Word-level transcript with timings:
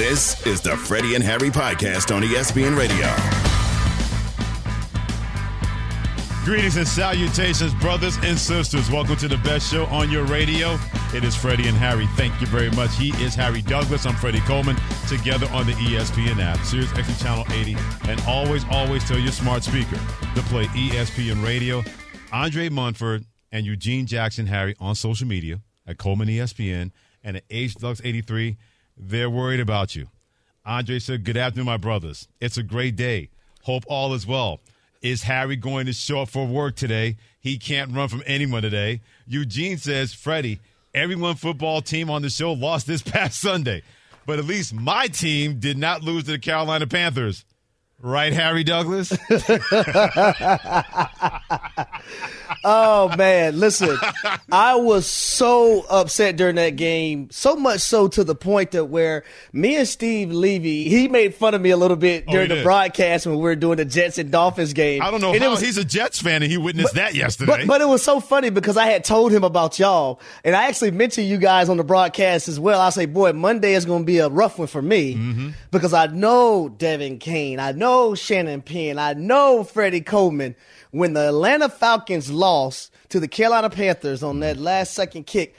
This 0.00 0.46
is 0.46 0.62
the 0.62 0.74
Freddie 0.78 1.14
and 1.14 1.22
Harry 1.22 1.50
podcast 1.50 2.16
on 2.16 2.22
ESPN 2.22 2.74
Radio. 2.74 3.06
Greetings 6.42 6.78
and 6.78 6.88
salutations, 6.88 7.74
brothers 7.74 8.16
and 8.22 8.38
sisters. 8.38 8.90
Welcome 8.90 9.16
to 9.16 9.28
the 9.28 9.36
best 9.36 9.70
show 9.70 9.84
on 9.88 10.10
your 10.10 10.24
radio. 10.24 10.78
It 11.12 11.22
is 11.22 11.36
Freddie 11.36 11.68
and 11.68 11.76
Harry. 11.76 12.06
Thank 12.16 12.40
you 12.40 12.46
very 12.46 12.70
much. 12.70 12.96
He 12.96 13.10
is 13.22 13.34
Harry 13.34 13.60
Douglas. 13.60 14.06
I'm 14.06 14.14
Freddie 14.14 14.40
Coleman. 14.40 14.74
Together 15.06 15.46
on 15.52 15.66
the 15.66 15.72
ESPN 15.72 16.42
app, 16.42 16.58
Sirius 16.64 16.90
XM 16.92 17.22
Channel 17.22 17.44
80, 17.52 17.76
and 18.08 18.18
always, 18.22 18.64
always 18.70 19.06
tell 19.06 19.18
your 19.18 19.32
smart 19.32 19.64
speaker 19.64 19.96
to 20.34 20.40
play 20.44 20.64
ESPN 20.68 21.44
Radio. 21.44 21.84
Andre 22.32 22.70
Munford 22.70 23.26
and 23.52 23.66
Eugene 23.66 24.06
Jackson 24.06 24.46
Harry 24.46 24.74
on 24.80 24.94
social 24.94 25.28
media 25.28 25.60
at 25.86 25.98
Coleman 25.98 26.28
ESPN 26.28 26.90
and 27.22 27.36
at 27.36 27.44
H 27.50 27.82
Lux 27.82 28.00
83. 28.02 28.56
They're 29.02 29.30
worried 29.30 29.60
about 29.60 29.96
you. 29.96 30.08
Andre 30.66 30.98
said, 30.98 31.24
Good 31.24 31.38
afternoon, 31.38 31.66
my 31.66 31.78
brothers. 31.78 32.28
It's 32.38 32.58
a 32.58 32.62
great 32.62 32.96
day. 32.96 33.30
Hope 33.62 33.84
all 33.88 34.12
is 34.12 34.26
well. 34.26 34.60
Is 35.00 35.22
Harry 35.22 35.56
going 35.56 35.86
to 35.86 35.94
show 35.94 36.20
up 36.20 36.28
for 36.28 36.46
work 36.46 36.76
today? 36.76 37.16
He 37.40 37.56
can't 37.56 37.92
run 37.92 38.08
from 38.08 38.22
anyone 38.26 38.60
today. 38.60 39.00
Eugene 39.26 39.78
says, 39.78 40.12
Freddie, 40.12 40.60
everyone 40.92 41.36
football 41.36 41.80
team 41.80 42.10
on 42.10 42.20
the 42.20 42.28
show 42.28 42.52
lost 42.52 42.86
this 42.86 43.00
past 43.02 43.40
Sunday, 43.40 43.82
but 44.26 44.38
at 44.38 44.44
least 44.44 44.74
my 44.74 45.06
team 45.06 45.58
did 45.58 45.78
not 45.78 46.02
lose 46.02 46.24
to 46.24 46.32
the 46.32 46.38
Carolina 46.38 46.86
Panthers. 46.86 47.46
Right, 48.02 48.32
Harry 48.32 48.64
Douglas? 48.64 49.12
oh 52.64 53.14
man, 53.16 53.58
listen, 53.60 53.96
I 54.50 54.76
was 54.76 55.06
so 55.06 55.84
upset 55.88 56.36
during 56.36 56.56
that 56.56 56.76
game, 56.76 57.28
so 57.30 57.56
much 57.56 57.80
so 57.80 58.08
to 58.08 58.24
the 58.24 58.34
point 58.34 58.70
that 58.72 58.86
where 58.86 59.24
me 59.52 59.76
and 59.76 59.86
Steve 59.86 60.32
Levy, 60.32 60.88
he 60.88 61.08
made 61.08 61.34
fun 61.34 61.54
of 61.54 61.60
me 61.60 61.70
a 61.70 61.76
little 61.76 61.96
bit 61.96 62.24
Oh, 62.28 62.32
during 62.32 62.46
he 62.46 62.54
the 62.54 62.54
did? 62.56 62.64
broadcast 62.64 63.26
when 63.26 63.36
we 63.36 63.42
were 63.42 63.54
doing 63.56 63.76
the 63.76 63.84
Jets 63.84 64.18
and 64.18 64.30
Dolphins 64.30 64.72
game. 64.72 65.02
I 65.02 65.10
don't 65.10 65.20
know 65.20 65.28
And 65.28 65.36
it 65.36 65.42
how 65.42 65.50
was- 65.50 65.60
he's 65.60 65.76
a 65.76 65.84
Jets 65.84 66.20
fan 66.20 66.42
and 66.42 66.50
he 66.50 66.56
witnessed 66.58 66.94
that 66.94 67.14
yesterday. 67.14 67.52
But, 67.52 67.66
but 67.66 67.80
it 67.80 67.88
was 67.88 68.02
so 68.02 68.20
funny 68.20 68.50
because 68.50 68.76
I 68.76 68.86
had 68.86 69.04
told 69.04 69.32
him 69.32 69.44
about 69.44 69.78
y'all, 69.78 70.20
and 70.44 70.56
I 70.56 70.68
actually 70.68 70.92
mentioned 70.92 71.26
you 71.28 71.38
guys 71.38 71.68
on 71.68 71.76
the 71.76 71.84
broadcast 71.84 72.48
as 72.48 72.58
well. 72.58 72.80
I 72.80 72.90
say, 72.90 73.06
boy, 73.06 73.32
Monday 73.32 73.74
is 73.74 73.84
going 73.84 74.02
to 74.02 74.06
be 74.06 74.18
a 74.18 74.28
rough 74.28 74.58
one 74.58 74.68
for 74.68 74.80
me 74.82 75.00
Mm-hmm. 75.14 75.48
because 75.70 75.92
I 75.92 76.06
know 76.06 76.68
Devin 76.68 77.18
Kane, 77.18 77.58
I 77.60 77.72
know 77.72 77.89
Shannon 78.14 78.62
Penn, 78.62 78.98
I 78.98 79.14
know 79.14 79.64
Freddie 79.64 80.00
Coleman. 80.00 80.54
When 80.92 81.12
the 81.12 81.28
Atlanta 81.28 81.68
Falcons 81.68 82.30
lost 82.30 82.92
to 83.10 83.20
the 83.20 83.28
Carolina 83.28 83.70
Panthers 83.70 84.22
on 84.22 84.40
that 84.40 84.56
last 84.56 84.94
second 84.94 85.26
kick, 85.26 85.54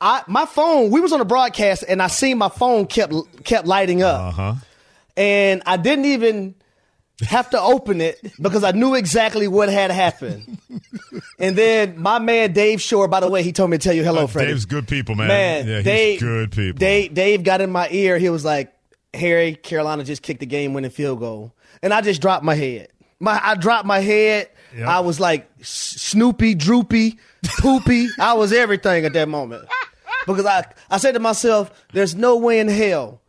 I 0.00 0.22
my 0.26 0.46
phone, 0.46 0.90
we 0.90 1.00
was 1.00 1.12
on 1.12 1.18
the 1.18 1.24
broadcast, 1.24 1.84
and 1.88 2.00
I 2.00 2.06
seen 2.06 2.38
my 2.38 2.48
phone 2.48 2.86
kept 2.86 3.12
kept 3.44 3.66
lighting 3.66 4.02
up, 4.02 4.20
uh-huh. 4.20 4.54
and 5.16 5.62
I 5.66 5.76
didn't 5.76 6.06
even 6.06 6.54
have 7.22 7.50
to 7.50 7.60
open 7.60 8.00
it 8.00 8.20
because 8.40 8.62
I 8.62 8.70
knew 8.70 8.94
exactly 8.94 9.48
what 9.48 9.68
had 9.68 9.90
happened. 9.90 10.58
and 11.38 11.56
then 11.56 12.00
my 12.00 12.20
man 12.20 12.52
Dave 12.52 12.80
Shore, 12.80 13.08
by 13.08 13.20
the 13.20 13.28
way, 13.28 13.42
he 13.42 13.52
told 13.52 13.70
me 13.70 13.78
to 13.78 13.82
tell 13.82 13.94
you 13.94 14.04
hello, 14.04 14.24
Uh, 14.24 14.26
Freddie. 14.28 14.52
Dave's 14.52 14.66
good 14.66 14.86
people, 14.86 15.14
man. 15.16 15.28
Man, 15.28 15.66
yeah, 15.66 15.76
he's 15.76 15.84
Dave, 15.84 16.20
good 16.20 16.52
people. 16.52 16.78
Dave, 16.78 17.14
Dave 17.14 17.42
got 17.42 17.60
in 17.60 17.70
my 17.70 17.88
ear. 17.90 18.18
He 18.18 18.30
was 18.30 18.44
like, 18.44 18.72
"Harry, 19.18 19.54
Carolina 19.54 20.04
just 20.04 20.22
kicked 20.22 20.40
the 20.40 20.46
game-winning 20.46 20.90
field 20.90 21.18
goal," 21.20 21.52
and 21.82 21.92
I 21.92 22.00
just 22.00 22.20
dropped 22.22 22.44
my 22.44 22.54
head. 22.54 22.88
My, 23.20 23.40
I 23.42 23.54
dropped 23.56 23.84
my 23.86 23.98
head. 24.00 24.48
Yep. 24.76 24.86
I 24.86 25.00
was 25.00 25.18
like 25.18 25.48
Snoopy, 25.62 26.54
droopy, 26.54 27.18
poopy. 27.58 28.08
I 28.20 28.34
was 28.34 28.52
everything 28.52 29.04
at 29.04 29.12
that 29.14 29.28
moment 29.28 29.66
because 30.26 30.44
I, 30.46 30.64
I 30.90 30.98
said 30.98 31.12
to 31.12 31.20
myself, 31.20 31.70
"There's 31.92 32.14
no 32.14 32.36
way 32.36 32.60
in 32.60 32.68
hell." 32.68 33.20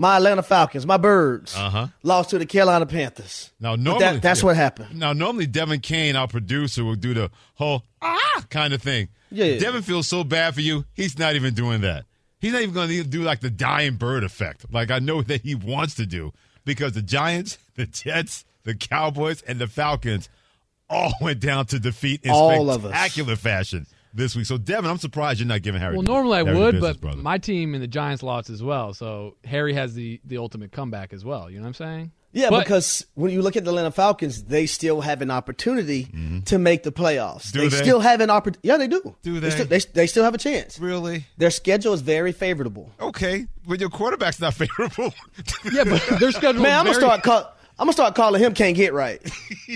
My 0.00 0.16
Atlanta 0.18 0.44
Falcons, 0.44 0.86
my 0.86 0.96
birds, 0.96 1.56
Uh-huh. 1.56 1.88
lost 2.04 2.30
to 2.30 2.38
the 2.38 2.46
Carolina 2.46 2.86
Panthers. 2.86 3.50
Now, 3.58 3.74
normally 3.74 4.04
that, 4.04 4.22
that's 4.22 4.40
yeah. 4.42 4.46
what 4.46 4.54
happened. 4.56 4.96
Now, 4.96 5.12
normally 5.12 5.48
Devin 5.48 5.80
Kane, 5.80 6.14
our 6.14 6.28
producer, 6.28 6.84
will 6.84 6.94
do 6.94 7.14
the 7.14 7.32
whole 7.54 7.82
ah 8.00 8.44
kind 8.48 8.72
of 8.72 8.80
thing. 8.80 9.08
Yeah. 9.32 9.58
Devin 9.58 9.82
feels 9.82 10.06
so 10.06 10.22
bad 10.22 10.54
for 10.54 10.60
you. 10.60 10.84
He's 10.94 11.18
not 11.18 11.34
even 11.34 11.52
doing 11.52 11.80
that. 11.80 12.04
He's 12.40 12.52
not 12.52 12.62
even 12.62 12.74
going 12.74 12.88
to 12.88 13.04
do 13.04 13.22
like 13.22 13.40
the 13.40 13.50
dying 13.50 13.96
bird 13.96 14.24
effect, 14.24 14.66
like 14.72 14.90
I 14.90 14.98
know 14.98 15.22
that 15.30 15.42
he 15.42 15.54
wants 15.54 15.94
to 15.96 16.06
do, 16.06 16.32
because 16.64 16.92
the 16.92 17.02
Giants, 17.02 17.58
the 17.74 17.86
Jets, 17.86 18.44
the 18.64 18.74
Cowboys, 18.74 19.42
and 19.42 19.58
the 19.58 19.66
Falcons 19.66 20.28
all 20.90 21.12
went 21.20 21.40
down 21.40 21.66
to 21.66 21.78
defeat 21.78 22.22
in 22.24 22.30
All 22.30 22.70
of 22.70 22.84
us. 22.84 22.90
spectacular 22.90 23.36
fashion 23.36 23.86
this 24.14 24.34
week. 24.34 24.46
So, 24.46 24.56
Devin, 24.56 24.90
I'm 24.90 24.98
surprised 24.98 25.38
you're 25.40 25.46
not 25.48 25.62
giving 25.62 25.80
Harry. 25.80 25.94
Well, 25.94 26.02
normally 26.02 26.38
I 26.38 26.44
Harry 26.44 26.56
would, 26.58 26.72
business, 26.76 26.96
but 26.96 27.00
brother. 27.00 27.22
my 27.22 27.38
team 27.38 27.74
and 27.74 27.82
the 27.82 27.86
Giants 27.88 28.22
lost 28.22 28.48
as 28.50 28.62
well. 28.62 28.94
So 28.94 29.36
Harry 29.44 29.74
has 29.74 29.94
the 29.94 30.20
the 30.24 30.38
ultimate 30.38 30.72
comeback 30.72 31.12
as 31.12 31.24
well. 31.24 31.50
You 31.50 31.56
know 31.58 31.62
what 31.62 31.68
I'm 31.68 31.74
saying? 31.74 32.12
Yeah, 32.32 32.50
But- 32.50 32.60
because 32.64 33.06
when 33.14 33.30
you 33.32 33.40
look 33.40 33.56
at 33.56 33.64
the 33.64 33.70
Atlanta 33.70 33.90
Falcons, 33.90 34.44
they 34.44 34.66
still 34.66 35.00
have 35.00 35.22
an 35.22 35.30
opportunity 35.30 36.08
to 36.44 36.58
make 36.58 36.82
the 36.82 36.92
playoffs. 36.92 37.46
Mm-hmm. 37.52 37.58
Do 37.58 37.70
they? 37.70 37.76
still 37.76 38.00
have 38.00 38.20
an 38.20 38.28
opportunity. 38.30 38.68
Yeah, 38.68 38.76
they 38.76 38.86
do. 38.86 39.16
Do 39.22 39.40
they? 39.40 39.50
still, 39.50 39.64
they? 39.66 39.78
They 39.78 40.06
still 40.06 40.24
have 40.24 40.34
a 40.34 40.38
chance. 40.38 40.78
really 40.78 41.24
Their 41.38 41.50
schedule 41.50 41.94
is 41.94 42.02
very 42.02 42.32
favorable. 42.32 42.92
okay, 43.00 43.46
but 43.66 43.80
your 43.80 43.88
quarterback's 43.88 44.40
not 44.40 44.54
favorable. 44.62 45.12
Yeah, 45.72 45.84
but 45.84 46.02
their 46.20 46.30
schedule. 46.38 46.60
Man, 46.62 46.78
I'm 46.78 46.84
gonna 46.86 46.98
very- 46.98 47.06
start 47.06 47.22
call, 47.22 47.40
I'm 47.78 47.86
gonna 47.86 47.92
start 47.94 48.14
calling 48.14 48.42
him 48.42 48.52
can't 48.54 48.76
get 48.76 48.92
right. 48.92 49.20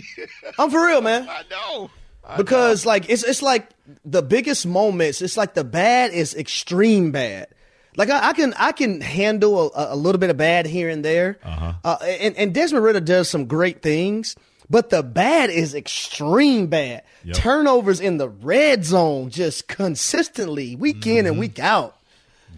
I'm 0.58 0.70
for 0.70 0.84
real, 0.86 1.00
man. 1.00 1.26
I 1.28 1.42
know. 1.50 1.90
Because 2.36 2.86
like 2.86 3.08
it's 3.10 3.24
it's 3.24 3.42
like 3.42 3.68
the 4.04 4.22
biggest 4.22 4.64
moments. 4.66 5.22
It's 5.22 5.36
like 5.36 5.54
the 5.54 5.64
bad 5.64 6.12
is 6.12 6.34
extreme 6.34 7.10
bad. 7.10 7.48
Like 7.96 8.08
I, 8.10 8.30
I 8.30 8.32
can 8.32 8.54
I 8.58 8.72
can 8.72 9.00
handle 9.00 9.72
a, 9.74 9.94
a 9.94 9.96
little 9.96 10.18
bit 10.18 10.30
of 10.30 10.36
bad 10.36 10.66
here 10.66 10.88
and 10.88 11.04
there, 11.04 11.38
uh-huh. 11.42 11.98
and 12.02 12.36
and 12.36 12.54
Desmond 12.54 12.84
Ridder 12.84 13.00
does 13.00 13.28
some 13.28 13.44
great 13.46 13.82
things, 13.82 14.34
but 14.70 14.88
the 14.90 15.02
bad 15.02 15.50
is 15.50 15.74
extreme 15.74 16.68
bad. 16.68 17.02
Yep. 17.24 17.36
Turnovers 17.36 18.00
in 18.00 18.16
the 18.16 18.28
red 18.28 18.84
zone 18.84 19.28
just 19.30 19.68
consistently, 19.68 20.74
week 20.76 21.06
in 21.06 21.18
Mm-hmm. 21.18 21.26
and 21.26 21.38
week 21.38 21.58
out. 21.58 21.96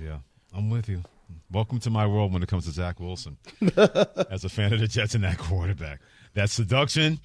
Yeah, 0.02 0.18
I'm 0.56 0.70
with 0.70 0.88
you. 0.88 1.02
Welcome 1.50 1.78
to 1.80 1.90
my 1.90 2.06
world 2.06 2.32
when 2.32 2.42
it 2.42 2.48
comes 2.48 2.64
to 2.66 2.70
Zach 2.72 2.98
Wilson. 3.00 3.36
As 4.30 4.44
a 4.44 4.48
fan 4.48 4.72
of 4.72 4.80
the 4.80 4.88
Jets 4.88 5.14
and 5.14 5.22
that 5.24 5.38
quarterback, 5.38 6.00
that 6.34 6.50
seduction, 6.50 7.20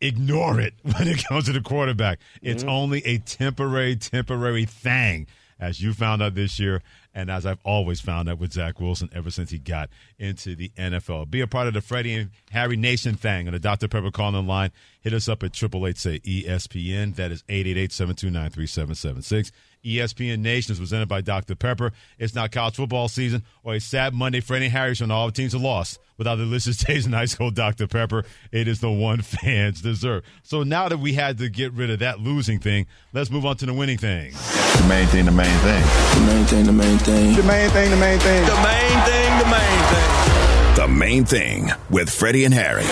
ignore 0.00 0.60
it 0.60 0.74
when 0.82 1.08
it 1.08 1.24
comes 1.26 1.46
to 1.46 1.52
the 1.52 1.60
quarterback. 1.60 2.18
It's 2.42 2.64
only 2.64 3.04
a 3.04 3.18
temporary, 3.18 3.96
temporary 3.96 4.64
thing, 4.64 5.26
as 5.58 5.80
you 5.80 5.92
found 5.92 6.22
out 6.22 6.34
this 6.34 6.58
year, 6.58 6.82
and 7.14 7.30
as 7.30 7.46
I've 7.46 7.60
always 7.64 8.00
found 8.00 8.28
out 8.28 8.38
with 8.38 8.52
Zach 8.52 8.80
Wilson 8.80 9.08
ever 9.12 9.30
since 9.30 9.50
he 9.50 9.58
got 9.58 9.88
into 10.18 10.54
the 10.56 10.70
NFL. 10.76 11.30
Be 11.30 11.40
a 11.40 11.46
part 11.46 11.68
of 11.68 11.74
the 11.74 11.80
Freddie 11.80 12.14
and 12.14 12.30
Harry 12.50 12.76
Nation 12.76 13.14
thing 13.14 13.46
on 13.46 13.52
the 13.52 13.60
Dr. 13.60 13.88
Pepper 13.88 14.10
calling 14.10 14.46
line. 14.46 14.72
Hit 15.00 15.12
us 15.12 15.28
up 15.28 15.42
at 15.42 15.54
888 15.54 15.98
say 15.98 16.18
ESPN. 16.20 17.14
That 17.14 17.30
is 17.30 17.44
888 17.48 17.92
729 17.92 18.50
3776. 18.50 19.52
ESPN 19.84 20.38
Nation 20.40 20.72
is 20.72 20.78
presented 20.78 21.08
by 21.08 21.20
Dr. 21.20 21.54
Pepper. 21.54 21.92
It's 22.18 22.34
not 22.34 22.50
college 22.52 22.76
football 22.76 23.08
season 23.08 23.42
or 23.62 23.74
a 23.74 23.80
sad 23.80 24.14
Monday. 24.14 24.40
for 24.40 24.54
any 24.56 24.68
Harry 24.68 24.94
show. 24.94 25.04
and 25.04 25.12
All 25.12 25.26
the 25.26 25.32
teams 25.32 25.54
are 25.54 25.58
lost 25.58 25.98
without 26.16 26.36
the 26.36 26.44
delicious 26.44 26.76
taste 26.84 27.06
and 27.06 27.14
ice 27.14 27.34
cold 27.34 27.54
Dr. 27.54 27.86
Pepper. 27.86 28.24
It 28.50 28.66
is 28.68 28.80
the 28.80 28.90
one 28.90 29.20
fans 29.22 29.82
deserve. 29.82 30.24
So 30.42 30.62
now 30.62 30.88
that 30.88 30.98
we 30.98 31.12
had 31.12 31.38
to 31.38 31.48
get 31.48 31.72
rid 31.72 31.90
of 31.90 31.98
that 31.98 32.20
losing 32.20 32.58
thing, 32.58 32.86
let's 33.12 33.30
move 33.30 33.44
on 33.44 33.56
to 33.58 33.66
the 33.66 33.74
winning 33.74 33.98
thing. 33.98 34.32
The 34.32 34.86
main 34.88 35.06
thing, 35.08 35.26
the 35.26 35.32
main 35.32 35.58
thing. 35.58 35.82
The 35.82 36.26
main 36.26 36.44
thing, 36.46 36.66
the 36.66 36.72
main 36.72 36.98
thing. 36.98 37.34
The 37.36 37.42
main 37.42 37.70
thing, 37.70 37.90
the 37.90 37.96
main 37.96 38.18
thing. 38.18 38.44
The 38.46 38.54
main 38.62 39.04
thing, 39.04 39.38
the 39.38 39.50
main 39.50 39.84
thing. 39.92 40.76
The 40.76 40.88
main 40.88 41.24
thing 41.24 41.70
with 41.90 42.10
Freddie 42.10 42.44
and 42.44 42.52
Harry. 42.54 42.84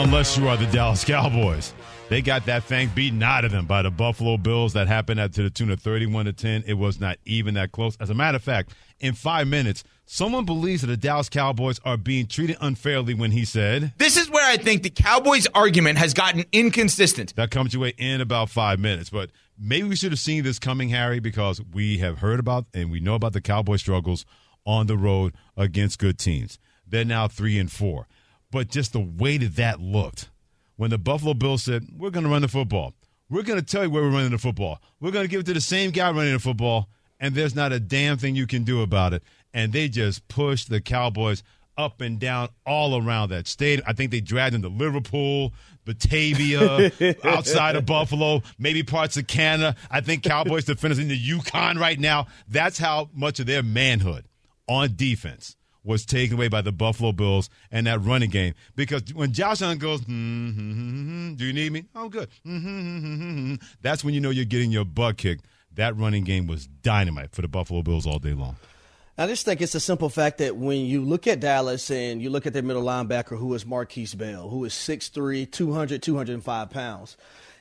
Unless 0.00 0.36
you 0.38 0.46
are 0.48 0.56
the 0.56 0.66
Dallas 0.66 1.04
Cowboys. 1.04 1.72
They 2.08 2.22
got 2.22 2.46
that 2.46 2.64
thing 2.64 2.90
beaten 2.94 3.22
out 3.22 3.44
of 3.44 3.52
them 3.52 3.66
by 3.66 3.82
the 3.82 3.90
Buffalo 3.90 4.38
Bills. 4.38 4.72
That 4.72 4.88
happened 4.88 5.20
at 5.20 5.34
to 5.34 5.42
the 5.42 5.50
tune 5.50 5.70
of 5.70 5.80
31 5.80 6.24
to 6.24 6.32
10. 6.32 6.64
It 6.66 6.72
was 6.74 6.98
not 6.98 7.18
even 7.26 7.52
that 7.54 7.70
close. 7.70 7.98
As 8.00 8.08
a 8.08 8.14
matter 8.14 8.36
of 8.36 8.42
fact, 8.42 8.72
in 8.98 9.12
five 9.12 9.46
minutes, 9.46 9.84
someone 10.06 10.46
believes 10.46 10.80
that 10.80 10.86
the 10.86 10.96
Dallas 10.96 11.28
Cowboys 11.28 11.78
are 11.84 11.98
being 11.98 12.26
treated 12.26 12.56
unfairly 12.62 13.12
when 13.12 13.30
he 13.30 13.44
said, 13.44 13.92
This 13.98 14.16
is 14.16 14.30
where 14.30 14.50
I 14.50 14.56
think 14.56 14.84
the 14.84 14.90
Cowboys' 14.90 15.46
argument 15.54 15.98
has 15.98 16.14
gotten 16.14 16.44
inconsistent. 16.50 17.36
That 17.36 17.50
comes 17.50 17.74
your 17.74 17.82
way 17.82 17.92
in 17.98 18.22
about 18.22 18.48
five 18.48 18.78
minutes. 18.78 19.10
But 19.10 19.30
maybe 19.58 19.86
we 19.86 19.96
should 19.96 20.12
have 20.12 20.18
seen 20.18 20.44
this 20.44 20.58
coming, 20.58 20.88
Harry, 20.88 21.20
because 21.20 21.60
we 21.74 21.98
have 21.98 22.20
heard 22.20 22.40
about 22.40 22.64
and 22.72 22.90
we 22.90 23.00
know 23.00 23.16
about 23.16 23.34
the 23.34 23.42
Cowboy 23.42 23.76
struggles 23.76 24.24
on 24.64 24.86
the 24.86 24.96
road 24.96 25.34
against 25.58 25.98
good 25.98 26.18
teams. 26.18 26.58
They're 26.86 27.04
now 27.04 27.28
three 27.28 27.58
and 27.58 27.70
four. 27.70 28.08
But 28.50 28.68
just 28.68 28.94
the 28.94 29.00
way 29.00 29.36
that 29.36 29.56
that 29.56 29.78
looked 29.78 30.30
when 30.78 30.90
the 30.90 30.96
Buffalo 30.96 31.34
Bills 31.34 31.64
said, 31.64 31.86
We're 31.94 32.10
going 32.10 32.24
to 32.24 32.30
run 32.30 32.40
the 32.40 32.48
football. 32.48 32.94
We're 33.28 33.42
going 33.42 33.60
to 33.60 33.66
tell 33.66 33.82
you 33.82 33.90
where 33.90 34.02
we're 34.02 34.10
running 34.10 34.30
the 34.30 34.38
football. 34.38 34.80
We're 35.00 35.10
going 35.10 35.24
to 35.24 35.28
give 35.28 35.40
it 35.40 35.46
to 35.46 35.52
the 35.52 35.60
same 35.60 35.90
guy 35.90 36.10
running 36.10 36.32
the 36.32 36.38
football, 36.38 36.88
and 37.20 37.34
there's 37.34 37.54
not 37.54 37.72
a 37.72 37.80
damn 37.80 38.16
thing 38.16 38.34
you 38.34 38.46
can 38.46 38.64
do 38.64 38.80
about 38.80 39.12
it. 39.12 39.22
And 39.52 39.72
they 39.72 39.88
just 39.88 40.26
pushed 40.28 40.70
the 40.70 40.80
Cowboys 40.80 41.42
up 41.76 42.00
and 42.00 42.18
down 42.18 42.48
all 42.64 42.96
around 42.96 43.28
that 43.30 43.46
stadium. 43.46 43.84
I 43.86 43.92
think 43.92 44.12
they 44.12 44.20
dragged 44.20 44.54
them 44.54 44.62
to 44.62 44.68
Liverpool, 44.68 45.52
Batavia, 45.84 46.90
outside 47.24 47.76
of 47.76 47.84
Buffalo, 47.84 48.42
maybe 48.58 48.82
parts 48.82 49.16
of 49.16 49.26
Canada. 49.26 49.76
I 49.90 50.00
think 50.00 50.22
Cowboys 50.22 50.64
defenders 50.64 50.98
in 50.98 51.08
the 51.08 51.16
Yukon 51.16 51.76
right 51.76 51.98
now. 51.98 52.28
That's 52.48 52.78
how 52.78 53.10
much 53.12 53.40
of 53.40 53.46
their 53.46 53.62
manhood 53.62 54.26
on 54.68 54.94
defense 54.96 55.56
was 55.88 56.04
taken 56.04 56.36
away 56.36 56.48
by 56.48 56.60
the 56.60 56.70
Buffalo 56.70 57.12
Bills 57.12 57.48
and 57.72 57.86
that 57.86 58.00
running 58.02 58.28
game. 58.28 58.52
Because 58.76 59.02
when 59.14 59.32
Josh 59.32 59.62
Allen 59.62 59.78
goes, 59.78 60.02
hmm, 60.02 60.50
hmm, 60.50 60.72
hmm, 60.72 61.34
do 61.34 61.46
you 61.46 61.52
need 61.54 61.72
me? 61.72 61.86
Oh, 61.94 62.10
good. 62.10 62.28
Hmm, 62.44 62.58
hmm, 62.58 62.80
hmm, 62.80 62.98
hmm, 62.98 63.14
hmm, 63.14 63.46
hmm," 63.48 63.54
That's 63.80 64.04
when 64.04 64.12
you 64.12 64.20
know 64.20 64.30
you're 64.30 64.44
getting 64.44 64.70
your 64.70 64.84
butt 64.84 65.16
kicked. 65.16 65.46
That 65.74 65.96
running 65.96 66.24
game 66.24 66.46
was 66.46 66.66
dynamite 66.66 67.32
for 67.32 67.40
the 67.40 67.48
Buffalo 67.48 67.82
Bills 67.82 68.06
all 68.06 68.18
day 68.18 68.34
long. 68.34 68.56
I 69.16 69.26
just 69.26 69.44
think 69.44 69.62
it's 69.62 69.74
a 69.74 69.80
simple 69.80 70.10
fact 70.10 70.38
that 70.38 70.56
when 70.56 70.84
you 70.84 71.00
look 71.00 71.26
at 71.26 71.40
Dallas 71.40 71.90
and 71.90 72.22
you 72.22 72.30
look 72.30 72.46
at 72.46 72.52
their 72.52 72.62
middle 72.62 72.84
linebacker, 72.84 73.38
who 73.38 73.52
is 73.54 73.64
Markquese 73.64 74.16
Bell, 74.16 74.48
who 74.48 74.64
is 74.64 74.74
6'3, 74.74 75.50
200, 75.50 76.02
205 76.02 76.70
pounds. 76.70 77.16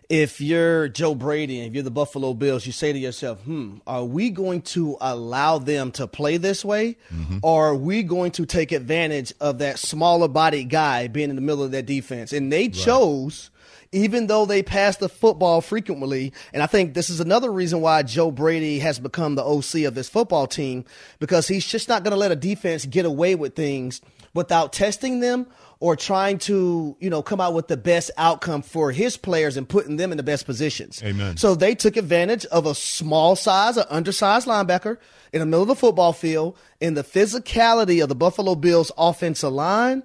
If 0.10 0.40
you're 0.40 0.88
Joe 0.88 1.16
Brady 1.16 1.60
and 1.60 1.68
if 1.68 1.74
you're 1.74 1.84
the 1.84 1.92
Buffalo 1.92 2.34
Bills, 2.34 2.66
you 2.66 2.72
say 2.72 2.94
to 2.94 3.00
yourself, 3.00 3.42
hmm, 3.42 3.78
are 3.86 4.06
we 4.06 4.30
going 4.30 4.62
to 4.64 4.96
allow 5.02 5.58
them 5.58 5.92
to 5.94 6.08
play 6.08 6.38
this 6.38 6.64
way? 6.64 6.96
Or 7.44 7.68
are 7.68 7.76
we 7.76 8.04
going 8.04 8.32
to 8.32 8.46
take 8.46 8.72
advantage 8.72 9.34
of 9.42 9.58
that 9.58 9.80
smaller 9.80 10.30
body 10.30 10.64
guy 10.64 11.08
being 11.08 11.30
in 11.30 11.36
the 11.36 11.42
middle 11.42 11.64
of 11.64 11.72
that 11.72 11.86
defense? 11.86 12.32
And 12.32 12.52
they 12.52 12.70
chose 12.70 13.52
even 13.92 14.28
though 14.28 14.46
they 14.46 14.64
pass 14.64 14.98
the 14.98 15.10
football 15.10 15.62
frequently. 15.62 16.34
And 16.54 16.62
I 16.62 16.66
think 16.66 16.94
this 16.94 17.10
is 17.10 17.20
another 17.20 17.52
reason 17.52 17.82
why 17.82 18.04
Joe 18.04 18.32
Brady 18.32 18.80
has 18.80 19.00
become 19.00 19.36
the 19.36 19.44
OC 19.44 19.86
of 19.86 19.96
this 19.96 20.10
football 20.10 20.48
team 20.48 20.86
because 21.20 21.48
he's 21.48 21.66
just 21.66 21.88
not 21.88 22.04
going 22.04 22.12
to 22.12 22.18
let 22.18 22.32
a 22.32 22.36
defense 22.36 22.86
get 22.86 23.06
away 23.06 23.36
with 23.36 23.56
things 23.56 24.02
without 24.34 24.74
testing 24.74 25.20
them 25.20 25.48
or 25.80 25.96
trying 25.96 26.40
to, 26.40 26.96
you 27.00 27.10
know, 27.10 27.22
come 27.22 27.40
out 27.40 27.54
with 27.54 27.68
the 27.68 27.78
best 27.78 28.12
outcome 28.18 28.62
for 28.62 28.92
his 28.92 29.18
players 29.18 29.58
and 29.58 29.68
putting 29.68 29.98
them 29.98 30.12
in 30.12 30.18
the 30.18 30.24
best 30.24 30.46
positions. 30.46 31.02
Amen. 31.04 31.38
So 31.38 31.56
they 31.56 31.76
took 31.76 31.98
advantage 31.98 32.46
of 32.46 32.66
a 32.66 32.74
small 32.74 33.36
size, 33.36 33.78
an 33.78 33.86
undersized 33.90 34.48
linebacker 34.48 34.98
in 35.34 35.40
the 35.40 35.46
middle 35.46 35.64
of 35.64 35.68
the 35.68 35.76
football 35.76 36.14
field 36.14 36.58
and 36.82 36.98
the 36.98 37.04
physicality 37.04 38.02
of 38.02 38.10
the 38.10 38.16
Buffalo 38.16 38.56
Bills 38.56 38.92
offensive 38.98 39.54
line 39.54 40.04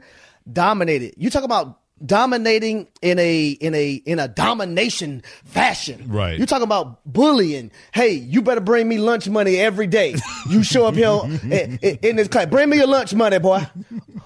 dominated. 0.51 1.15
You 1.17 1.31
talk 1.31 1.45
about 1.45 1.79
dominating 2.05 2.87
in 3.01 3.19
a 3.19 3.49
in 3.51 3.75
a 3.75 3.93
in 4.07 4.19
a 4.19 4.29
domination 4.29 5.23
fashion. 5.45 6.05
Right. 6.09 6.37
You're 6.39 6.47
talking 6.47 6.65
about 6.65 7.01
bullying. 7.05 7.71
Hey, 7.93 8.13
you 8.13 8.43
better 8.43 8.61
bring 8.61 8.89
me 8.89 8.99
lunch 8.99 9.29
money 9.29 9.57
every 9.59 9.87
day. 9.87 10.15
You 10.49 10.63
show 10.63 10.87
up 10.87 10.95
here 10.95 11.21
in, 11.43 11.79
in- 11.83 11.99
in 12.03 12.17
this 12.17 12.29
class. 12.29 12.47
Bring 12.47 12.69
me 12.71 12.77
your 12.79 12.87
lunch 12.87 13.15
money, 13.15 13.39
boy. 13.39 13.67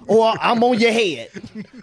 Or 0.07 0.35
I'm 0.41 0.63
on 0.63 0.79
your 0.79 0.93
head. 0.93 1.31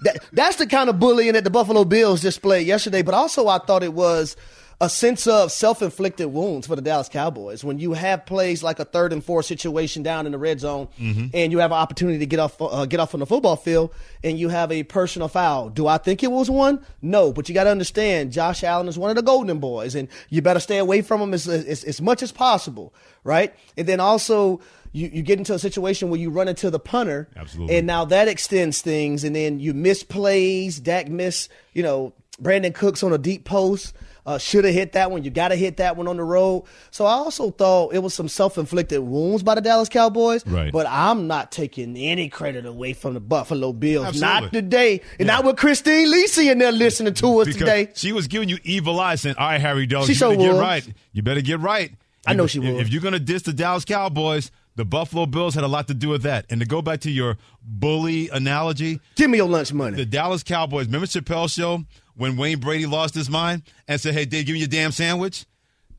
That, 0.03 0.17
that's 0.31 0.55
the 0.57 0.65
kind 0.67 0.89
of 0.89 0.99
bullying 0.99 1.33
that 1.33 1.43
the 1.43 1.49
Buffalo 1.49 1.83
Bills 1.83 2.21
displayed 2.21 2.65
yesterday. 2.67 3.01
But 3.01 3.13
also 3.13 3.47
I 3.47 3.59
thought 3.59 3.83
it 3.83 3.93
was 3.93 4.35
a 4.83 4.89
sense 4.89 5.27
of 5.27 5.49
self-inflicted 5.49 6.27
wounds 6.27 6.67
for 6.67 6.75
the 6.75 6.81
Dallas 6.81 7.07
Cowboys 7.07 7.63
when 7.63 7.79
you 7.79 7.93
have 7.93 8.25
plays 8.25 8.61
like 8.61 8.79
a 8.79 8.85
third 8.85 9.13
and 9.13 9.23
four 9.23 9.41
situation 9.41 10.03
down 10.03 10.25
in 10.25 10.33
the 10.33 10.37
red 10.37 10.59
zone, 10.59 10.89
and 10.99 11.51
you 11.53 11.59
have 11.59 11.71
an 11.71 11.77
opportunity 11.77 12.19
to 12.19 12.25
get 12.25 12.39
off 12.39 12.61
uh, 12.61 12.85
get 12.85 12.99
off 12.99 13.13
on 13.13 13.21
the 13.21 13.25
football 13.25 13.55
field, 13.55 13.93
and 14.25 14.37
you 14.37 14.49
have 14.49 14.71
a 14.73 14.83
personal 14.83 15.29
foul. 15.29 15.69
Do 15.69 15.87
I 15.87 15.97
think 15.97 16.21
it 16.21 16.31
was 16.31 16.49
one? 16.49 16.85
No, 17.01 17.31
but 17.31 17.47
you 17.47 17.55
got 17.55 17.63
to 17.63 17.69
understand, 17.69 18.33
Josh 18.33 18.61
Allen 18.61 18.89
is 18.89 18.99
one 18.99 19.09
of 19.09 19.15
the 19.15 19.21
Golden 19.21 19.59
Boys, 19.59 19.95
and 19.95 20.09
you 20.29 20.41
better 20.41 20.59
stay 20.59 20.79
away 20.79 21.01
from 21.01 21.21
him 21.21 21.33
as 21.33 21.47
as, 21.47 21.85
as 21.85 22.01
much 22.01 22.21
as 22.21 22.31
possible, 22.33 22.93
right? 23.23 23.53
And 23.77 23.87
then 23.87 23.99
also. 23.99 24.59
You, 24.95 25.09
you 25.11 25.23
get 25.23 25.39
into 25.39 25.55
a 25.55 25.57
situation 25.57 26.11
where 26.11 26.19
you 26.19 26.29
run 26.29 26.47
into 26.47 26.69
the 26.69 26.77
punter, 26.77 27.27
Absolutely. 27.35 27.77
and 27.77 27.87
now 27.87 28.05
that 28.05 28.27
extends 28.27 28.79
things, 28.81 29.23
and 29.23 29.35
then 29.35 29.59
you 29.59 29.73
miss 29.73 30.03
plays. 30.03 30.79
Dak 30.79 31.07
miss, 31.07 31.49
you 31.73 31.81
know, 31.81 32.13
Brandin 32.39 32.75
Cooks 32.75 33.01
on 33.01 33.11
a 33.11 33.17
deep 33.17 33.43
post. 33.43 33.95
Uh, 34.25 34.37
should 34.37 34.63
have 34.63 34.73
hit 34.73 34.93
that 34.93 35.11
one. 35.11 35.23
You 35.25 35.29
got 35.31 35.49
to 35.49 35.55
hit 35.57 35.77
that 35.77 35.97
one 35.97 36.07
on 36.07 36.15
the 36.15 36.23
road. 36.23 36.63
So 36.91 37.05
I 37.05 37.11
also 37.11 37.51
thought 37.51 37.93
it 37.93 37.99
was 37.99 38.13
some 38.13 38.29
self 38.29 38.57
inflicted 38.57 39.01
wounds 39.01 39.43
by 39.43 39.55
the 39.55 39.61
Dallas 39.61 39.89
Cowboys. 39.89 40.47
Right. 40.47 40.71
But 40.71 40.85
I'm 40.87 41.27
not 41.27 41.51
taking 41.51 41.97
any 41.97 42.29
credit 42.29 42.65
away 42.65 42.93
from 42.93 43.15
the 43.15 43.19
Buffalo 43.19 43.73
Bills. 43.73 44.21
Not 44.21 44.53
today. 44.53 45.01
And 45.19 45.27
not 45.27 45.43
with 45.43 45.57
Christine 45.57 46.07
Lisi 46.07 46.49
in 46.49 46.57
there 46.57 46.71
listening 46.71 47.13
to 47.15 47.39
us 47.39 47.47
Because 47.47 47.59
today. 47.59 47.89
she 47.95 48.13
was 48.13 48.27
giving 48.27 48.47
you 48.47 48.59
evil 48.63 48.97
eyes 48.99 49.19
saying, 49.21 49.35
all 49.37 49.47
right, 49.47 49.59
Harry 49.59 49.87
She 49.89 49.95
you 49.95 50.13
sure 50.13 50.29
better 50.37 50.51
get 50.53 50.59
right. 50.59 50.93
You 51.11 51.21
better 51.21 51.41
get 51.41 51.59
right. 51.59 51.91
I 52.25 52.33
know 52.33 52.45
If- 52.45 52.51
she 52.51 52.59
if, 52.59 52.73
was. 52.75 52.81
If 52.87 52.93
you're 52.93 53.01
going 53.01 53.13
to 53.15 53.19
diss 53.19 53.41
the 53.41 53.51
Dallas 53.51 53.83
Cowboys, 53.83 54.51
the 54.77 54.85
Buffalo 54.85 55.25
Bills 55.25 55.53
had 55.53 55.65
a 55.65 55.67
lot 55.67 55.87
to 55.89 55.93
do 55.93 56.07
with 56.09 56.23
that. 56.23 56.45
And 56.49 56.61
to 56.61 56.65
go 56.65 56.81
back 56.81 57.01
to 57.01 57.11
your 57.11 57.37
bully 57.61 58.29
analogy, 58.29 58.99
Give 59.15 59.29
me 59.29 59.37
your 59.37 59.49
lunch 59.49 59.73
money. 59.73 59.97
the 59.97 60.05
Dallas 60.05 60.43
Cowboys, 60.43 60.85
remember 60.85 61.07
Chappelle's 61.07 61.51
show 61.51 61.83
when 62.15 62.37
Wayne 62.37 62.59
Brady 62.59 62.85
lost 62.85 63.15
his 63.15 63.29
mind 63.29 63.63
and 63.87 63.99
said, 63.99 64.13
hey, 64.13 64.25
Dave, 64.25 64.45
give 64.45 64.53
me 64.53 64.59
your 64.59 64.67
damn 64.67 64.91
sandwich? 64.91 65.45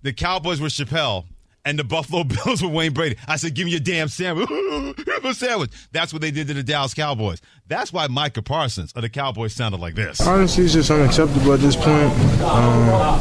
The 0.03 0.13
Cowboys 0.13 0.61
were 0.61 0.69
Chappelle. 0.69 1.25
And 1.67 1.79
the 1.79 1.85
Buffalo 1.85 2.25
Bills 2.25 2.63
were 2.63 2.69
Wayne 2.69 2.93
Brady. 2.93 3.17
I 3.27 3.37
said, 3.37 3.55
give 3.55 3.65
me 3.65 3.71
your 3.71 3.81
damn 3.81 4.09
sandwich. 4.09 4.51
A 5.25 5.33
sandwich. 5.33 5.71
That's 5.93 6.13
what 6.13 6.21
they 6.21 6.31
did 6.31 6.47
to 6.49 6.55
the 6.55 6.63
Dallas 6.63 6.93
Cowboys. 6.93 7.41
That's 7.67 7.91
why 7.91 8.07
Micah 8.09 8.43
Parsons 8.43 8.93
of 8.93 9.01
the 9.01 9.09
Cowboys 9.09 9.55
sounded 9.55 9.81
like 9.81 9.95
this. 9.95 10.21
Honestly, 10.21 10.65
it's 10.65 10.75
just 10.75 10.91
unacceptable 10.91 11.55
at 11.55 11.61
this 11.61 11.75
point. 11.75 12.13
Um, 12.43 13.21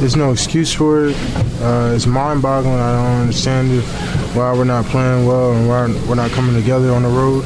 there's 0.00 0.16
no 0.16 0.32
excuse 0.32 0.74
for 0.74 1.06
it. 1.06 1.16
Uh, 1.60 1.92
it's 1.94 2.06
mind-boggling. 2.06 2.74
I 2.74 2.92
don't 2.96 3.20
understand 3.20 3.70
it, 3.70 3.84
why 4.34 4.52
we're 4.52 4.64
not 4.64 4.84
playing 4.86 5.24
well 5.24 5.52
and 5.52 5.68
why 5.68 5.86
we're 6.08 6.16
not 6.16 6.32
coming 6.32 6.60
together 6.60 6.90
on 6.92 7.04
the 7.04 7.08
road. 7.08 7.44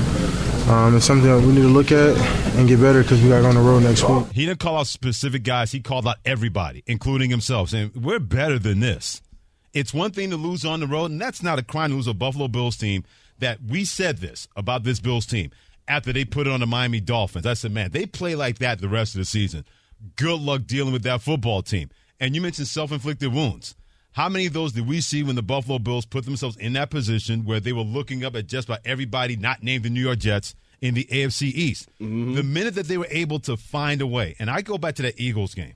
Um, 0.71 0.97
it's 0.97 1.05
something 1.05 1.29
that 1.29 1.45
we 1.45 1.53
need 1.53 1.63
to 1.63 1.67
look 1.67 1.91
at 1.91 2.17
and 2.55 2.69
get 2.69 2.81
better 2.81 3.03
because 3.03 3.21
we 3.21 3.29
got 3.29 3.45
on 3.45 3.57
the 3.57 3.61
road 3.61 3.83
next 3.83 4.09
week. 4.09 4.27
He 4.33 4.47
didn't 4.47 4.61
call 4.61 4.79
out 4.79 4.87
specific 4.87 5.43
guys. 5.43 5.73
He 5.73 5.81
called 5.81 6.07
out 6.07 6.19
everybody, 6.25 6.85
including 6.87 7.29
himself, 7.29 7.71
saying, 7.71 7.91
We're 7.97 8.21
better 8.21 8.57
than 8.57 8.79
this. 8.79 9.21
It's 9.75 9.93
one 9.93 10.13
thing 10.13 10.31
to 10.31 10.37
lose 10.37 10.65
on 10.65 10.79
the 10.79 10.87
road, 10.87 11.11
and 11.11 11.21
that's 11.21 11.43
not 11.43 11.59
a 11.59 11.65
crime 11.65 11.91
to 11.91 11.97
lose 11.97 12.07
a 12.07 12.15
Buffalo 12.15 12.47
Bills 12.47 12.77
team. 12.77 13.03
That 13.41 13.59
we 13.61 13.85
said 13.85 14.19
this 14.19 14.47
about 14.55 14.85
this 14.85 15.01
Bills 15.01 15.27
team 15.27 15.51
after 15.89 16.13
they 16.13 16.25
put 16.25 16.47
it 16.47 16.53
on 16.53 16.61
the 16.61 16.69
Miami 16.69 17.01
Dolphins. 17.01 17.47
I 17.47 17.55
said, 17.55 17.73
Man, 17.73 17.91
they 17.91 18.07
play 18.07 18.37
like 18.37 18.59
that 18.61 18.81
the 18.81 18.89
rest 18.89 19.17
of 19.17 19.19
the 19.19 19.25
season. 19.25 19.65
Good 20.15 20.41
luck 20.41 20.67
dealing 20.67 20.93
with 20.93 21.03
that 21.03 21.21
football 21.21 21.63
team. 21.63 21.91
And 22.21 22.37
you 22.37 22.41
mentioned 22.41 22.69
self 22.69 22.93
inflicted 22.93 23.33
wounds. 23.33 23.75
How 24.21 24.29
many 24.29 24.45
of 24.45 24.53
those 24.53 24.73
did 24.73 24.87
we 24.87 25.01
see 25.01 25.23
when 25.23 25.35
the 25.35 25.43
Buffalo 25.43 25.79
Bills 25.79 26.05
put 26.05 26.27
themselves 26.27 26.59
in 26.59 26.75
that 26.75 26.91
position 26.91 27.47
where 27.47 27.59
they 27.59 27.73
were 27.73 27.81
looking 27.81 28.23
up 28.23 28.37
at 28.37 28.49
just 28.49 28.69
about 28.69 28.81
everybody 28.85 29.35
not 29.35 29.63
named 29.63 29.83
the 29.83 29.89
New 29.89 30.03
York 30.03 30.19
Jets 30.19 30.55
in 30.83 30.93
the 30.93 31.05
AFC 31.05 31.45
East? 31.45 31.89
Mm-hmm. 31.99 32.35
The 32.35 32.43
minute 32.43 32.75
that 32.75 32.87
they 32.87 32.99
were 32.99 33.09
able 33.09 33.39
to 33.41 33.57
find 33.57 34.03
a 34.03 34.07
way, 34.07 34.37
and 34.39 34.51
I 34.51 34.61
go 34.61 34.77
back 34.77 34.97
to 34.97 35.03
that 35.05 35.19
Eagles 35.19 35.55
game. 35.55 35.73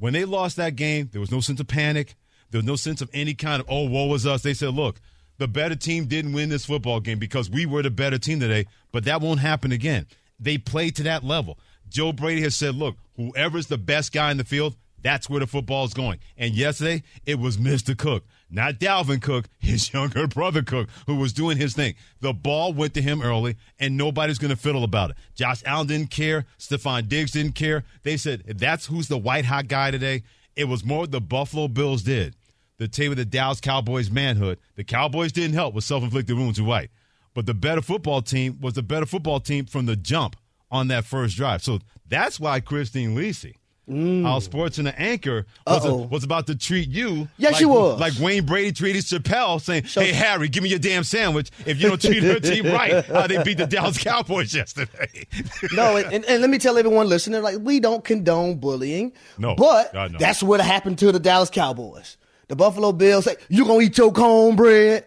When 0.00 0.12
they 0.12 0.24
lost 0.24 0.56
that 0.56 0.74
game, 0.74 1.08
there 1.12 1.20
was 1.20 1.30
no 1.30 1.38
sense 1.38 1.60
of 1.60 1.68
panic. 1.68 2.16
There 2.50 2.58
was 2.58 2.66
no 2.66 2.74
sense 2.74 3.00
of 3.00 3.10
any 3.14 3.32
kind 3.32 3.60
of, 3.62 3.68
oh, 3.70 3.84
woe 3.88 4.06
was 4.06 4.26
us. 4.26 4.42
They 4.42 4.54
said, 4.54 4.74
look, 4.74 5.00
the 5.38 5.46
better 5.46 5.76
team 5.76 6.06
didn't 6.06 6.32
win 6.32 6.48
this 6.48 6.64
football 6.64 6.98
game 6.98 7.20
because 7.20 7.48
we 7.48 7.64
were 7.64 7.84
the 7.84 7.90
better 7.90 8.18
team 8.18 8.40
today, 8.40 8.66
but 8.90 9.04
that 9.04 9.20
won't 9.20 9.38
happen 9.38 9.70
again. 9.70 10.08
They 10.40 10.58
played 10.58 10.96
to 10.96 11.04
that 11.04 11.22
level. 11.22 11.60
Joe 11.88 12.12
Brady 12.12 12.42
has 12.42 12.56
said, 12.56 12.74
look, 12.74 12.96
whoever's 13.16 13.68
the 13.68 13.78
best 13.78 14.12
guy 14.12 14.32
in 14.32 14.36
the 14.36 14.42
field, 14.42 14.74
that's 15.04 15.28
where 15.28 15.38
the 15.38 15.46
football 15.46 15.84
is 15.84 15.94
going. 15.94 16.18
And 16.36 16.54
yesterday, 16.54 17.02
it 17.26 17.38
was 17.38 17.58
Mr. 17.58 17.96
Cook, 17.96 18.24
not 18.50 18.80
Dalvin 18.80 19.20
Cook, 19.20 19.48
his 19.60 19.92
younger 19.92 20.26
brother 20.26 20.62
Cook, 20.62 20.88
who 21.06 21.14
was 21.16 21.32
doing 21.32 21.58
his 21.58 21.74
thing. 21.74 21.94
The 22.20 22.32
ball 22.32 22.72
went 22.72 22.94
to 22.94 23.02
him 23.02 23.22
early, 23.22 23.56
and 23.78 23.96
nobody's 23.96 24.38
going 24.38 24.50
to 24.50 24.56
fiddle 24.56 24.82
about 24.82 25.10
it. 25.10 25.16
Josh 25.34 25.62
Allen 25.66 25.86
didn't 25.86 26.10
care. 26.10 26.46
Stefon 26.58 27.06
Diggs 27.06 27.32
didn't 27.32 27.54
care. 27.54 27.84
They 28.02 28.16
said, 28.16 28.44
that's 28.58 28.86
who's 28.86 29.08
the 29.08 29.18
white 29.18 29.44
hot 29.44 29.68
guy 29.68 29.90
today. 29.90 30.22
It 30.56 30.64
was 30.64 30.84
more 30.84 31.06
the 31.06 31.20
Buffalo 31.20 31.68
Bills 31.68 32.02
did. 32.02 32.34
The 32.78 32.88
team 32.88 33.12
of 33.12 33.18
the 33.18 33.24
Dallas 33.24 33.60
Cowboys 33.60 34.10
manhood. 34.10 34.58
The 34.74 34.84
Cowboys 34.84 35.32
didn't 35.32 35.54
help 35.54 35.74
with 35.74 35.84
self 35.84 36.02
inflicted 36.02 36.36
wounds 36.36 36.58
to 36.58 36.64
white. 36.64 36.90
But 37.34 37.46
the 37.46 37.54
better 37.54 37.82
football 37.82 38.22
team 38.22 38.58
was 38.60 38.74
the 38.74 38.82
better 38.82 39.06
football 39.06 39.38
team 39.38 39.66
from 39.66 39.86
the 39.86 39.96
jump 39.96 40.36
on 40.70 40.88
that 40.88 41.04
first 41.04 41.36
drive. 41.36 41.62
So 41.62 41.80
that's 42.08 42.40
why 42.40 42.60
Christine 42.60 43.14
Lisi, 43.14 43.54
Mm. 43.90 44.24
our 44.26 44.40
sports 44.40 44.78
and 44.78 44.86
the 44.86 44.98
anchor, 44.98 45.44
was, 45.66 45.84
Uh-oh. 45.84 46.06
was 46.06 46.24
about 46.24 46.46
to 46.46 46.54
treat 46.56 46.88
you 46.88 47.28
Yes, 47.36 47.52
like, 47.52 47.58
she 47.58 47.64
was. 47.66 48.00
like 48.00 48.14
Wayne 48.18 48.46
Brady 48.46 48.72
treated 48.72 49.04
Chappelle, 49.04 49.60
saying, 49.60 49.84
Hey, 49.84 50.10
Harry, 50.12 50.48
give 50.48 50.62
me 50.62 50.70
your 50.70 50.78
damn 50.78 51.04
sandwich 51.04 51.50
if 51.66 51.78
you 51.78 51.90
don't 51.90 52.00
treat 52.00 52.22
her 52.22 52.40
team 52.40 52.64
right. 52.64 53.04
How 53.04 53.26
they 53.26 53.42
beat 53.42 53.58
the 53.58 53.66
Dallas 53.66 53.98
Cowboys 54.02 54.54
yesterday. 54.54 55.26
No, 55.74 55.98
and, 55.98 56.12
and, 56.14 56.24
and 56.24 56.40
let 56.40 56.48
me 56.48 56.56
tell 56.56 56.78
everyone 56.78 57.08
listening, 57.08 57.42
like 57.42 57.58
we 57.60 57.78
don't 57.78 58.02
condone 58.02 58.54
bullying. 58.56 59.12
No. 59.36 59.54
but 59.54 59.92
that's 60.18 60.42
what 60.42 60.60
happened 60.62 60.98
to 61.00 61.12
the 61.12 61.20
Dallas 61.20 61.50
Cowboys. 61.50 62.16
The 62.48 62.56
Buffalo 62.56 62.92
Bills 62.92 63.24
say, 63.24 63.36
"You 63.48 63.64
gonna 63.64 63.80
eat 63.80 63.96
your 63.96 64.12
cornbread?" 64.12 65.06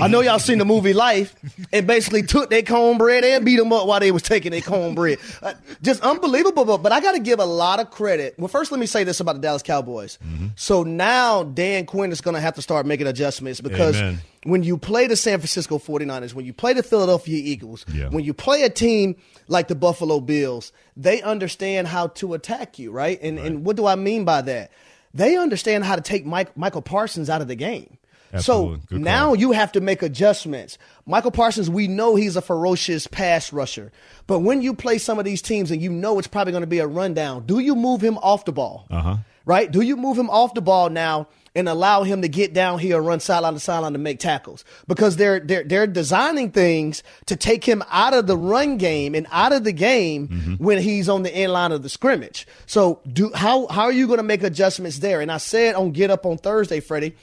I 0.00 0.08
know 0.08 0.20
y'all 0.20 0.38
seen 0.38 0.58
the 0.58 0.64
movie 0.64 0.92
Life, 0.92 1.34
and 1.72 1.86
basically 1.86 2.22
took 2.22 2.50
their 2.50 2.62
cornbread 2.62 3.24
and 3.24 3.44
beat 3.44 3.56
them 3.56 3.72
up 3.72 3.86
while 3.86 4.00
they 4.00 4.10
was 4.12 4.22
taking 4.22 4.50
their 4.52 4.60
cornbread. 4.60 5.18
Uh, 5.42 5.54
just 5.82 6.02
unbelievable. 6.02 6.64
But, 6.64 6.78
but 6.78 6.92
I 6.92 7.00
got 7.00 7.12
to 7.12 7.20
give 7.20 7.38
a 7.40 7.44
lot 7.46 7.80
of 7.80 7.90
credit. 7.90 8.34
Well, 8.38 8.48
first, 8.48 8.70
let 8.72 8.78
me 8.80 8.86
say 8.86 9.04
this 9.04 9.20
about 9.20 9.34
the 9.36 9.40
Dallas 9.40 9.62
Cowboys. 9.62 10.18
Mm-hmm. 10.26 10.48
So 10.56 10.82
now 10.82 11.44
Dan 11.44 11.86
Quinn 11.86 12.12
is 12.12 12.20
gonna 12.20 12.40
have 12.40 12.54
to 12.56 12.62
start 12.62 12.84
making 12.86 13.06
adjustments 13.06 13.60
because 13.60 13.96
Amen. 13.96 14.18
when 14.44 14.62
you 14.62 14.76
play 14.76 15.06
the 15.06 15.16
San 15.16 15.38
Francisco 15.38 15.78
49ers, 15.78 16.34
when 16.34 16.44
you 16.44 16.52
play 16.52 16.72
the 16.74 16.82
Philadelphia 16.82 17.38
Eagles, 17.42 17.84
Yeah. 17.92 18.08
when 18.10 18.24
you 18.24 18.34
play 18.34 18.62
a 18.62 18.70
team 18.70 19.16
like 19.48 19.68
the 19.68 19.74
Buffalo 19.74 20.20
Bills, 20.20 20.72
they 20.96 21.22
understand 21.22 21.88
how 21.88 22.08
to 22.08 22.34
attack 22.34 22.78
you, 22.78 22.90
right? 22.92 23.18
And 23.22 23.38
and 23.38 23.64
what 23.64 23.76
do 23.76 23.86
I 23.86 23.94
mean 23.96 24.24
by 24.24 24.42
that? 24.42 24.70
They 25.14 25.36
understand 25.36 25.84
how 25.84 25.96
to 25.96 26.02
take 26.02 26.24
Mike, 26.24 26.56
Michael 26.56 26.82
Parsons 26.82 27.28
out 27.28 27.40
of 27.42 27.48
the 27.48 27.54
game. 27.56 27.98
Absolutely. 28.32 28.80
So 28.90 28.96
now 28.96 29.32
you 29.32 29.52
have 29.52 29.72
to 29.72 29.80
make 29.80 30.02
adjustments. 30.02 30.78
Michael 31.04 31.32
Parsons, 31.32 31.68
we 31.68 31.88
know 31.88 32.14
he's 32.14 32.36
a 32.36 32.42
ferocious 32.42 33.08
pass 33.08 33.52
rusher, 33.52 33.90
but 34.28 34.38
when 34.38 34.62
you 34.62 34.72
play 34.72 34.98
some 34.98 35.18
of 35.18 35.24
these 35.24 35.42
teams 35.42 35.72
and 35.72 35.82
you 35.82 35.90
know 35.90 36.18
it's 36.18 36.28
probably 36.28 36.52
going 36.52 36.60
to 36.62 36.68
be 36.68 36.78
a 36.78 36.86
rundown, 36.86 37.44
do 37.44 37.58
you 37.58 37.74
move 37.74 38.00
him 38.00 38.18
off 38.18 38.44
the 38.44 38.52
ball? 38.52 38.86
Uh 38.88 39.02
huh. 39.02 39.16
right? 39.44 39.68
Do 39.70 39.80
you 39.80 39.96
move 39.96 40.16
him 40.16 40.30
off 40.30 40.54
the 40.54 40.60
ball 40.60 40.90
now 40.90 41.26
and 41.54 41.68
allow 41.68 42.02
him 42.02 42.22
to 42.22 42.28
get 42.28 42.52
down 42.52 42.78
here 42.78 42.98
and 42.98 43.06
run 43.06 43.20
sideline 43.20 43.54
to 43.54 43.60
sideline 43.60 43.92
to 43.92 43.98
make 43.98 44.18
tackles? 44.18 44.64
Because 44.86 45.16
they're 45.16 45.40
they're 45.40 45.64
they're 45.64 45.86
designing 45.86 46.50
things 46.50 47.02
to 47.26 47.36
take 47.36 47.64
him 47.64 47.82
out 47.90 48.14
of 48.14 48.26
the 48.26 48.36
run 48.36 48.76
game 48.76 49.14
and 49.14 49.26
out 49.30 49.52
of 49.52 49.64
the 49.64 49.72
game 49.72 50.28
mm-hmm. 50.28 50.54
when 50.54 50.78
he's 50.78 51.08
on 51.08 51.22
the 51.22 51.34
end 51.34 51.52
line 51.52 51.72
of 51.72 51.82
the 51.82 51.88
scrimmage. 51.88 52.46
So 52.66 53.00
do 53.10 53.32
how 53.34 53.66
how 53.68 53.82
are 53.82 53.92
you 53.92 54.06
going 54.06 54.18
to 54.18 54.22
make 54.22 54.42
adjustments 54.42 54.98
there? 54.98 55.20
And 55.20 55.30
I 55.30 55.38
said 55.38 55.74
on 55.74 55.92
Get 55.92 56.10
Up 56.10 56.26
on 56.26 56.38
Thursday, 56.38 56.80
Freddie. 56.80 57.16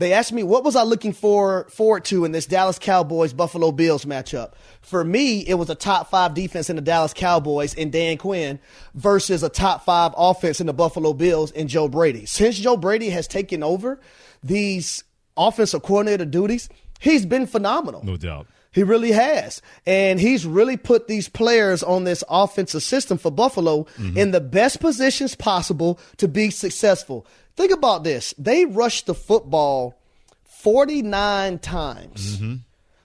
They 0.00 0.14
asked 0.14 0.32
me 0.32 0.42
what 0.42 0.64
was 0.64 0.76
I 0.76 0.82
looking 0.82 1.12
for 1.12 1.68
forward 1.68 2.06
to 2.06 2.24
in 2.24 2.32
this 2.32 2.46
Dallas 2.46 2.78
Cowboys 2.78 3.34
Buffalo 3.34 3.70
Bills 3.70 4.06
matchup. 4.06 4.52
For 4.80 5.04
me, 5.04 5.40
it 5.40 5.54
was 5.54 5.68
a 5.68 5.74
top 5.74 6.08
five 6.08 6.32
defense 6.32 6.70
in 6.70 6.76
the 6.76 6.82
Dallas 6.82 7.12
Cowboys 7.12 7.74
and 7.74 7.92
Dan 7.92 8.16
Quinn 8.16 8.58
versus 8.94 9.42
a 9.42 9.50
top 9.50 9.84
five 9.84 10.14
offense 10.16 10.58
in 10.58 10.66
the 10.66 10.72
Buffalo 10.72 11.12
Bills 11.12 11.52
and 11.52 11.68
Joe 11.68 11.86
Brady. 11.86 12.24
Since 12.24 12.58
Joe 12.58 12.78
Brady 12.78 13.10
has 13.10 13.28
taken 13.28 13.62
over 13.62 14.00
these 14.42 15.04
offensive 15.36 15.82
coordinator 15.82 16.24
duties, 16.24 16.70
he's 16.98 17.26
been 17.26 17.46
phenomenal. 17.46 18.02
No 18.02 18.16
doubt. 18.16 18.46
He 18.72 18.84
really 18.84 19.12
has. 19.12 19.60
And 19.84 20.20
he's 20.20 20.46
really 20.46 20.76
put 20.76 21.08
these 21.08 21.28
players 21.28 21.82
on 21.82 22.04
this 22.04 22.22
offensive 22.28 22.82
system 22.82 23.18
for 23.18 23.30
Buffalo 23.30 23.84
mm-hmm. 23.98 24.16
in 24.16 24.30
the 24.30 24.40
best 24.40 24.80
positions 24.80 25.34
possible 25.34 25.98
to 26.18 26.28
be 26.28 26.50
successful. 26.50 27.26
Think 27.56 27.72
about 27.72 28.04
this. 28.04 28.34
They 28.38 28.64
rushed 28.64 29.06
the 29.06 29.14
football 29.14 29.98
49 30.44 31.58
times 31.58 32.36
mm-hmm. 32.36 32.54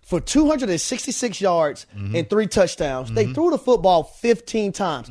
for 0.02 0.20
266 0.20 1.42
yards 1.42 1.86
mm-hmm. 1.96 2.16
and 2.16 2.30
three 2.30 2.48
touchdowns. 2.48 3.12
They 3.12 3.26
mm-hmm. 3.26 3.34
threw 3.34 3.52
the 3.52 3.58
football 3.58 4.04
15 4.04 4.72
times. 4.74 5.10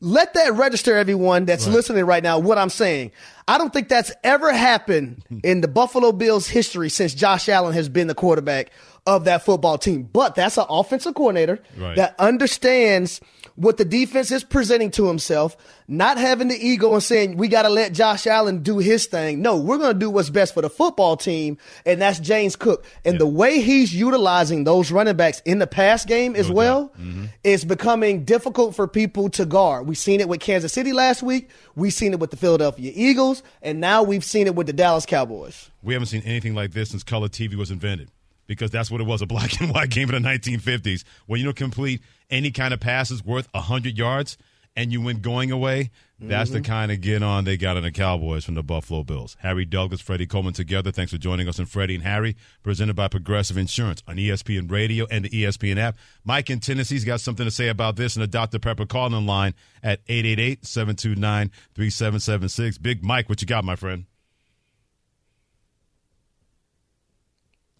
Let 0.00 0.34
that 0.34 0.54
register, 0.54 0.96
everyone 0.96 1.44
that's 1.44 1.66
listening 1.68 2.04
right 2.04 2.22
now, 2.22 2.38
what 2.40 2.58
I'm 2.58 2.70
saying. 2.70 3.12
I 3.46 3.56
don't 3.58 3.72
think 3.72 3.88
that's 3.88 4.10
ever 4.24 4.52
happened 4.52 5.24
in 5.44 5.60
the 5.60 5.68
Buffalo 5.68 6.10
Bills 6.10 6.48
history 6.48 6.88
since 6.88 7.14
Josh 7.14 7.48
Allen 7.48 7.74
has 7.74 7.88
been 7.88 8.08
the 8.08 8.14
quarterback 8.14 8.70
of 9.06 9.24
that 9.24 9.44
football 9.44 9.78
team. 9.78 10.08
But 10.12 10.34
that's 10.34 10.58
an 10.58 10.66
offensive 10.68 11.14
coordinator 11.14 11.60
Right. 11.76 11.96
that 11.96 12.14
understands 12.18 13.20
what 13.56 13.76
the 13.76 13.84
defense 13.84 14.30
is 14.30 14.44
presenting 14.44 14.90
to 14.92 15.06
himself, 15.06 15.56
not 15.88 16.18
having 16.18 16.48
the 16.48 16.56
ego 16.56 16.92
and 16.92 17.02
saying, 17.02 17.36
we 17.36 17.48
got 17.48 17.62
to 17.62 17.68
let 17.68 17.92
Josh 17.92 18.26
Allen 18.26 18.62
do 18.62 18.78
his 18.78 19.06
thing. 19.06 19.42
No, 19.42 19.56
we're 19.56 19.78
going 19.78 19.92
to 19.92 19.98
do 19.98 20.10
what's 20.10 20.30
best 20.30 20.54
for 20.54 20.62
the 20.62 20.70
football 20.70 21.16
team, 21.16 21.58
and 21.84 22.00
that's 22.00 22.18
James 22.18 22.56
Cook. 22.56 22.84
And 23.04 23.18
the 23.18 23.26
way 23.26 23.60
he's 23.60 23.94
utilizing 23.94 24.64
those 24.64 24.90
running 24.90 25.16
backs 25.16 25.40
in 25.44 25.58
the 25.58 25.66
pass 25.66 26.04
game 26.04 26.34
as 26.34 26.50
well 26.50 26.88
mm-hmm. 26.98 27.26
is 27.44 27.64
becoming 27.64 28.24
difficult 28.24 28.74
for 28.74 28.88
people 28.88 29.28
to 29.30 29.44
guard. 29.44 29.86
We've 29.86 29.98
seen 29.98 30.20
it 30.20 30.28
with 30.28 30.40
Kansas 30.40 30.72
City 30.72 30.92
last 30.92 31.22
week, 31.22 31.50
we've 31.74 31.92
seen 31.92 32.12
it 32.12 32.20
with 32.20 32.30
the 32.30 32.36
Philadelphia 32.36 32.92
Eagles, 32.94 33.42
and 33.60 33.80
now 33.80 34.02
we've 34.02 34.24
seen 34.24 34.46
it 34.46 34.54
with 34.54 34.66
the 34.66 34.72
Dallas 34.72 35.06
Cowboys. 35.06 35.70
We 35.82 35.94
haven't 35.94 36.06
seen 36.06 36.22
anything 36.24 36.54
like 36.54 36.72
this 36.72 36.90
since 36.90 37.02
color 37.02 37.28
TV 37.28 37.54
was 37.54 37.70
invented 37.70 38.10
because 38.52 38.70
that's 38.70 38.90
what 38.90 39.00
it 39.00 39.04
was 39.04 39.22
a 39.22 39.26
black 39.26 39.60
and 39.60 39.70
white 39.72 39.90
game 39.90 40.10
in 40.10 40.22
the 40.22 40.28
1950s 40.28 41.04
where 41.26 41.38
you 41.38 41.44
don't 41.44 41.56
complete 41.56 42.02
any 42.30 42.50
kind 42.50 42.72
of 42.74 42.80
passes 42.80 43.24
worth 43.24 43.48
100 43.52 43.96
yards 43.96 44.36
and 44.76 44.92
you 44.92 45.00
win 45.00 45.20
going 45.20 45.50
away. 45.50 45.90
That's 46.24 46.50
the 46.50 46.58
mm-hmm. 46.58 46.72
kind 46.72 46.92
of 46.92 47.00
get 47.00 47.20
on 47.22 47.44
they 47.44 47.56
got 47.56 47.76
on 47.76 47.82
the 47.82 47.90
Cowboys 47.90 48.44
from 48.44 48.54
the 48.54 48.62
Buffalo 48.62 49.02
Bills. 49.02 49.36
Harry 49.40 49.64
Douglas, 49.64 50.00
Freddie 50.00 50.26
Coleman 50.26 50.52
together. 50.52 50.92
Thanks 50.92 51.10
for 51.10 51.18
joining 51.18 51.48
us 51.48 51.58
And 51.58 51.68
Freddie 51.68 51.96
and 51.96 52.04
Harry, 52.04 52.36
presented 52.62 52.94
by 52.94 53.08
Progressive 53.08 53.58
Insurance 53.58 54.04
on 54.06 54.16
ESPN 54.16 54.70
Radio 54.70 55.04
and 55.10 55.24
the 55.24 55.30
ESPN 55.30 55.78
app. 55.78 55.96
Mike 56.24 56.48
in 56.48 56.60
Tennessee's 56.60 57.04
got 57.04 57.20
something 57.20 57.44
to 57.44 57.50
say 57.50 57.68
about 57.68 57.96
this 57.96 58.14
and 58.14 58.22
the 58.22 58.28
Dr. 58.28 58.60
Pepper 58.60 58.86
calling 58.86 59.26
line 59.26 59.54
at 59.82 60.00
888 60.06 60.64
729 60.64 61.50
3776. 61.74 62.78
Big 62.78 63.04
Mike, 63.04 63.28
what 63.28 63.40
you 63.40 63.48
got, 63.48 63.64
my 63.64 63.74
friend? 63.74 64.04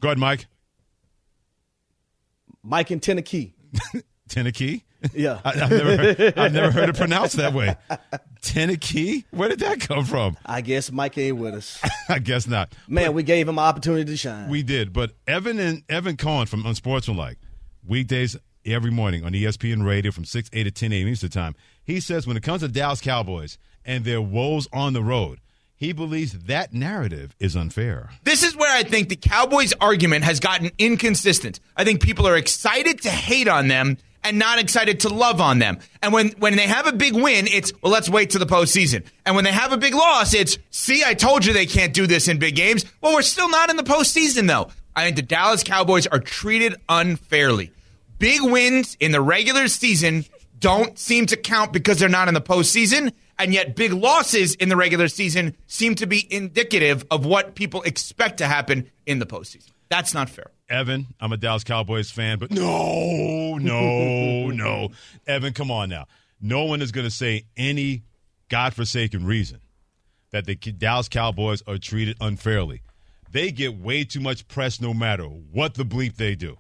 Go 0.01 0.09
ahead, 0.09 0.19
Mike. 0.19 0.47
Mike 2.63 2.91
and 2.91 3.03
Tennessee. 3.03 3.55
Tennessee? 4.29 4.85
Yeah. 5.13 5.41
I, 5.45 5.53
have 5.57 5.71
never 5.71 5.97
heard, 5.97 6.39
I've 6.39 6.53
never 6.53 6.71
heard 6.71 6.89
it 6.89 6.97
pronounced 6.97 7.37
that 7.37 7.53
way. 7.53 7.77
Tennessee? 8.41 9.25
Where 9.31 9.49
did 9.49 9.61
that 9.61 9.81
come 9.81 10.05
from? 10.05 10.37
I 10.47 10.61
guess 10.61 10.93
Mike 10.93 11.19
ain't 11.19 11.39
with 11.39 11.55
us. 11.55 11.81
I 12.09 12.19
guess 12.19 12.47
not. 12.47 12.73
Man, 12.89 13.13
we 13.15 13.23
gave 13.23 13.49
him 13.49 13.59
an 13.59 13.65
opportunity 13.65 14.05
to 14.05 14.17
shine. 14.17 14.49
We 14.49 14.63
did, 14.63 14.93
but 14.93 15.13
Evan 15.27 15.59
and 15.59 15.83
Evan 15.89 16.17
Cohen 16.17 16.47
from 16.47 16.65
Unsportsmanlike, 16.65 17.39
weekdays 17.87 18.37
every 18.65 18.91
morning 18.91 19.25
on 19.25 19.33
ESPN 19.33 19.85
Radio 19.85 20.13
from 20.13 20.25
6, 20.25 20.51
8 20.53 20.63
to 20.65 20.71
10 20.71 20.93
a.m. 20.93 21.09
Eastern 21.09 21.31
Time. 21.31 21.55
He 21.85 21.99
says 22.01 22.27
when 22.27 22.37
it 22.37 22.43
comes 22.43 22.63
to 22.63 22.69
Dallas 22.69 23.01
Cowboys 23.01 23.59
and 23.85 24.05
their 24.05 24.23
woes 24.23 24.69
on 24.73 24.93
the 24.93 25.03
road, 25.03 25.41
he 25.83 25.93
believes 25.93 26.33
that 26.45 26.73
narrative 26.73 27.35
is 27.41 27.57
unfair. 27.57 28.09
This 28.23 28.45
is 28.45 28.55
where 28.55 28.73
I 28.73 28.85
think 28.85 29.09
the 29.09 29.17
Cowboys 29.17 29.73
argument 29.81 30.23
has 30.23 30.39
gotten 30.39 30.71
inconsistent. 30.79 31.59
I 31.77 31.83
think 31.83 32.01
people 32.01 32.29
are 32.29 32.37
excited 32.37 33.03
to 33.03 33.11
hate 33.11 33.49
on 33.49 33.67
them 33.67 33.99
and 34.23 34.39
not 34.39 34.61
excited 34.61 35.01
to 35.01 35.09
love 35.09 35.41
on 35.41 35.59
them. 35.59 35.81
And 36.01 36.13
when, 36.13 36.29
when 36.39 36.55
they 36.55 36.69
have 36.69 36.87
a 36.87 36.93
big 36.93 37.15
win, 37.15 37.49
it's, 37.49 37.73
well, 37.83 37.91
let's 37.91 38.09
wait 38.09 38.31
to 38.31 38.39
the 38.39 38.47
postseason. 38.47 39.05
And 39.27 39.35
when 39.35 39.43
they 39.43 39.51
have 39.51 39.73
a 39.73 39.77
big 39.77 39.93
loss, 39.93 40.35
it's, 40.35 40.57
see, 40.71 41.03
I 41.05 41.15
told 41.15 41.45
you 41.45 41.53
they 41.53 41.67
can't 41.67 41.93
do 41.93 42.07
this 42.07 42.29
in 42.29 42.39
big 42.39 42.55
games. 42.55 42.85
Well, 43.01 43.15
we're 43.15 43.23
still 43.23 43.49
not 43.49 43.69
in 43.69 43.77
the 43.77 43.83
postseason, 43.83 44.47
though. 44.47 44.69
I 44.95 45.03
think 45.03 45.17
the 45.17 45.23
Dallas 45.23 45.65
Cowboys 45.65 46.07
are 46.07 46.21
treated 46.21 46.77
unfairly. 46.89 47.73
Big 48.21 48.41
wins 48.41 48.97
in 49.01 49.11
the 49.11 49.21
regular 49.21 49.67
season 49.67 50.27
don't 50.61 50.97
seem 50.97 51.27
to 51.27 51.37
count 51.37 51.73
because 51.73 51.99
they're 51.99 52.09
not 52.09 52.29
in 52.29 52.35
the 52.35 52.41
postseason. 52.41 53.13
And 53.43 53.53
yet, 53.53 53.75
big 53.75 53.93
losses 53.93 54.55
in 54.55 54.69
the 54.69 54.77
regular 54.77 55.09
season 55.09 55.57
seem 55.67 55.97
to 55.97 56.07
be 56.07 56.33
indicative 56.33 57.05
of 57.11 57.27
what 57.27 57.57
people 57.57 57.83
expect 57.83 58.39
to 58.39 58.47
happen 58.47 58.89
in 59.05 59.19
the 59.19 59.27
postseason. 59.27 59.71
That's 59.89 60.15
not 60.15 60.31
fair. 60.31 60.53
Evan, 60.69 61.09
I'm 61.19 61.33
a 61.33 61.37
Dallas 61.37 61.65
Cowboys 61.65 62.09
fan, 62.09 62.39
but 62.39 62.53
no, 62.53 63.59
no, 63.59 64.47
no. 64.47 64.91
Evan, 65.27 65.55
come 65.55 65.73
on 65.73 65.89
now. 65.89 66.07
No 66.41 66.67
one 66.67 66.83
is 66.83 66.93
going 66.93 67.05
to 67.05 67.11
say 67.11 67.47
any 67.57 68.05
godforsaken 68.49 69.27
reason 69.27 69.59
that 70.31 70.47
the 70.47 70.55
Dallas 70.55 71.09
Cowboys 71.09 71.65
are 71.67 71.79
treated 71.79 72.17
unfairly. 72.21 72.83
They 73.29 73.51
get 73.51 73.77
way 73.77 74.05
too 74.05 74.21
much 74.21 74.47
press 74.47 74.81
no 74.81 74.95
matter 74.95 75.25
what 75.25 75.75
the 75.75 75.85
bleep 75.85 76.15
they 76.15 76.37
do. 76.37 76.59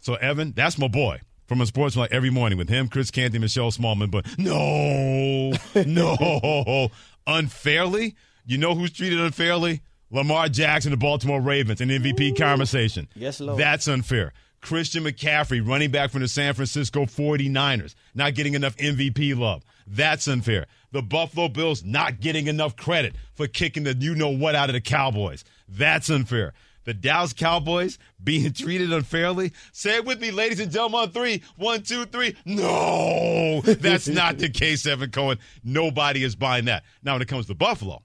So, 0.00 0.14
Evan, 0.14 0.52
that's 0.52 0.78
my 0.78 0.88
boy 0.88 1.20
from 1.52 1.60
a 1.60 1.66
sports 1.66 1.98
like 1.98 2.10
every 2.10 2.30
morning 2.30 2.56
with 2.56 2.70
him, 2.70 2.88
Chris 2.88 3.10
Canty, 3.10 3.38
Michelle 3.38 3.70
Smallmon. 3.70 4.10
But 4.10 4.24
no, 4.38 5.52
no, 5.84 6.88
unfairly. 7.26 8.16
You 8.46 8.56
know 8.56 8.74
who's 8.74 8.90
treated 8.90 9.20
unfairly? 9.20 9.82
Lamar 10.10 10.48
Jackson, 10.48 10.92
the 10.92 10.96
Baltimore 10.96 11.42
Ravens, 11.42 11.82
an 11.82 11.90
MVP 11.90 12.38
conversation. 12.38 13.06
Yes, 13.14 13.38
Lord. 13.38 13.60
That's 13.60 13.86
unfair. 13.86 14.32
Christian 14.62 15.04
McCaffrey, 15.04 15.66
running 15.66 15.90
back 15.90 16.10
from 16.10 16.22
the 16.22 16.28
San 16.28 16.54
Francisco 16.54 17.04
49ers, 17.04 17.94
not 18.14 18.32
getting 18.34 18.54
enough 18.54 18.74
MVP 18.78 19.36
love. 19.38 19.62
That's 19.86 20.26
unfair. 20.28 20.66
The 20.92 21.02
Buffalo 21.02 21.48
Bills 21.48 21.84
not 21.84 22.20
getting 22.20 22.46
enough 22.46 22.76
credit 22.76 23.14
for 23.34 23.46
kicking 23.46 23.82
the 23.82 23.94
you 23.94 24.14
know 24.14 24.30
what 24.30 24.54
out 24.54 24.70
of 24.70 24.74
the 24.74 24.80
Cowboys. 24.80 25.44
That's 25.68 26.08
unfair. 26.08 26.54
The 26.84 26.94
Dallas 26.94 27.32
Cowboys 27.32 27.98
being 28.22 28.52
treated 28.54 28.92
unfairly. 28.92 29.52
Say 29.72 29.96
it 29.96 30.04
with 30.04 30.20
me, 30.20 30.30
ladies 30.30 30.60
and 30.60 30.70
gentlemen, 30.70 31.00
on 31.02 31.10
three. 31.10 31.42
One, 31.56 31.82
two, 31.82 32.04
three. 32.06 32.36
No, 32.44 33.60
that's 33.62 34.08
not 34.08 34.38
the 34.38 34.48
case, 34.50 34.86
Evan 34.86 35.10
Cohen. 35.10 35.38
Nobody 35.64 36.24
is 36.24 36.34
buying 36.34 36.66
that. 36.66 36.84
Now, 37.02 37.14
when 37.14 37.22
it 37.22 37.28
comes 37.28 37.46
to 37.46 37.54
Buffalo, 37.54 38.02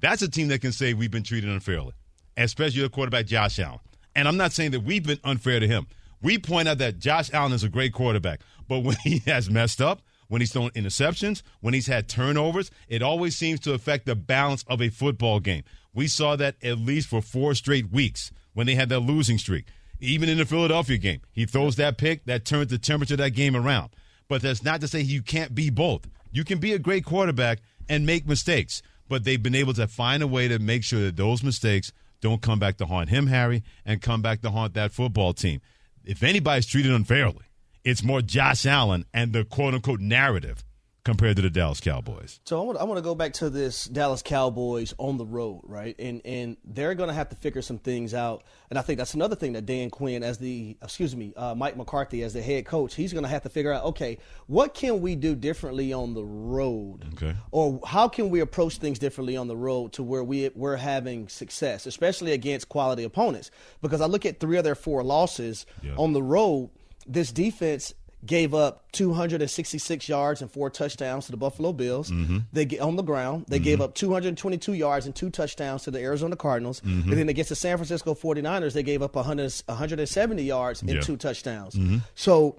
that's 0.00 0.22
a 0.22 0.28
team 0.28 0.48
that 0.48 0.60
can 0.60 0.72
say 0.72 0.94
we've 0.94 1.10
been 1.10 1.22
treated 1.22 1.50
unfairly, 1.50 1.92
especially 2.36 2.82
the 2.82 2.88
quarterback 2.88 3.26
Josh 3.26 3.58
Allen. 3.58 3.80
And 4.14 4.26
I'm 4.26 4.36
not 4.36 4.52
saying 4.52 4.72
that 4.72 4.80
we've 4.80 5.06
been 5.06 5.20
unfair 5.24 5.60
to 5.60 5.66
him. 5.66 5.86
We 6.22 6.38
point 6.38 6.68
out 6.68 6.78
that 6.78 6.98
Josh 6.98 7.32
Allen 7.32 7.52
is 7.52 7.62
a 7.62 7.68
great 7.68 7.92
quarterback, 7.92 8.40
but 8.66 8.80
when 8.80 8.96
he 9.04 9.18
has 9.26 9.48
messed 9.50 9.80
up, 9.80 10.02
when 10.28 10.40
he's 10.42 10.52
thrown 10.52 10.70
interceptions, 10.70 11.42
when 11.60 11.74
he's 11.74 11.86
had 11.86 12.08
turnovers, 12.08 12.70
it 12.88 13.02
always 13.02 13.34
seems 13.36 13.60
to 13.60 13.72
affect 13.72 14.06
the 14.06 14.14
balance 14.14 14.64
of 14.68 14.82
a 14.82 14.88
football 14.90 15.40
game. 15.40 15.62
We 15.98 16.06
saw 16.06 16.36
that 16.36 16.54
at 16.62 16.78
least 16.78 17.08
for 17.08 17.20
four 17.20 17.56
straight 17.56 17.90
weeks 17.90 18.30
when 18.54 18.68
they 18.68 18.76
had 18.76 18.88
that 18.90 19.00
losing 19.00 19.36
streak. 19.36 19.64
Even 19.98 20.28
in 20.28 20.38
the 20.38 20.46
Philadelphia 20.46 20.96
game, 20.96 21.22
he 21.32 21.44
throws 21.44 21.74
that 21.74 21.98
pick 21.98 22.24
that 22.26 22.44
turns 22.44 22.70
the 22.70 22.78
temperature 22.78 23.14
of 23.14 23.18
that 23.18 23.30
game 23.30 23.56
around. 23.56 23.90
But 24.28 24.42
that's 24.42 24.62
not 24.62 24.80
to 24.82 24.86
say 24.86 25.00
you 25.00 25.22
can't 25.22 25.56
be 25.56 25.70
both. 25.70 26.02
You 26.30 26.44
can 26.44 26.60
be 26.60 26.72
a 26.72 26.78
great 26.78 27.04
quarterback 27.04 27.58
and 27.88 28.06
make 28.06 28.28
mistakes, 28.28 28.80
but 29.08 29.24
they've 29.24 29.42
been 29.42 29.56
able 29.56 29.74
to 29.74 29.88
find 29.88 30.22
a 30.22 30.28
way 30.28 30.46
to 30.46 30.60
make 30.60 30.84
sure 30.84 31.00
that 31.00 31.16
those 31.16 31.42
mistakes 31.42 31.92
don't 32.20 32.42
come 32.42 32.60
back 32.60 32.76
to 32.76 32.86
haunt 32.86 33.08
him, 33.08 33.26
Harry, 33.26 33.64
and 33.84 34.00
come 34.00 34.22
back 34.22 34.40
to 34.42 34.52
haunt 34.52 34.74
that 34.74 34.92
football 34.92 35.32
team. 35.32 35.60
If 36.04 36.22
anybody's 36.22 36.66
treated 36.66 36.92
unfairly, 36.92 37.46
it's 37.82 38.04
more 38.04 38.22
Josh 38.22 38.66
Allen 38.66 39.04
and 39.12 39.32
the 39.32 39.44
quote 39.44 39.74
unquote 39.74 39.98
narrative 39.98 40.64
compared 41.04 41.36
to 41.36 41.42
the 41.42 41.48
Dallas 41.50 41.80
Cowboys. 41.80 42.38
So 42.44 42.60
I 42.60 42.64
want, 42.64 42.78
I 42.78 42.84
want 42.84 42.98
to 42.98 43.02
go 43.02 43.14
back 43.14 43.32
to 43.34 43.48
this 43.48 43.86
Dallas 43.86 44.20
Cowboys 44.22 44.92
on 44.98 45.16
the 45.16 45.24
road, 45.24 45.62
right? 45.64 45.94
And 45.98 46.20
and 46.24 46.56
they're 46.64 46.94
going 46.94 47.08
to 47.08 47.14
have 47.14 47.30
to 47.30 47.36
figure 47.36 47.62
some 47.62 47.78
things 47.78 48.12
out. 48.12 48.44
And 48.68 48.78
I 48.78 48.82
think 48.82 48.98
that's 48.98 49.14
another 49.14 49.34
thing 49.36 49.54
that 49.54 49.64
Dan 49.64 49.88
Quinn, 49.90 50.22
as 50.22 50.36
the 50.38 50.76
excuse 50.82 51.16
me, 51.16 51.32
uh, 51.36 51.54
Mike 51.54 51.76
McCarthy 51.76 52.22
as 52.22 52.34
the 52.34 52.42
head 52.42 52.66
coach, 52.66 52.94
he's 52.94 53.12
going 53.12 53.22
to 53.22 53.28
have 53.30 53.42
to 53.44 53.48
figure 53.48 53.72
out. 53.72 53.84
Okay, 53.84 54.18
what 54.48 54.74
can 54.74 55.00
we 55.00 55.14
do 55.16 55.34
differently 55.34 55.92
on 55.92 56.12
the 56.14 56.24
road? 56.24 57.06
Okay. 57.14 57.34
Or 57.52 57.80
how 57.86 58.08
can 58.08 58.28
we 58.28 58.40
approach 58.40 58.76
things 58.78 58.98
differently 58.98 59.36
on 59.36 59.48
the 59.48 59.56
road 59.56 59.92
to 59.94 60.02
where 60.02 60.22
we 60.24 60.50
we're 60.54 60.76
having 60.76 61.28
success, 61.28 61.86
especially 61.86 62.32
against 62.32 62.68
quality 62.68 63.04
opponents? 63.04 63.50
Because 63.80 64.00
I 64.00 64.06
look 64.06 64.26
at 64.26 64.40
three 64.40 64.58
of 64.58 64.64
their 64.64 64.74
four 64.74 65.02
losses 65.02 65.64
Yeah. 65.82 65.94
on 65.96 66.12
the 66.12 66.22
road. 66.22 66.70
This 67.06 67.32
defense 67.32 67.94
gave 68.26 68.52
up 68.52 68.90
266 68.92 70.08
yards 70.08 70.42
and 70.42 70.50
four 70.50 70.70
touchdowns 70.70 71.26
to 71.26 71.30
the 71.30 71.36
Buffalo 71.36 71.72
Bills. 71.72 72.10
Mm-hmm. 72.10 72.38
They 72.52 72.64
get 72.64 72.80
on 72.80 72.96
the 72.96 73.02
ground. 73.02 73.46
They 73.48 73.58
gave 73.58 73.76
mm-hmm. 73.76 73.84
up 73.84 73.94
222 73.94 74.72
yards 74.72 75.06
and 75.06 75.14
two 75.14 75.30
touchdowns 75.30 75.84
to 75.84 75.90
the 75.90 76.00
Arizona 76.00 76.34
Cardinals. 76.34 76.80
Mm-hmm. 76.80 77.10
And 77.10 77.18
then 77.18 77.28
against 77.28 77.50
the 77.50 77.56
San 77.56 77.76
Francisco 77.76 78.14
49ers, 78.14 78.72
they 78.72 78.82
gave 78.82 79.02
up 79.02 79.14
100, 79.14 79.62
170 79.66 80.42
yards 80.42 80.82
and 80.82 80.90
Yeah. 80.90 81.00
two 81.00 81.16
touchdowns. 81.16 81.78
So 82.16 82.56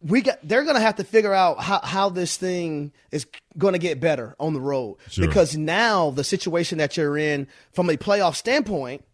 we 0.00 0.20
got 0.22 0.38
they're 0.42 0.62
going 0.62 0.76
to 0.76 0.80
have 0.80 0.96
to 0.96 1.04
figure 1.04 1.32
out 1.32 1.60
how, 1.60 1.80
how 1.82 2.08
this 2.08 2.36
thing 2.36 2.92
is 3.10 3.26
going 3.58 3.72
to 3.72 3.78
get 3.78 3.98
better 3.98 4.36
on 4.38 4.52
the 4.52 4.60
road 4.60 4.98
Sure. 5.10 5.26
because 5.26 5.56
now 5.56 6.10
the 6.10 6.22
situation 6.24 6.78
that 6.78 6.96
you're 6.96 7.16
in 7.18 7.48
from 7.72 7.88
a 7.90 7.96
playoff 7.96 8.36
standpoint 8.36 9.04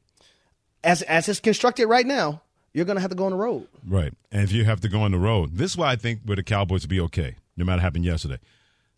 as 0.85 1.03
as 1.03 1.29
it's 1.29 1.41
constructed 1.41 1.87
right 1.87 2.07
now 2.07 2.42
you're 2.75 2.85
going 2.85 2.97
to 2.97 3.03
have 3.03 3.11
to 3.11 3.17
go 3.17 3.27
on 3.27 3.33
the 3.33 3.37
road 3.37 3.67
Right. 3.87 4.13
And 4.31 4.43
if 4.43 4.53
you 4.53 4.65
have 4.65 4.81
to 4.81 4.89
go 4.89 5.03
on 5.03 5.13
the 5.13 5.19
road, 5.19 5.57
this 5.57 5.73
is 5.73 5.77
why 5.77 5.93
I 5.93 5.97
think 5.97 6.21
where 6.25 6.37
the 6.37 6.43
Cowboys 6.43 6.83
will 6.83 6.91
be 6.91 7.01
okay, 7.01 7.37
no 7.57 7.65
matter 7.65 7.77
what 7.77 7.83
happened 7.83 8.05
yesterday. 8.05 8.39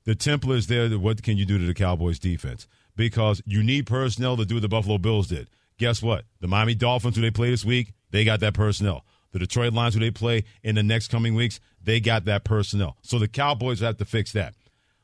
The 0.05 0.15
template 0.15 0.59
is 0.59 0.67
there. 0.67 0.89
What 0.91 1.23
can 1.23 1.37
you 1.37 1.47
do 1.47 1.59
to 1.59 1.65
the 1.65 1.75
Cowboys 1.75 2.19
defense? 2.19 2.69
Because 2.95 3.43
you 3.47 3.63
need 3.63 3.87
personnel 3.87 4.37
to 4.37 4.45
do 4.45 4.57
what 4.57 4.63
the 4.63 4.69
Buffalo 4.69 4.99
Bills 4.99 5.29
did. 5.29 5.49
Guess 5.79 6.03
what? 6.03 6.25
The 6.41 6.47
Miami 6.47 6.75
Dolphins, 6.75 7.17
who 7.17 7.23
they 7.23 7.31
play 7.31 7.51
this 7.51 7.65
week, 7.65 7.95
they 8.11 8.25
got 8.25 8.41
that 8.41 8.55
personnel. 8.55 9.05
The 9.33 9.41
Detroit 9.41 9.73
Lions, 9.73 9.95
who 9.95 10.01
they 10.01 10.13
play 10.13 10.45
in 10.63 10.77
the 10.77 10.83
next 10.83 11.09
coming 11.09 11.35
weeks, 11.35 11.59
they 11.83 11.99
got 11.99 12.27
that 12.27 12.45
personnel. 12.45 12.97
So 13.03 13.19
the 13.19 13.27
Cowboys 13.27 13.81
have 13.81 13.97
to 13.97 14.05
fix 14.05 14.31
that. 14.33 14.55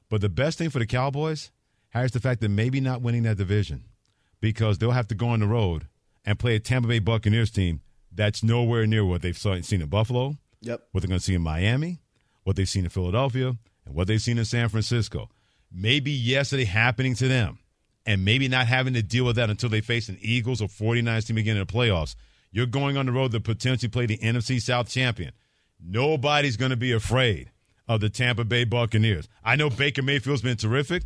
But 0.08 0.20
the 0.20 0.28
best 0.28 0.58
thing 0.58 0.70
for 0.70 0.78
the 0.78 0.86
Cowboys 0.86 1.50
is 1.94 2.12
the 2.12 2.20
fact 2.20 2.40
that 2.40 2.48
maybe 2.48 2.80
not 2.80 3.02
winning 3.02 3.24
that 3.24 3.36
division 3.36 3.84
because 4.40 4.78
they'll 4.78 4.92
have 4.92 5.08
to 5.08 5.14
go 5.14 5.28
on 5.28 5.40
the 5.40 5.46
road 5.46 5.88
and 6.24 6.38
play 6.38 6.54
a 6.54 6.60
Tampa 6.60 6.88
Bay 6.88 6.98
Buccaneers 7.00 7.50
team 7.50 7.80
that's 8.12 8.42
nowhere 8.42 8.86
near 8.86 9.04
what 9.04 9.22
they've 9.22 9.36
seen 9.38 9.80
in 9.82 9.88
Buffalo, 9.88 10.36
Yep. 10.62 10.80
what 10.92 11.00
they're 11.00 11.08
going 11.08 11.18
to 11.20 11.24
see 11.24 11.34
in 11.34 11.42
Miami, 11.42 12.00
what 12.44 12.56
they've 12.56 12.68
seen 12.68 12.84
in 12.84 12.90
Philadelphia, 12.90 13.54
and 13.86 13.94
what 13.94 14.06
they've 14.08 14.20
seen 14.20 14.38
in 14.38 14.44
San 14.44 14.68
Francisco. 14.68 15.30
Maybe 15.72 16.10
yesterday 16.10 16.64
happening 16.64 17.14
to 17.16 17.28
them, 17.28 17.58
and 18.06 18.24
maybe 18.24 18.48
not 18.48 18.66
having 18.66 18.94
to 18.94 19.02
deal 19.02 19.24
with 19.24 19.36
that 19.36 19.50
until 19.50 19.68
they 19.68 19.80
face 19.80 20.08
an 20.08 20.18
Eagles 20.20 20.60
or 20.60 20.68
49ers 20.68 21.26
team 21.26 21.36
again 21.38 21.56
in 21.56 21.64
the 21.66 21.72
playoffs. 21.72 22.14
You're 22.50 22.66
going 22.66 22.96
on 22.96 23.06
the 23.06 23.12
road 23.12 23.30
to 23.32 23.40
potentially 23.40 23.88
play 23.88 24.06
the 24.06 24.18
NFC 24.18 24.60
South 24.60 24.88
champion. 24.88 25.32
Nobody's 25.82 26.56
going 26.56 26.70
to 26.70 26.76
be 26.76 26.92
afraid 26.92 27.50
of 27.88 28.00
the 28.00 28.10
Tampa 28.10 28.44
Bay 28.44 28.64
Buccaneers. 28.64 29.28
I 29.44 29.56
know 29.56 29.70
Baker 29.70 30.02
Mayfield's 30.02 30.42
been 30.42 30.56
terrific, 30.56 31.04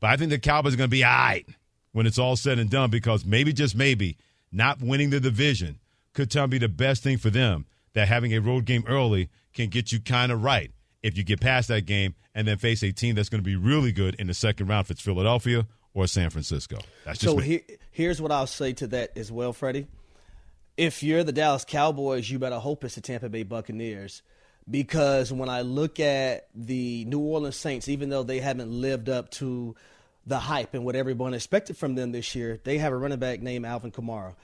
but 0.00 0.08
I 0.10 0.16
think 0.16 0.30
the 0.30 0.38
Cowboys 0.38 0.74
are 0.74 0.78
going 0.78 0.90
to 0.90 0.96
be 0.96 1.04
all 1.04 1.10
right 1.10 1.46
when 1.92 2.06
it's 2.06 2.18
all 2.18 2.36
said 2.36 2.58
and 2.58 2.68
done 2.70 2.90
because 2.90 3.24
maybe, 3.24 3.52
just 3.52 3.74
maybe, 3.74 4.18
not 4.52 4.80
winning 4.80 5.10
the 5.10 5.20
division 5.20 5.78
could 6.16 6.30
to 6.30 6.48
be 6.48 6.58
the 6.58 6.68
best 6.68 7.04
thing 7.04 7.18
for 7.18 7.30
them. 7.30 7.66
That 7.92 8.08
having 8.08 8.34
a 8.34 8.40
road 8.40 8.64
game 8.64 8.84
early 8.88 9.30
can 9.54 9.68
get 9.68 9.92
you 9.92 10.00
kind 10.00 10.32
of 10.32 10.42
right 10.42 10.70
if 11.02 11.16
you 11.16 11.24
get 11.24 11.40
past 11.40 11.68
that 11.68 11.86
game 11.86 12.14
and 12.34 12.46
then 12.46 12.58
face 12.58 12.82
a 12.82 12.92
team 12.92 13.14
that's 13.14 13.28
going 13.28 13.42
to 13.42 13.44
be 13.44 13.56
really 13.56 13.92
good 13.92 14.14
in 14.16 14.26
the 14.26 14.34
second 14.34 14.66
round 14.66 14.86
if 14.86 14.90
it's 14.90 15.00
Philadelphia 15.00 15.66
or 15.94 16.06
San 16.06 16.28
Francisco. 16.28 16.78
That's 17.04 17.20
just 17.20 17.32
so 17.32 17.38
he, 17.38 17.62
here's 17.90 18.20
what 18.20 18.32
I'll 18.32 18.46
say 18.46 18.74
to 18.74 18.86
that 18.88 19.16
as 19.16 19.32
well, 19.32 19.54
Freddie. 19.54 19.86
If 20.76 21.02
you're 21.02 21.24
the 21.24 21.32
Dallas 21.32 21.64
Cowboys, 21.64 22.28
you 22.28 22.38
better 22.38 22.58
hope 22.58 22.84
it's 22.84 22.96
the 22.96 23.00
Tampa 23.00 23.30
Bay 23.30 23.44
Buccaneers. 23.44 24.22
Because 24.68 25.32
when 25.32 25.48
I 25.48 25.62
look 25.62 26.00
at 26.00 26.48
the 26.54 27.04
New 27.06 27.20
Orleans 27.20 27.56
Saints, 27.56 27.88
even 27.88 28.10
though 28.10 28.24
they 28.24 28.40
haven't 28.40 28.70
lived 28.70 29.08
up 29.08 29.30
to 29.32 29.74
the 30.26 30.38
hype 30.38 30.74
and 30.74 30.84
what 30.84 30.96
everyone 30.96 31.32
expected 31.32 31.78
from 31.78 31.94
them 31.94 32.12
this 32.12 32.34
year, 32.34 32.60
they 32.64 32.76
have 32.78 32.92
a 32.92 32.96
running 32.96 33.18
back 33.18 33.40
named 33.40 33.64
Alvin 33.64 33.92
Kamara. 33.92 34.34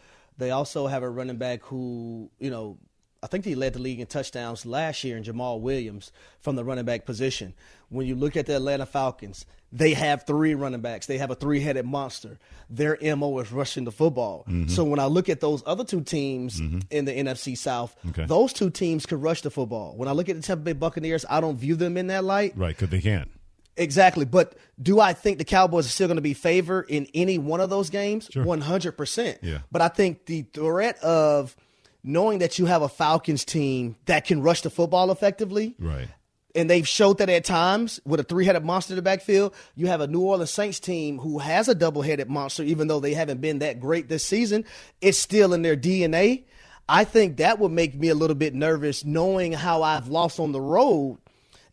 They 0.43 0.51
also 0.51 0.89
have 0.89 1.05
a 1.05 1.09
running 1.09 1.37
back 1.37 1.63
who, 1.63 2.29
you 2.41 2.51
know, 2.51 2.77
I 3.23 3.29
think 3.29 3.45
he 3.45 3.55
led 3.55 3.75
the 3.75 3.79
league 3.79 4.01
in 4.01 4.07
touchdowns 4.07 4.67
last 4.67 5.05
year 5.05 5.17
in 5.17 5.23
Jamaal 5.23 5.61
Williams 5.61 6.11
from 6.41 6.57
the 6.57 6.65
running 6.65 6.85
back 6.85 7.07
position. 7.07 7.55
When 7.91 8.09
you 8.09 8.17
look 8.17 8.37
at 8.37 8.47
the 8.47 8.57
Atlanta 8.57 8.85
Falcons, 8.85 9.47
they 9.71 9.95
have 9.95 10.27
three 10.27 10.57
running 10.57 10.81
backs. 10.81 11.07
They 11.07 11.19
have 11.19 11.31
a 11.31 11.37
three 11.37 11.61
headed 11.61 11.87
monster. 11.87 12.41
Their 12.69 12.99
MO 13.17 13.39
is 13.39 13.53
rushing 13.53 13.85
the 13.85 13.93
football. 13.93 14.45
Mm-hmm. 14.49 14.67
So 14.71 14.83
when 14.83 14.99
I 14.99 15.07
look 15.07 15.29
at 15.29 15.41
those 15.41 15.63
other 15.65 15.85
two 15.85 16.01
teams 16.01 16.61
mm-hmm. 16.61 16.81
in 16.91 17.05
the 17.05 17.13
NFC 17.13 17.57
South, 17.57 17.95
Okay. 18.09 18.25
those 18.25 18.53
two 18.53 18.69
teams 18.69 19.07
could 19.07 19.23
rush 19.23 19.43
the 19.43 19.51
football. 19.51 19.95
When 19.97 20.09
I 20.09 20.13
look 20.13 20.29
at 20.29 20.35
the 20.35 20.43
Tampa 20.43 20.65
Bay 20.65 20.73
Buccaneers, 20.73 21.25
I 21.31 21.41
don't 21.41 21.57
view 21.57 21.77
them 21.77 21.97
in 21.97 22.09
that 22.09 22.25
light. 22.25 22.55
Right, 22.57 22.75
because 22.77 22.91
they 22.91 23.01
can. 23.01 23.31
Exactly. 23.77 24.25
But 24.25 24.55
do 24.81 25.01
I 25.01 25.13
think 25.13 25.39
the 25.39 25.45
Cowboys 25.45 25.87
are 25.87 25.91
still 25.91 26.09
going 26.09 26.17
to 26.17 26.23
be 26.23 26.35
favored 26.35 26.87
in 26.89 27.07
any 27.15 27.39
one 27.39 27.61
of 27.61 27.71
those 27.71 27.91
games? 27.91 28.29
100%. 28.29 29.39
Yeah. 29.43 29.59
But 29.71 29.83
I 29.83 29.89
think 29.89 30.27
the 30.27 30.43
threat 30.43 31.03
of 31.03 31.57
knowing 32.05 32.41
that 32.41 32.59
you 32.59 32.67
have 32.67 32.83
a 32.83 32.89
Falcons 32.89 33.45
team 33.45 33.97
that 34.07 34.25
can 34.27 34.43
rush 34.43 34.63
the 34.63 34.71
football 34.71 35.11
effectively. 35.11 35.75
Right. 35.79 36.09
And 36.55 36.69
they've 36.69 36.87
showed 36.87 37.19
that 37.19 37.31
at 37.31 37.45
times 37.45 37.99
with 38.05 38.21
a 38.21 38.25
three 38.25 38.45
headed 38.45 38.63
monster 38.65 38.93
in 38.93 38.97
the 38.97 39.03
backfield. 39.03 39.55
You 39.75 39.87
have 39.87 40.03
a 40.03 40.07
New 40.07 40.21
Orleans 40.21 40.51
Saints 40.51 40.81
team 40.81 41.19
who 41.19 41.39
has 41.39 41.67
a 41.69 41.75
double 41.75 42.03
headed 42.03 42.29
monster, 42.29 42.63
even 42.63 42.89
though 42.89 43.01
they 43.01 43.15
haven't 43.15 43.41
been 43.41 43.61
that 43.61 43.81
great 43.81 44.09
this 44.09 44.25
season. 44.25 44.67
It's 45.01 45.17
still 45.17 45.55
in 45.55 45.63
their 45.63 45.77
DNA. 45.77 46.45
I 46.89 47.05
think 47.05 47.39
that 47.39 47.59
would 47.59 47.73
make 47.73 47.95
me 47.95 48.09
a 48.09 48.15
little 48.15 48.37
bit 48.37 48.55
nervous 48.55 49.03
knowing 49.03 49.53
how 49.53 49.83
I've 49.83 50.09
lost 50.09 50.39
on 50.39 50.53
the 50.53 50.61
road 50.61 51.19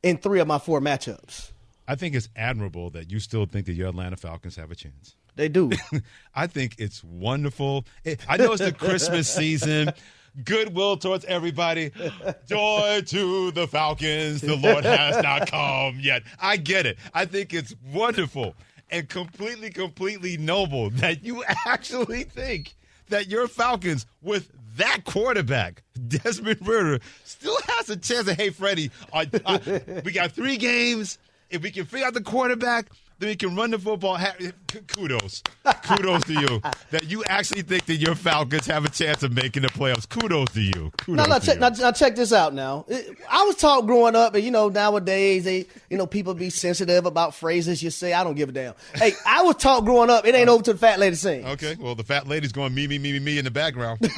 in 0.01 0.17
three 0.17 0.39
of 0.39 0.47
my 0.47 0.59
four 0.59 0.79
matchups. 0.79 1.51
I 1.89 1.95
think 1.95 2.13
it's 2.13 2.29
admirable 2.35 2.91
that 2.91 3.11
you 3.11 3.19
still 3.19 3.47
think 3.47 3.65
that 3.65 3.73
your 3.73 3.89
Atlanta 3.89 4.15
Falcons 4.15 4.55
have 4.57 4.69
a 4.69 4.75
chance. 4.75 5.15
They 5.35 5.49
do. 5.49 5.71
I 6.35 6.45
think 6.45 6.75
it's 6.77 7.03
wonderful. 7.03 7.85
It- 8.03 8.21
I 8.29 8.37
know 8.37 8.51
it's 8.53 8.61
the 8.63 8.71
Christmas 8.71 9.27
season. 9.33 9.91
Goodwill 10.45 10.97
towards 10.97 11.25
everybody. 11.25 11.91
Joy 12.47 13.01
to 13.07 13.49
the 13.51 13.67
Falcons. 13.67 14.41
The 14.41 14.55
Lord 14.55 14.85
has 14.85 15.21
not 15.23 15.49
come 15.49 15.99
yet. 15.99 16.21
I 16.39 16.57
get 16.57 16.85
it. 16.85 16.99
I 17.13 17.25
think 17.25 17.53
it's 17.55 17.73
wonderful 17.91 18.53
and 18.91 19.09
completely, 19.09 19.71
completely 19.71 20.37
noble 20.37 20.91
that 20.91 21.23
you 21.25 21.43
actually 21.65 22.23
think 22.23 22.75
that 23.09 23.27
your 23.27 23.47
Falcons, 23.47 24.05
with 24.21 24.51
that 24.77 25.03
quarterback, 25.05 25.81
Desmond 26.07 26.65
Ridder, 26.67 26.99
still 27.23 27.57
has 27.77 27.89
a 27.89 27.97
chance 27.97 28.27
of, 28.27 28.37
hey, 28.37 28.51
Freddie, 28.51 28.91
uh, 29.11 29.25
uh, 29.43 29.57
we 30.05 30.11
got 30.11 30.31
three 30.31 30.57
games. 30.57 31.17
If 31.49 31.63
we 31.63 31.71
can 31.71 31.85
figure 31.85 32.05
out 32.05 32.13
the 32.13 32.21
quarterback, 32.21 32.89
then 33.19 33.29
we 33.29 33.35
can 33.35 33.55
run 33.55 33.71
the 33.71 33.79
football. 33.79 34.17
Kudos. 34.87 35.43
Kudos 35.83 36.23
to 36.23 36.33
you 36.33 36.61
that 36.91 37.05
you 37.05 37.23
actually 37.25 37.63
think 37.63 37.85
that 37.85 37.95
your 37.95 38.15
Falcons 38.15 38.65
have 38.67 38.85
a 38.85 38.89
chance 38.89 39.23
of 39.23 39.33
making 39.33 39.63
the 39.63 39.67
playoffs. 39.69 40.07
Kudos 40.07 40.51
to 40.51 40.61
you. 40.61 40.91
Kudos 40.97 41.17
now, 41.17 41.25
now, 41.25 41.39
check, 41.39 41.59
now, 41.59 41.69
now 41.69 41.91
check 41.91 42.15
this 42.15 42.31
out. 42.31 42.53
Now, 42.53 42.85
I 43.29 43.43
was 43.43 43.55
taught 43.55 43.87
growing 43.87 44.15
up, 44.15 44.35
and 44.35 44.43
you 44.43 44.51
know 44.51 44.69
nowadays 44.69 45.43
they, 45.43 45.65
you 45.89 45.97
know, 45.97 46.07
people 46.07 46.33
be 46.33 46.49
sensitive 46.49 47.05
about 47.05 47.35
phrases 47.35 47.83
you 47.83 47.89
say. 47.89 48.13
I 48.13 48.23
don't 48.23 48.35
give 48.35 48.49
a 48.49 48.51
damn. 48.51 48.73
Hey, 48.95 49.13
I 49.25 49.41
was 49.41 49.57
taught 49.57 49.83
growing 49.85 50.09
up. 50.09 50.25
It 50.25 50.35
ain't 50.35 50.47
over 50.47 50.63
to 50.63 50.73
the 50.73 50.79
fat 50.79 50.99
lady 50.99 51.15
sing. 51.15 51.45
Okay, 51.45 51.75
well, 51.79 51.95
the 51.95 52.03
fat 52.03 52.27
lady's 52.27 52.51
going 52.51 52.73
me, 52.73 52.87
me, 52.87 52.99
me, 52.99 53.13
me, 53.13 53.19
me 53.19 53.37
in 53.37 53.45
the 53.45 53.51
background. 53.51 53.99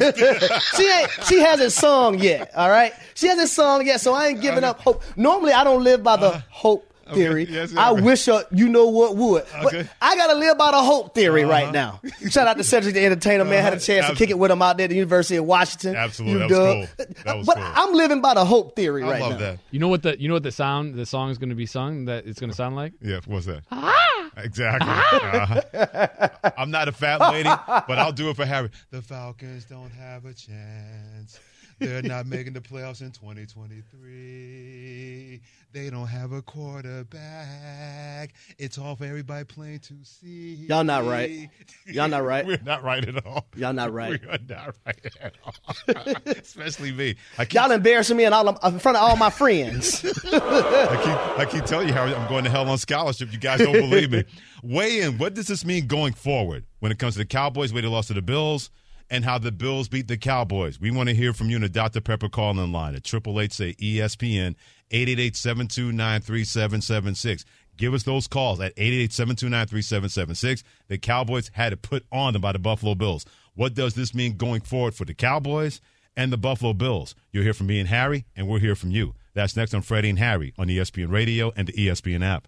She 0.75 0.89
ain't. 0.89 1.09
She 1.27 1.39
hasn't 1.39 1.71
sung 1.71 2.19
yet. 2.19 2.51
All 2.55 2.69
right. 2.69 2.93
She 3.13 3.27
hasn't 3.27 3.49
sung 3.49 3.85
yet, 3.85 4.01
so 4.01 4.13
I 4.13 4.27
ain't 4.27 4.41
giving 4.41 4.63
uh-huh. 4.63 4.71
up 4.71 4.79
hope. 4.79 5.03
Normally, 5.15 5.53
I 5.53 5.63
don't 5.63 5.83
live 5.83 6.03
by 6.03 6.17
the 6.17 6.27
uh-huh. 6.27 6.41
hope 6.49 6.90
theory. 7.13 7.43
Uh-huh. 7.43 7.53
Yes, 7.53 7.75
I 7.75 7.95
sir. 7.95 8.01
wish 8.01 8.27
uh, 8.27 8.43
you 8.51 8.69
know 8.69 8.87
what 8.87 9.15
would. 9.15 9.43
Okay. 9.65 9.83
But 9.83 9.87
I 10.01 10.15
gotta 10.15 10.35
live 10.35 10.57
by 10.57 10.71
the 10.71 10.81
hope 10.83 11.13
theory 11.15 11.43
right 11.45 11.71
now. 11.71 12.01
Shout 12.29 12.47
out 12.47 12.57
to 12.57 12.63
Cedric 12.63 12.93
the 12.93 13.05
Entertainer, 13.05 13.45
man. 13.45 13.63
Had 13.63 13.73
a 13.73 13.75
Uh-huh. 13.77 13.85
chance 13.85 14.07
to 14.07 14.15
kick 14.15 14.29
it 14.29 14.37
with 14.39 14.51
him 14.51 14.61
out 14.61 14.77
there 14.77 14.85
at 14.85 14.89
the 14.89 14.95
University 14.95 15.35
of 15.37 15.45
Washington. 15.45 15.95
Absolutely. 15.95 16.47
That 16.47 16.49
was 16.49 16.87
cool. 16.97 17.05
That 17.25 17.37
was 17.37 17.45
but 17.47 17.55
cool. 17.57 17.65
I'm 17.75 17.93
living 17.93 18.21
by 18.21 18.33
the 18.33 18.45
hope 18.45 18.75
theory 18.75 19.03
I 19.03 19.09
right 19.11 19.21
love 19.21 19.31
now. 19.33 19.37
that. 19.37 19.59
You 19.71 19.79
know 19.79 19.87
what 19.87 20.03
the 20.03 20.19
you 20.19 20.27
know 20.27 20.33
what 20.35 20.43
the 20.43 20.51
sound 20.51 20.95
the 20.95 21.05
song 21.05 21.29
is 21.29 21.37
going 21.37 21.49
to 21.49 21.55
be 21.55 21.65
sung 21.65 22.05
that 22.05 22.25
it's 22.25 22.39
going 22.39 22.49
to 22.49 22.55
sound 22.55 22.75
like? 22.75 22.93
Yeah, 23.01 23.19
what's 23.25 23.45
that? 23.47 23.61
Exactly. 24.37 24.89
Uh-huh. 24.89 26.51
I'm 26.57 26.71
not 26.71 26.87
a 26.87 26.91
fat 26.91 27.19
lady, 27.31 27.49
but 27.67 27.97
I'll 27.99 28.11
do 28.13 28.29
it 28.29 28.35
for 28.37 28.45
Harry. 28.45 28.69
The 28.91 29.01
Falcons 29.01 29.65
don't 29.65 29.91
have 29.91 30.25
a 30.25 30.33
chance. 30.33 31.39
They're 31.81 32.01
not 32.03 32.27
making 32.27 32.53
the 32.53 32.61
playoffs 32.61 33.01
in 33.01 33.11
2023. 33.11 35.41
They 35.73 35.89
don't 35.89 36.05
have 36.05 36.31
a 36.31 36.43
quarterback. 36.43 38.33
It's 38.59 38.77
all 38.77 38.95
for 38.95 39.05
everybody 39.05 39.45
playing 39.45 39.79
to 39.79 39.95
see. 40.03 40.67
Y'all 40.67 40.83
not 40.83 41.05
right. 41.05 41.49
Y'all 41.87 42.07
not 42.07 42.23
right. 42.23 42.45
We're 42.47 42.59
not 42.63 42.83
right 42.83 43.03
at 43.07 43.25
all. 43.25 43.47
Y'all 43.55 43.73
not 43.73 43.91
right. 43.91 44.11
We 44.21 44.27
are 44.27 44.37
not 44.47 44.75
right 44.85 44.99
at 45.21 45.33
all. 45.43 45.55
Especially 46.25 46.91
me. 46.91 47.15
I 47.39 47.45
keep, 47.45 47.55
Y'all 47.55 47.71
embarrassing 47.71 48.15
me 48.15 48.25
in, 48.25 48.33
all 48.33 48.47
of, 48.47 48.59
in 48.73 48.79
front 48.79 48.97
of 48.97 49.03
all 49.03 49.15
my 49.15 49.31
friends. 49.31 50.05
I 50.05 51.01
keep, 51.03 51.39
I 51.39 51.45
keep 51.49 51.65
telling 51.65 51.87
you 51.87 51.95
how 51.95 52.03
I'm 52.03 52.27
going 52.27 52.43
to 52.43 52.51
hell 52.51 52.69
on 52.69 52.77
scholarship. 52.77 53.31
You 53.31 53.39
guys 53.39 53.57
don't 53.59 53.71
believe 53.71 54.11
me. 54.11 54.25
Weigh 54.61 55.01
in. 55.01 55.17
What 55.17 55.33
does 55.33 55.47
this 55.47 55.65
mean 55.65 55.87
going 55.87 56.13
forward 56.13 56.65
when 56.79 56.91
it 56.91 56.99
comes 56.99 57.15
to 57.15 57.19
the 57.19 57.25
Cowboys, 57.25 57.73
way 57.73 57.81
they 57.81 57.87
lost 57.87 58.09
to 58.09 58.13
the 58.13 58.21
Bills, 58.21 58.69
and 59.11 59.25
how 59.25 59.37
the 59.37 59.51
Bills 59.51 59.89
beat 59.89 60.07
the 60.07 60.17
Cowboys? 60.17 60.79
We 60.79 60.89
want 60.89 61.09
to 61.09 61.15
hear 61.15 61.33
from 61.33 61.51
you 61.51 61.57
in 61.57 61.61
the 61.61 61.69
Dr. 61.69 62.01
Pepper 62.01 62.29
call 62.29 62.59
in 62.59 62.71
line 62.71 62.95
at 62.95 63.03
Triple 63.03 63.39
Eight 63.39 63.53
say 63.53 63.73
ESPN 63.73 64.55
888-729-3776. 64.91 67.45
Give 67.77 67.93
us 67.93 68.03
those 68.03 68.27
calls 68.27 68.59
at 68.59 68.75
888-729-3776. 68.75 70.63
The 70.87 70.97
Cowboys 70.97 71.49
had 71.53 71.73
it 71.73 71.81
put 71.81 72.05
on 72.11 72.33
them 72.33 72.41
by 72.41 72.51
the 72.51 72.59
Buffalo 72.59 72.95
Bills. 72.95 73.25
What 73.53 73.73
does 73.73 73.93
this 73.93 74.13
mean 74.13 74.37
going 74.37 74.61
forward 74.61 74.95
for 74.95 75.05
the 75.05 75.13
Cowboys 75.13 75.81
and 76.15 76.31
the 76.31 76.37
Buffalo 76.37 76.73
Bills? 76.73 77.15
You'll 77.31 77.43
hear 77.43 77.53
from 77.53 77.67
me 77.67 77.79
and 77.79 77.89
Harry, 77.89 78.25
and 78.35 78.47
we'll 78.47 78.59
hear 78.59 78.75
from 78.75 78.91
you. 78.91 79.15
That's 79.33 79.55
next 79.55 79.73
on 79.73 79.81
Freddie 79.81 80.09
and 80.09 80.19
Harry 80.19 80.53
on 80.57 80.67
ESPN 80.67 81.11
Radio 81.11 81.51
and 81.55 81.67
the 81.67 81.73
ESPN 81.73 82.23
app. 82.23 82.47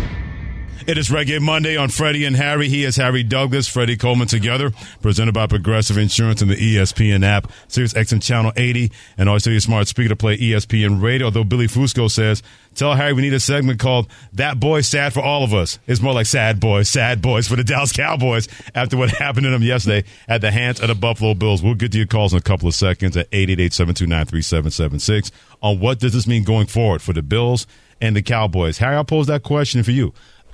It 0.87 0.97
is 0.97 1.09
Reggae 1.09 1.39
Monday 1.39 1.77
on 1.77 1.89
Freddie 1.89 2.25
and 2.25 2.35
Harry. 2.35 2.67
He 2.67 2.85
is 2.85 2.95
Harry 2.95 3.21
Douglas, 3.21 3.67
Freddie 3.67 3.97
Coleman 3.97 4.27
together, 4.27 4.71
presented 4.99 5.31
by 5.31 5.45
Progressive 5.45 5.95
Insurance 5.95 6.41
and 6.41 6.49
the 6.49 6.55
ESPN 6.55 7.23
app, 7.23 7.51
Sirius 7.67 7.93
XM 7.93 8.19
Channel 8.21 8.51
80, 8.57 8.91
and 9.15 9.29
also 9.29 9.51
your 9.51 9.59
smart 9.59 9.87
speaker 9.87 10.09
to 10.09 10.15
play 10.15 10.39
ESPN 10.39 10.99
Radio. 10.99 11.25
Although 11.25 11.43
Billy 11.43 11.67
Fusco 11.67 12.09
says, 12.09 12.41
tell 12.73 12.95
Harry 12.95 13.13
we 13.13 13.21
need 13.21 13.33
a 13.33 13.39
segment 13.39 13.79
called 13.79 14.09
That 14.33 14.59
Boy 14.59 14.81
Sad 14.81 15.13
for 15.13 15.19
All 15.19 15.43
of 15.43 15.53
Us. 15.53 15.77
It's 15.85 16.01
more 16.01 16.15
like 16.15 16.25
Sad 16.25 16.59
Boys, 16.59 16.89
Sad 16.89 17.21
Boys 17.21 17.47
for 17.47 17.55
the 17.55 17.63
Dallas 17.63 17.91
Cowboys 17.91 18.47
after 18.73 18.97
what 18.97 19.11
happened 19.11 19.43
to 19.43 19.51
them 19.51 19.61
yesterday 19.61 20.03
at 20.27 20.41
the 20.41 20.49
hands 20.49 20.79
of 20.79 20.87
the 20.87 20.95
Buffalo 20.95 21.35
Bills. 21.35 21.61
We'll 21.61 21.75
get 21.75 21.91
to 21.91 21.99
your 21.99 22.07
calls 22.07 22.33
in 22.33 22.39
a 22.39 22.41
couple 22.41 22.67
of 22.67 22.73
seconds 22.73 23.15
at 23.15 23.29
888-729-3776 23.29 25.29
on 25.61 25.79
what 25.79 25.99
does 25.99 26.13
this 26.13 26.25
mean 26.25 26.43
going 26.43 26.65
forward 26.65 27.03
for 27.03 27.13
the 27.13 27.21
Bills 27.21 27.67
and 28.01 28.15
the 28.15 28.23
Cowboys. 28.23 28.79
Harry, 28.79 28.95
I'll 28.95 29.05
pose 29.05 29.27
that 29.27 29.43
question 29.43 29.83
for 29.83 29.91
you 29.91 30.11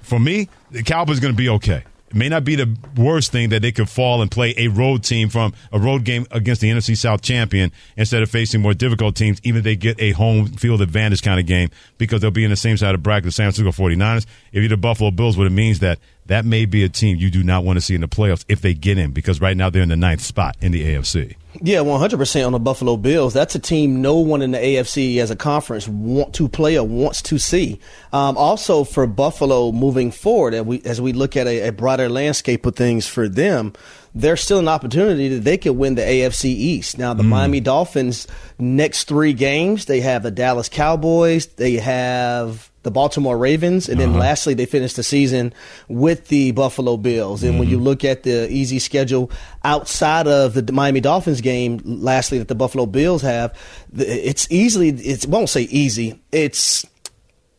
for 0.08 0.20
me, 0.20 0.48
the 0.72 0.84
Cowboys 0.84 1.20
going 1.20 1.34
to 1.34 1.38
be 1.38 1.50
okay. 1.50 1.84
It 2.10 2.16
may 2.16 2.30
not 2.30 2.46
be 2.46 2.56
the 2.56 2.74
worst 2.96 3.34
thing 3.34 3.50
that 3.50 3.62
they 3.62 3.74
could 3.74 3.90
fall 3.90 4.22
and 4.22 4.32
play 4.32 4.54
a 4.56 4.70
road 4.70 5.04
team 5.04 5.28
from 5.28 5.54
a 5.74 5.80
road 5.80 6.06
game 6.06 6.26
against 6.32 6.62
the 6.62 6.72
NFC 6.72 6.96
South 6.96 7.22
champion 7.22 7.74
instead 7.98 8.24
of 8.24 8.30
facing 8.30 8.62
more 8.62 8.74
difficult 8.74 9.18
teams, 9.18 9.42
even 9.44 9.60
if 9.60 9.64
they 9.66 9.76
get 9.76 10.00
a 10.00 10.12
home 10.12 10.48
field 10.48 10.82
advantage 10.82 11.22
kind 11.22 11.38
of 11.38 11.46
game 11.46 11.70
because 11.98 12.22
they'll 12.22 12.32
be 12.32 12.46
in 12.46 12.50
the 12.50 12.56
same 12.56 12.78
side 12.78 12.96
of 12.96 13.04
bracket 13.04 13.26
the 13.26 13.32
San 13.34 13.52
Francisco 13.52 13.72
49ers. 13.72 14.26
If 14.54 14.62
you're 14.62 14.70
the 14.70 14.78
Buffalo 14.78 15.12
Bills, 15.12 15.38
what 15.38 15.48
it 15.48 15.52
means 15.52 15.80
that 15.80 16.00
that 16.28 16.46
may 16.46 16.66
be 16.66 16.84
a 16.84 16.90
team 16.90 17.18
you 17.18 17.30
do 17.30 17.44
not 17.44 17.64
want 17.64 17.78
to 17.78 17.82
see 17.82 17.96
in 17.96 18.02
the 18.02 18.08
playoffs 18.08 18.46
if 18.48 18.62
they 18.62 18.74
get 18.74 18.98
in 18.98 19.12
because 19.12 19.42
right 19.42 19.58
now 19.58 19.70
they're 19.70 19.82
in 19.82 19.90
the 19.90 19.98
ninth 19.98 20.22
spot 20.22 20.56
in 20.62 20.72
the 20.72 20.84
AFC. 20.84 21.36
Yeah, 21.62 21.80
100% 21.80 22.46
on 22.46 22.52
the 22.52 22.60
Buffalo 22.60 22.98
Bills. 22.98 23.34
That's 23.34 23.56
a 23.56 23.60
team 23.60 24.02
no 24.02 24.18
one 24.18 24.42
in 24.42 24.52
the 24.52 24.60
AFC 24.60 25.18
as 25.18 25.32
a 25.32 25.36
conference 25.36 25.88
want 25.88 26.36
to 26.36 26.48
play 26.48 26.78
or 26.78 26.86
wants 26.86 27.22
to 27.24 27.40
see. 27.40 27.80
Um, 28.14 28.38
also, 28.38 28.84
for 28.84 29.08
Buffalo 29.08 29.72
moving 29.72 30.12
forward, 30.12 30.54
as 30.54 30.64
we, 30.64 30.82
as 30.84 31.02
we 31.02 31.14
look 31.14 31.36
at 31.36 31.48
a, 31.48 31.70
a 31.70 31.72
broader 31.72 32.10
landscape 32.10 32.66
of 32.66 32.76
things 32.76 33.08
for 33.08 33.28
them, 33.28 33.74
there's 34.18 34.42
still 34.42 34.60
an 34.60 34.68
opportunity 34.68 35.30
that 35.30 35.44
they 35.44 35.58
could 35.58 35.74
win 35.74 35.96
the 35.96 36.02
AFC 36.02 36.46
East. 36.46 36.98
Now, 36.98 37.14
the 37.14 37.24
mm. 37.24 37.28
Miami 37.28 37.60
Dolphins 37.60 38.28
next 38.58 39.08
three 39.08 39.34
games, 39.34 39.86
they 39.86 40.02
have 40.02 40.24
the 40.24 40.32
Dallas 40.32 40.70
Cowboys, 40.70 41.46
they 41.46 41.74
have 41.74 42.72
the 42.82 42.90
Baltimore 42.90 43.38
Ravens, 43.38 43.90
and 43.90 44.00
then 44.00 44.10
uh-huh. 44.10 44.20
lastly, 44.20 44.54
they 44.54 44.66
finish 44.66 44.94
the 44.94 45.04
season 45.04 45.54
with 45.88 46.30
the 46.30 46.52
Buffalo 46.52 46.98
Bills. 46.98 47.44
And 47.44 47.52
mm-hmm. 47.52 47.60
when 47.60 47.70
you 47.70 47.78
mm-hmm. 47.78 47.86
look 47.86 48.04
at 48.04 48.24
the 48.24 48.52
easy 48.52 48.80
schedule 48.80 49.30
outside 49.64 50.28
of 50.28 50.54
the 50.54 50.72
Miami 50.72 51.02
Dolphins 51.02 51.42
game, 51.42 51.80
lastly 51.84 52.40
that 52.40 52.48
the 52.48 52.56
Buffalo 52.56 52.86
Bills 52.86 53.22
have, 53.22 53.56
it's 53.96 54.50
easily 54.50 54.90
it 54.90 55.28
won't 55.28 55.50
say 55.50 55.64
easy. 55.64 56.20
It's 56.32 56.86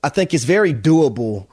I 0.02 0.08
think 0.08 0.34
it's 0.34 0.44
very 0.44 0.74
doable 0.74 1.46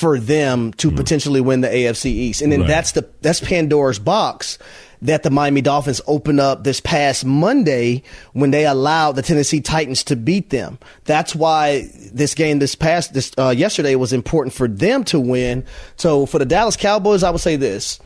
for 0.00 0.18
them 0.18 0.72
to 0.72 0.90
mm. 0.90 0.96
potentially 0.96 1.42
win 1.42 1.60
the 1.60 1.68
AFC 1.68 2.06
East. 2.06 2.40
And 2.40 2.50
then 2.50 2.60
right. 2.60 2.68
that's 2.68 2.92
the 2.92 3.06
that's 3.20 3.40
Pandora's 3.40 3.98
box 3.98 4.58
that 5.02 5.22
the 5.22 5.30
Miami 5.30 5.60
Dolphins 5.60 6.00
opened 6.06 6.40
up 6.40 6.64
this 6.64 6.80
past 6.80 7.24
Monday 7.24 8.02
when 8.32 8.50
they 8.50 8.64
allowed 8.64 9.12
the 9.12 9.22
Tennessee 9.22 9.60
Titans 9.60 10.04
to 10.04 10.16
beat 10.16 10.48
them. 10.48 10.78
That's 11.04 11.34
why 11.34 11.90
this 12.12 12.34
game 12.34 12.60
this 12.60 12.74
past 12.74 13.12
this 13.12 13.30
uh, 13.38 13.50
yesterday 13.50 13.94
was 13.94 14.14
important 14.14 14.54
for 14.54 14.66
them 14.66 15.04
to 15.04 15.20
win. 15.20 15.66
So 15.96 16.24
for 16.24 16.38
the 16.38 16.46
Dallas 16.46 16.76
Cowboys, 16.76 17.22
I 17.22 17.30
would 17.30 17.40
say 17.42 17.56
this. 17.56 18.00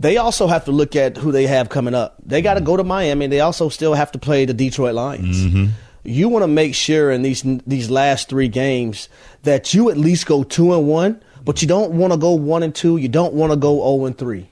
they 0.00 0.16
also 0.16 0.48
have 0.48 0.64
to 0.64 0.72
look 0.72 0.96
at 0.96 1.16
who 1.16 1.30
they 1.30 1.46
have 1.46 1.68
coming 1.68 1.94
up. 1.94 2.16
They 2.24 2.42
got 2.42 2.54
to 2.54 2.60
go 2.60 2.76
to 2.76 2.84
Miami. 2.84 3.28
They 3.28 3.40
also 3.40 3.68
still 3.68 3.94
have 3.94 4.10
to 4.12 4.18
play 4.18 4.44
the 4.44 4.54
Detroit 4.54 4.94
Lions. 4.94 5.44
Mm-hmm. 5.44 5.66
You 6.04 6.28
want 6.28 6.42
to 6.42 6.48
make 6.48 6.74
sure 6.74 7.10
in 7.10 7.22
these 7.22 7.42
these 7.66 7.90
last 7.90 8.28
three 8.28 8.48
games 8.48 9.08
that 9.42 9.74
you 9.74 9.90
at 9.90 9.96
least 9.96 10.26
go 10.26 10.42
two 10.42 10.72
and 10.72 10.86
one, 10.86 11.22
but 11.48 11.60
you 11.62 11.66
don't 11.66 11.92
want 11.92 12.12
to 12.12 12.18
go 12.18 12.32
one 12.32 12.62
and 12.62 12.74
two. 12.74 12.98
You 12.98 13.08
don't 13.08 13.32
want 13.32 13.52
to 13.52 13.56
go 13.56 13.76
zero 13.76 14.04
and 14.04 14.18
three. 14.18 14.50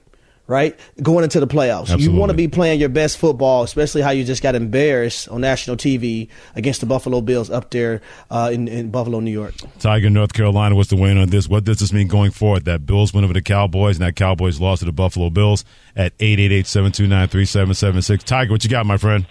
Right, 0.48 0.78
going 1.02 1.24
into 1.24 1.40
the 1.40 1.48
playoffs, 1.48 1.98
you 1.98 2.12
want 2.12 2.30
to 2.30 2.36
be 2.36 2.46
playing 2.46 2.78
your 2.78 2.88
best 2.88 3.18
football, 3.18 3.64
especially 3.64 4.00
how 4.00 4.10
you 4.10 4.22
just 4.22 4.44
got 4.44 4.54
embarrassed 4.54 5.28
on 5.28 5.40
national 5.40 5.76
TV 5.76 6.28
against 6.54 6.78
the 6.78 6.86
Buffalo 6.86 7.20
Bills 7.20 7.50
up 7.50 7.70
there 7.70 8.00
uh, 8.30 8.50
in, 8.52 8.68
in 8.68 8.92
Buffalo, 8.92 9.18
New 9.18 9.32
York. 9.32 9.54
Tiger, 9.80 10.08
North 10.08 10.34
Carolina. 10.34 10.76
What's 10.76 10.90
the 10.90 10.94
win 10.94 11.18
on 11.18 11.30
this? 11.30 11.48
What 11.48 11.64
does 11.64 11.80
this 11.80 11.92
mean 11.92 12.06
going 12.06 12.30
forward? 12.30 12.64
That 12.64 12.86
Bills 12.86 13.12
win 13.12 13.24
over 13.24 13.32
the 13.32 13.42
Cowboys 13.42 13.96
and 13.96 14.06
that 14.06 14.14
Cowboys 14.14 14.60
lost 14.60 14.82
to 14.82 14.86
the 14.86 14.92
Buffalo 14.92 15.30
Bills 15.30 15.64
at 15.96 16.16
888-729-3776. 16.18 18.22
Tiger, 18.22 18.52
what 18.52 18.62
you 18.62 18.70
got, 18.70 18.86
my 18.86 18.98
friend? 18.98 19.26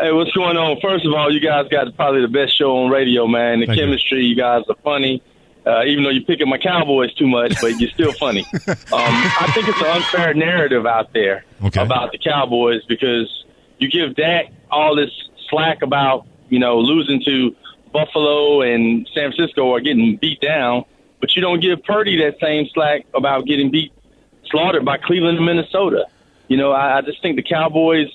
Hey, 0.00 0.10
what's 0.10 0.32
going 0.32 0.56
on? 0.56 0.80
First 0.80 1.06
of 1.06 1.12
all, 1.12 1.32
you 1.32 1.38
guys 1.38 1.68
got 1.68 1.94
probably 1.94 2.22
the 2.22 2.28
best 2.28 2.58
show 2.58 2.76
on 2.76 2.90
radio, 2.90 3.28
man. 3.28 3.60
The 3.60 3.66
Thank 3.66 3.78
you. 3.78 3.84
chemistry, 3.84 4.24
you. 4.24 4.34
guys 4.34 4.64
are 4.68 4.74
funny. 4.82 5.22
Uh, 5.68 5.84
even 5.84 6.02
though 6.02 6.10
you're 6.10 6.24
picking 6.24 6.48
my 6.48 6.56
Cowboys 6.56 7.12
too 7.14 7.26
much, 7.26 7.52
but 7.60 7.78
you're 7.78 7.90
still 7.90 8.14
funny. 8.18 8.48
um, 8.66 8.76
I 8.90 9.50
think 9.52 9.68
it's 9.68 9.78
an 9.80 9.86
unfair 9.86 10.32
narrative 10.32 10.86
out 10.86 11.12
there 11.12 11.44
Okay. 11.62 11.82
about 11.82 12.10
the 12.12 12.18
Cowboys 12.18 12.82
because 12.88 13.44
you 13.78 13.90
give 13.90 14.14
Dak 14.16 14.46
all 14.70 14.96
this 14.96 15.10
slack 15.50 15.82
about, 15.82 16.26
you 16.48 16.58
know, 16.58 16.78
losing 16.78 17.22
to 17.24 17.54
Buffalo 17.92 18.62
and 18.62 19.06
San 19.14 19.32
Francisco 19.32 19.64
or 19.66 19.80
getting 19.80 20.16
beat 20.16 20.40
down, 20.40 20.84
but 21.20 21.34
you 21.36 21.42
don't 21.42 21.60
give 21.60 21.82
Purdy 21.84 22.16
that 22.24 22.36
same 22.40 22.66
slack 22.72 23.04
about 23.14 23.44
getting 23.44 23.70
beat, 23.70 23.92
slaughtered 24.50 24.84
by 24.84 24.96
Cleveland 24.96 25.36
and 25.36 25.44
Minnesota. 25.46 26.06
You 26.48 26.56
know, 26.56 26.72
I, 26.72 26.98
I 26.98 27.00
just 27.02 27.20
think 27.20 27.36
the 27.36 27.42
Cowboys 27.42 28.08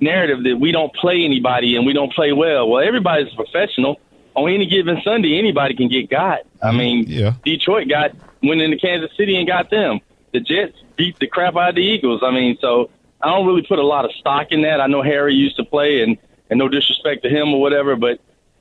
narrative 0.00 0.44
that 0.44 0.56
we 0.60 0.70
don't 0.72 0.94
play 0.94 1.24
anybody 1.24 1.74
and 1.76 1.84
we 1.86 1.92
don't 1.92 2.12
play 2.12 2.32
well. 2.32 2.68
Well, 2.68 2.86
everybody's 2.86 3.32
a 3.32 3.36
professional. 3.36 4.00
On 4.36 4.50
any 4.50 4.66
given 4.66 5.00
Sunday, 5.02 5.38
anybody 5.38 5.74
can 5.74 5.88
get 5.88 6.10
got. 6.10 6.40
I 6.62 6.68
mm-hmm. 6.68 6.78
mean, 6.78 7.04
Yeah. 7.08 7.34
Detroit 7.44 7.88
got 7.88 8.12
went 8.42 8.60
into 8.60 8.76
Kansas 8.76 9.10
City 9.16 9.36
and 9.36 9.46
got 9.46 9.70
them. 9.70 10.00
The 10.32 10.40
Jets 10.40 10.76
beat 10.96 11.18
the 11.18 11.26
crap 11.26 11.56
out 11.56 11.70
of 11.70 11.74
the 11.76 11.82
Eagles. 11.82 12.20
I 12.22 12.30
mean, 12.30 12.58
so 12.60 12.90
I 13.22 13.28
don't 13.28 13.46
really 13.46 13.62
put 13.62 13.78
a 13.78 13.86
lot 13.86 14.04
of 14.04 14.12
stock 14.12 14.48
in 14.50 14.62
that. 14.62 14.80
I 14.80 14.86
know 14.86 15.02
Harry 15.02 15.34
used 15.34 15.56
to 15.56 15.64
play, 15.64 16.02
and 16.02 16.18
and 16.50 16.58
no 16.58 16.68
disrespect 16.68 17.22
to 17.24 17.28
him 17.28 17.52
or 17.52 17.60
whatever, 17.60 17.96
but 17.96 18.20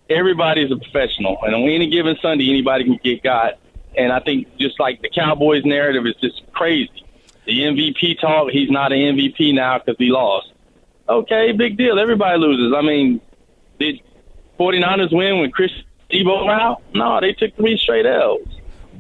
everybody's 0.09 0.71
a 0.71 0.77
professional, 0.77 1.37
and 1.43 1.53
on 1.53 1.63
any 1.63 1.89
given 1.89 2.17
Sunday, 2.21 2.49
anybody 2.49 2.85
can 2.85 2.99
get 3.03 3.23
got. 3.23 3.59
And 3.97 4.11
I 4.11 4.19
think 4.19 4.57
just 4.57 4.79
like 4.79 5.01
the 5.01 5.09
Cowboys 5.09 5.63
narrative 5.63 6.05
is 6.05 6.15
just 6.15 6.41
crazy. 6.51 7.05
The 7.45 7.61
MVP 7.61 8.19
talk, 8.19 8.49
he's 8.49 8.69
not 8.69 8.91
an 8.91 8.99
MVP 8.99 9.53
now 9.53 9.77
because 9.77 9.95
he 9.97 10.09
lost. 10.09 10.51
Okay, 11.07 11.51
big 11.51 11.77
deal. 11.77 11.99
Everybody 11.99 12.39
loses. 12.39 12.73
I 12.75 12.81
mean, 12.81 13.21
did 13.79 14.01
49ers 14.59 15.13
win 15.13 15.39
when 15.39 15.51
Chris 15.51 15.71
Tebow 16.11 16.49
out? 16.49 16.81
No, 16.93 17.19
they 17.19 17.33
took 17.33 17.55
three 17.55 17.77
straight 17.77 18.05
L's. 18.05 18.47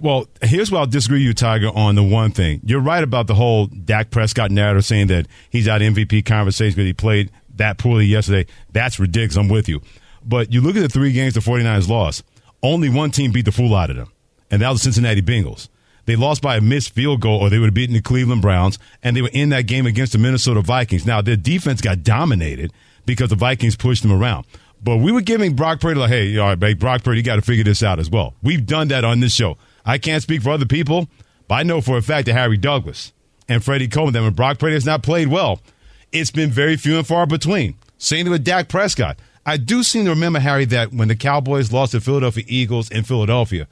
Well, 0.01 0.27
here's 0.41 0.71
where 0.71 0.81
I'll 0.81 0.87
disagree 0.87 1.19
with 1.19 1.27
you, 1.27 1.33
Tiger, 1.33 1.69
on 1.69 1.95
the 1.95 2.03
one 2.03 2.31
thing. 2.31 2.59
You're 2.65 2.81
right 2.81 3.03
about 3.03 3.27
the 3.27 3.35
whole 3.35 3.67
Dak 3.67 4.11
Prescott 4.11 4.51
narrative 4.51 4.83
saying 4.83 5.07
that 5.07 5.27
he's 5.49 5.67
out 5.67 5.81
of 5.81 5.93
MVP 5.93 6.25
conversation 6.25 6.75
because 6.75 6.85
he 6.87 6.93
played 6.93 7.31
that 7.55 7.77
poorly 7.77 8.05
yesterday. 8.05 8.49
That's 8.71 8.99
ridiculous. 8.99 9.37
I'm 9.37 9.47
with 9.47 9.69
you. 9.69 9.81
But 10.25 10.51
you 10.51 10.61
look 10.61 10.75
at 10.75 10.81
the 10.81 10.89
three 10.89 11.13
games 11.13 11.33
the 11.33 11.39
49ers 11.39 11.87
lost. 11.87 12.23
Only 12.61 12.89
one 12.89 13.11
team 13.11 13.31
beat 13.31 13.45
the 13.45 13.51
fool 13.51 13.75
out 13.75 13.89
of 13.89 13.95
them, 13.95 14.11
and 14.49 14.61
that 14.61 14.69
was 14.69 14.81
the 14.81 14.85
Cincinnati 14.85 15.21
Bengals. 15.21 15.69
They 16.05 16.15
lost 16.15 16.41
by 16.41 16.57
a 16.57 16.61
missed 16.61 16.91
field 16.91 17.21
goal, 17.21 17.39
or 17.39 17.49
they 17.49 17.57
would 17.57 17.67
have 17.67 17.73
beaten 17.73 17.95
the 17.95 18.01
Cleveland 18.01 18.41
Browns, 18.41 18.77
and 19.01 19.15
they 19.15 19.21
were 19.21 19.29
in 19.33 19.49
that 19.49 19.63
game 19.63 19.85
against 19.85 20.11
the 20.11 20.17
Minnesota 20.17 20.61
Vikings. 20.61 21.05
Now, 21.05 21.21
their 21.21 21.35
defense 21.35 21.81
got 21.81 22.03
dominated 22.03 22.71
because 23.05 23.29
the 23.29 23.35
Vikings 23.35 23.75
pushed 23.75 24.03
them 24.03 24.11
around. 24.11 24.45
But 24.85 24.97
we 24.97 25.11
were 25.11 25.21
giving 25.21 25.55
Brock 25.55 25.81
Purdy, 25.81 25.99
like, 25.99 26.11
hey, 26.11 26.37
all 26.37 26.49
right, 26.49 26.59
babe, 26.59 26.77
Brock 26.79 27.03
Purdy, 27.03 27.17
you 27.17 27.23
got 27.23 27.37
to 27.37 27.41
figure 27.41 27.63
this 27.63 27.81
out 27.81 27.99
as 27.99 28.07
well. 28.09 28.35
We've 28.43 28.63
done 28.65 28.87
that 28.89 29.03
on 29.03 29.19
this 29.19 29.33
show. 29.33 29.57
I 29.83 29.97
can't 29.97 30.21
speak 30.21 30.43
for 30.43 30.51
other 30.51 30.67
people, 30.67 31.07
but 31.47 31.55
I 31.55 31.63
know 31.63 31.81
for 31.81 31.97
a 31.97 32.03
fact 32.03 32.27
that 32.27 32.33
Harry 32.33 32.55
Douglas 32.55 33.11
and 33.49 33.63
Freddie 33.63 33.87
Coleman, 33.87 34.13
that 34.13 34.21
when 34.21 34.33
Brock 34.33 34.59
Purdy 34.59 34.75
has 34.75 34.85
not 34.85 35.01
played 35.01 35.29
well, 35.29 35.59
it's 36.11 36.29
been 36.29 36.51
very 36.51 36.77
few 36.77 36.97
and 36.99 37.05
far 37.07 37.25
between. 37.25 37.75
Same 37.97 38.25
thing 38.25 38.31
with 38.31 38.43
Dak 38.43 38.67
Prescott. 38.69 39.17
I 39.43 39.57
do 39.57 39.81
seem 39.81 40.05
to 40.05 40.11
remember, 40.11 40.39
Harry, 40.39 40.65
that 40.65 40.93
when 40.93 41.07
the 41.07 41.15
Cowboys 41.15 41.71
lost 41.71 41.93
to 41.93 41.99
Philadelphia 42.01 42.43
Eagles 42.47 42.91
in 42.91 43.03
Philadelphia, 43.03 43.67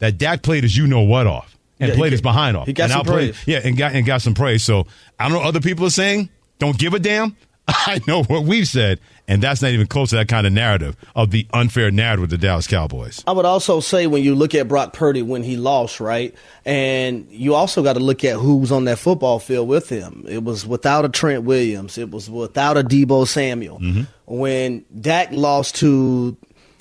that 0.00 0.18
Dak 0.18 0.42
played 0.42 0.64
as 0.64 0.76
you 0.76 0.88
know 0.88 1.02
what 1.02 1.28
off 1.28 1.56
and 1.78 1.90
Yeah, 1.90 1.94
played 1.94 2.10
his 2.12 2.20
behind 2.20 2.56
off. 2.56 2.66
he 2.66 2.72
got 2.72 2.84
and 2.90 2.92
some 2.92 3.04
praise. 3.06 3.36
Yeah, 3.46 3.60
and 3.62 3.76
got 3.76 3.92
and 3.92 4.04
got 4.04 4.20
some 4.20 4.34
praise. 4.34 4.64
So 4.64 4.86
I 5.18 5.24
don't 5.24 5.32
know 5.32 5.38
what 5.38 5.46
other 5.46 5.60
people 5.60 5.86
are 5.86 5.90
saying. 5.90 6.28
Don't 6.58 6.76
give 6.76 6.92
a 6.94 6.98
damn. 6.98 7.36
I 7.86 8.00
know 8.06 8.22
what 8.22 8.44
we've 8.44 8.66
said, 8.66 9.00
and 9.26 9.42
that's 9.42 9.60
not 9.60 9.72
even 9.72 9.88
close 9.88 10.10
to 10.10 10.16
that 10.16 10.28
kind 10.28 10.46
of 10.46 10.52
narrative 10.52 10.96
of 11.16 11.32
the 11.32 11.46
unfair 11.52 11.90
narrative 11.90 12.20
with 12.20 12.30
the 12.30 12.38
Dallas 12.38 12.66
Cowboys. 12.68 13.24
I 13.26 13.32
would 13.32 13.44
also 13.44 13.80
say 13.80 14.06
when 14.06 14.22
you 14.22 14.36
look 14.36 14.54
at 14.54 14.68
Brock 14.68 14.92
Purdy 14.92 15.20
when 15.22 15.42
he 15.42 15.56
lost, 15.56 15.98
right? 15.98 16.32
And 16.64 17.26
you 17.30 17.54
also 17.54 17.82
got 17.82 17.94
to 17.94 18.00
look 18.00 18.22
at 18.24 18.36
who 18.36 18.58
was 18.58 18.70
on 18.70 18.84
that 18.84 18.98
football 18.98 19.40
field 19.40 19.68
with 19.68 19.88
him. 19.88 20.24
It 20.28 20.44
was 20.44 20.64
without 20.64 21.04
a 21.04 21.08
Trent 21.08 21.42
Williams. 21.42 21.98
It 21.98 22.10
was 22.10 22.30
without 22.30 22.76
a 22.76 22.84
Deebo 22.84 23.26
Samuel. 23.26 23.80
Mm-hmm. 23.80 24.02
When 24.26 24.84
Dak 25.00 25.32
lost 25.32 25.76
to 25.76 26.36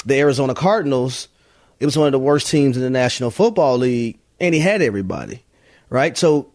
the 0.06 0.20
Arizona 0.20 0.54
Cardinals, 0.54 1.30
it 1.80 1.86
was 1.86 1.98
one 1.98 2.08
of 2.08 2.12
the 2.12 2.20
worst 2.20 2.48
teams 2.48 2.78
in 2.78 2.84
the 2.84 2.92
National 2.92 3.32
Football 3.32 3.80
League, 3.80 4.20
and 4.40 4.54
he 4.54 4.62
had 4.62 4.84
everybody, 4.84 5.44
right? 5.90 6.16
So 6.16 6.52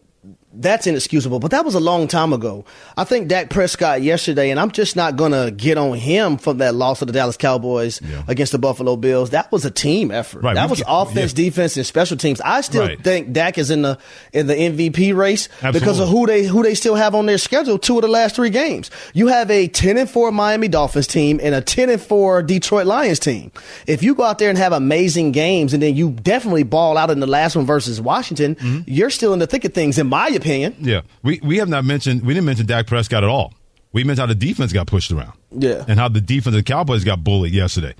that's 0.53 0.85
inexcusable. 0.87 1.39
But 1.39 1.51
that 1.51 1.63
was 1.63 1.75
a 1.75 1.79
long 1.79 2.07
time 2.07 2.33
ago. 2.33 2.65
I 2.97 3.03
think 3.05 3.27
Dak 3.29 3.49
Prescott 3.49 4.01
yesterday, 4.01 4.49
and 4.51 4.59
I'm 4.59 4.71
just 4.71 4.95
not 4.95 5.15
going 5.15 5.31
to 5.31 5.51
get 5.55 5.77
on 5.77 5.97
him 5.97 6.37
from 6.37 6.57
that 6.57 6.75
loss 6.75 6.99
to 6.99 7.05
the 7.05 7.13
Dallas 7.13 7.37
Cowboys 7.37 8.01
Yeah. 8.01 8.23
against 8.27 8.51
the 8.51 8.59
Buffalo 8.59 8.95
Bills. 8.97 9.29
That 9.29 9.51
was 9.51 9.63
a 9.65 9.71
team 9.71 10.11
effort. 10.11 10.43
Right, 10.43 10.55
That 10.55 10.69
was 10.69 10.83
offense, 10.87 11.31
yeah. 11.31 11.45
defense, 11.45 11.77
and 11.77 11.85
special 11.85 12.17
teams. 12.17 12.41
I 12.41 12.61
still 12.61 12.81
Right. 12.83 13.01
think 13.01 13.31
Dak 13.31 13.57
is 13.57 13.71
in 13.71 13.81
the 13.81 13.97
in 14.33 14.47
the 14.47 14.55
MVP 14.55 15.13
race 15.13 15.47
because 15.71 15.99
of 15.99 16.09
who 16.09 16.27
they 16.27 16.43
who 16.43 16.63
they 16.63 16.75
still 16.75 16.95
have 16.95 17.15
on 17.15 17.25
their 17.27 17.37
schedule. 17.37 17.77
Two 17.77 17.97
of 17.97 18.01
the 18.01 18.07
last 18.09 18.35
three 18.35 18.49
games, 18.49 18.91
you 19.13 19.27
have 19.27 19.49
a 19.49 19.67
ten 19.67 19.97
and 19.97 20.09
four 20.09 20.31
Miami 20.31 20.67
Dolphins 20.67 21.07
team 21.07 21.39
and 21.41 21.55
a 21.55 21.61
ten 21.61 21.89
and 21.89 22.01
four 22.01 22.41
Detroit 22.43 22.87
Lions 22.87 23.19
team. 23.19 23.51
If 23.87 24.03
you 24.03 24.15
go 24.15 24.23
out 24.23 24.37
there 24.39 24.49
and 24.49 24.57
have 24.57 24.73
amazing 24.73 25.31
games, 25.31 25.73
and 25.73 25.81
then 25.81 25.95
you 25.95 26.09
definitely 26.11 26.63
ball 26.63 26.97
out 26.97 27.09
in 27.09 27.19
the 27.21 27.27
last 27.27 27.55
one 27.55 27.65
versus 27.65 28.01
Washington, 28.01 28.55
Mm-hmm. 28.55 28.79
you're 28.85 29.09
still 29.09 29.31
in 29.33 29.39
the 29.39 29.47
thick 29.47 29.63
of 29.65 29.73
things, 29.73 29.97
in 29.97 30.07
my 30.07 30.27
opinion. 30.27 30.40
Yeah, 30.79 31.01
we 31.23 31.39
we 31.43 31.57
have 31.57 31.69
not 31.69 31.85
mentioned 31.85 32.23
we 32.25 32.33
didn't 32.33 32.45
mention 32.45 32.65
Dak 32.65 32.87
Prescott 32.87 33.23
at 33.23 33.29
all. 33.29 33.53
We 33.93 34.03
mentioned 34.03 34.19
how 34.21 34.33
the 34.33 34.35
defense 34.35 34.71
got 34.73 34.87
pushed 34.87 35.11
around. 35.11 35.33
Yeah. 35.51 35.83
and 35.87 35.99
how 35.99 36.07
the 36.07 36.21
defense 36.21 36.55
of 36.55 36.63
the 36.63 36.63
Cowboys 36.63 37.03
got 37.03 37.23
bullied 37.23 37.53
yesterday. 37.53 37.93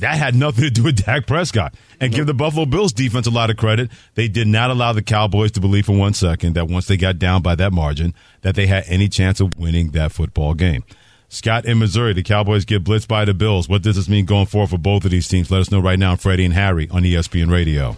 That 0.00 0.16
had 0.16 0.34
nothing 0.34 0.64
to 0.64 0.70
do 0.70 0.82
with 0.82 1.04
Dak 1.04 1.26
Prescott. 1.26 1.74
And 2.00 2.12
give 2.12 2.26
the 2.26 2.34
Buffalo 2.34 2.66
Bills 2.66 2.92
defense 2.92 3.26
a 3.26 3.30
lot 3.30 3.48
of 3.48 3.56
credit. 3.56 3.90
They 4.14 4.26
did 4.28 4.48
not 4.48 4.70
allow 4.70 4.92
the 4.92 5.02
Cowboys 5.02 5.52
to 5.52 5.60
believe 5.60 5.86
for 5.86 5.96
one 5.96 6.14
second 6.14 6.54
that 6.54 6.68
once 6.68 6.86
they 6.86 6.96
got 6.96 7.18
down 7.18 7.42
by 7.42 7.54
that 7.54 7.72
margin, 7.72 8.12
that 8.42 8.56
they 8.56 8.66
had 8.66 8.84
any 8.88 9.08
chance 9.08 9.40
of 9.40 9.56
winning 9.56 9.92
that 9.92 10.10
football 10.12 10.54
game. 10.54 10.84
Scott 11.28 11.64
in 11.64 11.78
Missouri, 11.78 12.12
the 12.12 12.22
Cowboys 12.22 12.64
get 12.64 12.84
blitzed 12.84 13.08
by 13.08 13.24
the 13.24 13.34
Bills. 13.34 13.68
What 13.68 13.82
does 13.82 13.96
this 13.96 14.08
mean 14.08 14.24
going 14.24 14.46
forward 14.46 14.70
for 14.70 14.78
both 14.78 15.04
of 15.04 15.10
these 15.12 15.28
teams? 15.28 15.50
Let 15.50 15.60
us 15.60 15.70
know 15.70 15.80
right 15.80 15.98
now, 15.98 16.16
Freddie 16.16 16.44
and 16.44 16.54
Harry 16.54 16.88
on 16.90 17.02
ESPN 17.02 17.50
Radio. 17.50 17.96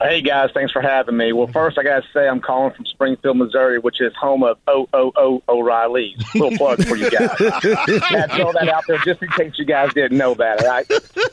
Hey 0.00 0.20
guys, 0.20 0.50
thanks 0.52 0.72
for 0.72 0.82
having 0.82 1.16
me. 1.16 1.32
Well, 1.32 1.46
first 1.46 1.78
I 1.78 1.82
got 1.82 2.02
to 2.02 2.08
say 2.12 2.28
I'm 2.28 2.40
calling 2.40 2.74
from 2.74 2.84
Springfield, 2.84 3.38
Missouri, 3.38 3.78
which 3.78 4.00
is 4.02 4.14
home 4.14 4.42
of 4.42 4.58
O 4.66 4.86
O 4.92 5.10
O 5.16 5.42
O'Reilly's. 5.48 6.22
Little 6.34 6.56
plug 6.58 6.84
for 6.84 6.96
you 6.96 7.10
guys. 7.10 7.30
To 7.38 8.28
throw 8.34 8.52
that 8.52 8.68
out 8.68 8.84
there 8.86 8.98
just 8.98 9.22
in 9.22 9.28
case 9.30 9.54
you 9.58 9.64
guys 9.64 9.94
didn't 9.94 10.18
know 10.18 10.34
that. 10.34 10.62
All 10.62 10.68
right. 10.68 10.86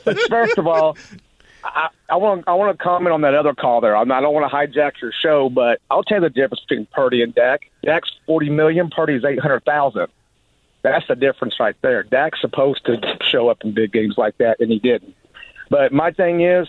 But 0.04 0.18
first 0.30 0.56
of 0.56 0.66
all, 0.66 0.96
I 1.62 1.88
I 2.08 2.16
want 2.16 2.44
I 2.46 2.54
want 2.54 2.76
to 2.78 2.82
comment 2.82 3.12
on 3.12 3.20
that 3.20 3.34
other 3.34 3.54
call 3.54 3.82
there. 3.82 3.94
I'm 3.94 4.10
I 4.10 4.22
don't 4.22 4.32
want 4.32 4.50
to 4.50 4.56
hijack 4.56 5.00
your 5.02 5.12
show, 5.12 5.50
but 5.50 5.80
I'll 5.90 6.02
tell 6.02 6.18
you 6.18 6.22
the 6.22 6.30
difference 6.30 6.64
between 6.66 6.86
Purdy 6.86 7.22
and 7.22 7.34
Dak. 7.34 7.70
Dak's 7.82 8.10
forty 8.26 8.48
million, 8.48 8.88
Purdy's 8.88 9.24
eight 9.24 9.40
hundred 9.40 9.64
thousand. 9.66 10.06
That's 10.80 11.06
the 11.06 11.16
difference 11.16 11.60
right 11.60 11.76
there. 11.82 12.02
Dak's 12.02 12.40
supposed 12.40 12.86
to 12.86 13.18
show 13.22 13.48
up 13.48 13.62
in 13.62 13.72
big 13.72 13.92
games 13.92 14.16
like 14.16 14.38
that, 14.38 14.60
and 14.60 14.70
he 14.70 14.78
didn't. 14.78 15.14
But 15.70 15.92
my 15.92 16.12
thing 16.12 16.40
is, 16.42 16.66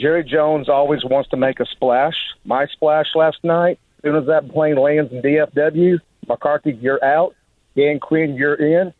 Jerry 0.00 0.24
Jones 0.24 0.68
always 0.68 1.04
wants 1.04 1.30
to 1.30 1.36
make 1.36 1.60
a 1.60 1.66
splash. 1.66 2.14
My 2.44 2.66
splash 2.66 3.06
last 3.14 3.38
night, 3.44 3.78
as 3.98 4.02
soon 4.02 4.16
as 4.16 4.26
that 4.26 4.50
plane 4.50 4.76
lands 4.76 5.12
in 5.12 5.22
DFW, 5.22 5.98
McCarthy, 6.26 6.72
you're 6.72 7.04
out. 7.04 7.34
Dan 7.76 8.00
Quinn, 8.00 8.34
you're 8.34 8.54
in. 8.54 8.92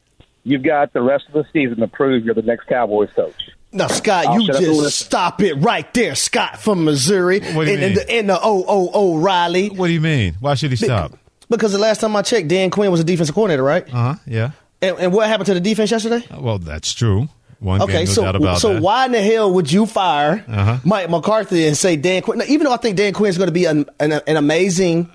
You've 0.44 0.62
got 0.62 0.92
the 0.92 1.02
rest 1.02 1.24
of 1.28 1.32
the 1.34 1.44
season 1.52 1.78
to 1.78 1.88
prove 1.88 2.24
you're 2.24 2.34
the 2.34 2.42
next 2.42 2.66
Cowboys 2.66 3.10
coach. 3.14 3.50
Now, 3.72 3.86
Scott, 3.86 4.26
I'll 4.26 4.40
you 4.40 4.46
shut 4.46 4.56
up 4.56 4.62
and 4.62 4.76
just 4.76 4.98
stop 4.98 5.40
it 5.42 5.54
right 5.54 5.92
there, 5.94 6.14
Scott 6.14 6.60
from 6.60 6.84
Missouri. 6.84 7.40
What 7.40 7.66
do 7.66 7.70
you 7.70 7.76
in, 7.76 7.82
in 7.82 7.88
mean? 7.88 7.94
the, 7.94 8.18
in 8.18 8.26
the 8.26 8.38
O 8.40 8.64
O 8.66 8.90
O 8.92 9.18
Riley. 9.18 9.68
What 9.68 9.86
do 9.86 9.92
you 9.92 10.00
mean? 10.00 10.36
Why 10.40 10.54
should 10.54 10.70
he 10.70 10.76
stop? 10.76 11.16
Because 11.48 11.72
the 11.72 11.78
last 11.78 12.00
time 12.00 12.14
I 12.16 12.22
checked, 12.22 12.48
Dan 12.48 12.70
Quinn 12.70 12.90
was 12.90 13.00
a 13.00 13.04
defensive 13.04 13.34
coordinator, 13.34 13.62
right? 13.62 13.86
Uh 13.88 13.96
huh. 13.96 14.14
Yeah. 14.26 14.50
And, 14.82 14.98
and 14.98 15.12
what 15.12 15.28
happened 15.28 15.46
to 15.46 15.54
the 15.54 15.60
defense 15.60 15.90
yesterday? 15.90 16.24
Well, 16.36 16.58
that's 16.58 16.92
true. 16.92 17.28
One 17.60 17.82
okay, 17.82 17.92
game, 17.92 18.04
no 18.06 18.12
so 18.12 18.22
doubt 18.22 18.36
about 18.36 18.58
so 18.58 18.72
that. 18.74 18.82
why 18.82 19.04
in 19.04 19.12
the 19.12 19.20
hell 19.22 19.52
would 19.52 19.70
you 19.70 19.84
fire 19.86 20.42
Uh-huh. 20.48 20.78
Mike 20.84 21.10
McCarthy 21.10 21.66
and 21.66 21.76
say 21.76 21.94
Dan 21.96 22.22
Quinn? 22.22 22.38
Now, 22.38 22.46
even 22.48 22.64
though 22.64 22.72
I 22.72 22.78
think 22.78 22.96
Dan 22.96 23.12
Quinn 23.12 23.28
is 23.28 23.36
going 23.36 23.48
to 23.48 23.52
be 23.52 23.66
an, 23.66 23.84
an, 24.00 24.12
an 24.12 24.36
amazing 24.38 25.10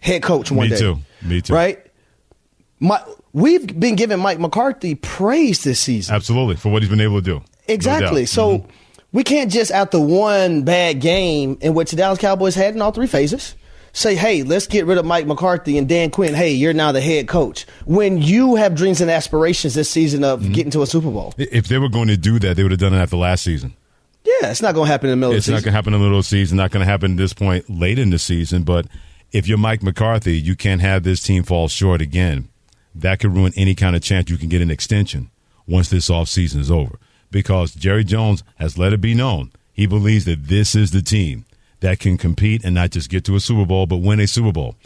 head 0.00 0.22
coach 0.22 0.50
one 0.50 0.70
Me 0.70 0.74
day, 0.74 0.74
Me 0.76 0.80
too. 0.80 0.98
Me 1.22 1.40
too. 1.42 1.52
right? 1.52 1.78
My, 2.78 3.02
we've 3.34 3.66
been 3.78 3.96
giving 3.96 4.18
Mike 4.18 4.38
McCarthy 4.40 4.94
praise 4.94 5.62
this 5.62 5.78
season. 5.80 6.14
Absolutely 6.14 6.56
for 6.56 6.70
what 6.70 6.82
he's 6.82 6.88
been 6.90 7.00
able 7.02 7.16
to 7.20 7.22
do. 7.22 7.42
Exactly. 7.68 8.22
doubt. 8.22 8.28
so 8.30 8.58
Mhm. 8.60 8.64
we 9.12 9.22
can't 9.22 9.52
just 9.52 9.70
after 9.70 10.00
one 10.00 10.62
bad 10.62 11.00
game 11.00 11.58
in 11.60 11.74
which 11.74 11.90
the 11.90 11.96
Dallas 11.96 12.18
Cowboys 12.18 12.54
had 12.54 12.74
in 12.74 12.80
all 12.80 12.92
three 12.92 13.06
phases 13.06 13.54
say, 13.92 14.14
"Hey, 14.14 14.42
let's 14.42 14.66
get 14.66 14.86
rid 14.86 14.98
of 14.98 15.04
Mike 15.04 15.26
McCarthy 15.26 15.78
and 15.78 15.88
Dan 15.88 16.10
Quinn. 16.10 16.34
Hey, 16.34 16.52
you're 16.52 16.72
now 16.72 16.92
the 16.92 17.00
head 17.00 17.28
coach." 17.28 17.66
When 17.86 18.20
you 18.22 18.56
have 18.56 18.74
dreams 18.74 19.00
and 19.00 19.10
aspirations 19.10 19.74
this 19.74 19.90
season 19.90 20.24
of 20.24 20.40
Mm-hmm. 20.40 20.52
getting 20.52 20.70
to 20.72 20.82
a 20.82 20.86
Super 20.86 21.10
Bowl, 21.10 21.34
if 21.38 21.68
they 21.68 21.78
were 21.78 21.88
going 21.88 22.08
to 22.08 22.16
do 22.16 22.38
that, 22.40 22.56
they 22.56 22.62
would 22.62 22.72
have 22.72 22.80
done 22.80 22.94
it 22.94 22.98
after 22.98 23.16
last 23.16 23.42
season. 23.44 23.74
yeah, 24.24 24.50
it's 24.50 24.62
not 24.62 24.74
going 24.74 24.86
to 24.86 24.92
happen 24.92 25.08
in 25.10 25.12
the 25.12 25.16
middle 25.26 25.34
It's 25.36 25.46
of 25.48 25.52
the 25.52 25.56
not 25.56 25.64
going 25.64 25.72
to 25.72 25.76
happen 25.76 25.94
in 25.94 26.00
the 26.00 26.04
middle 26.04 26.18
of 26.18 26.24
the 26.24 26.28
season. 26.28 26.56
Not 26.56 26.70
going 26.70 26.84
to 26.84 26.90
happen 26.90 27.12
at 27.12 27.16
this 27.16 27.32
point 27.32 27.68
late 27.70 27.98
in 27.98 28.10
the 28.10 28.18
season. 28.18 28.62
But 28.64 28.86
if 29.32 29.46
you're 29.48 29.58
Mike 29.58 29.82
McCarthy, 29.82 30.38
you 30.38 30.56
can't 30.56 30.80
have 30.80 31.02
this 31.04 31.22
team 31.22 31.42
fall 31.42 31.68
short 31.68 32.00
again. 32.00 32.48
That 32.94 33.20
could 33.20 33.34
ruin 33.34 33.52
any 33.56 33.74
kind 33.74 33.94
of 33.96 34.02
chance 34.02 34.28
you 34.30 34.36
can 34.36 34.48
get 34.48 34.60
an 34.62 34.70
extension 34.70 35.30
once 35.66 35.88
this 35.88 36.10
offseason 36.10 36.58
is 36.58 36.70
over. 36.70 36.98
Because 37.30 37.72
Jerry 37.74 38.02
Jones 38.04 38.42
has 38.56 38.76
let 38.76 38.92
it 38.92 39.00
be 39.00 39.14
known 39.14 39.52
he 39.72 39.86
believes 39.86 40.24
that 40.26 40.46
this 40.48 40.74
is 40.74 40.90
the 40.90 41.00
team 41.00 41.44
that 41.80 41.98
can 41.98 42.16
compete 42.16 42.64
and 42.64 42.74
not 42.74 42.90
just 42.90 43.10
get 43.10 43.24
to 43.24 43.36
a 43.36 43.40
Super 43.40 43.66
Bowl, 43.66 43.86
but 43.86 43.98
win 43.98 44.20
a 44.20 44.26
Super 44.26 44.52
Bowl. 44.52 44.76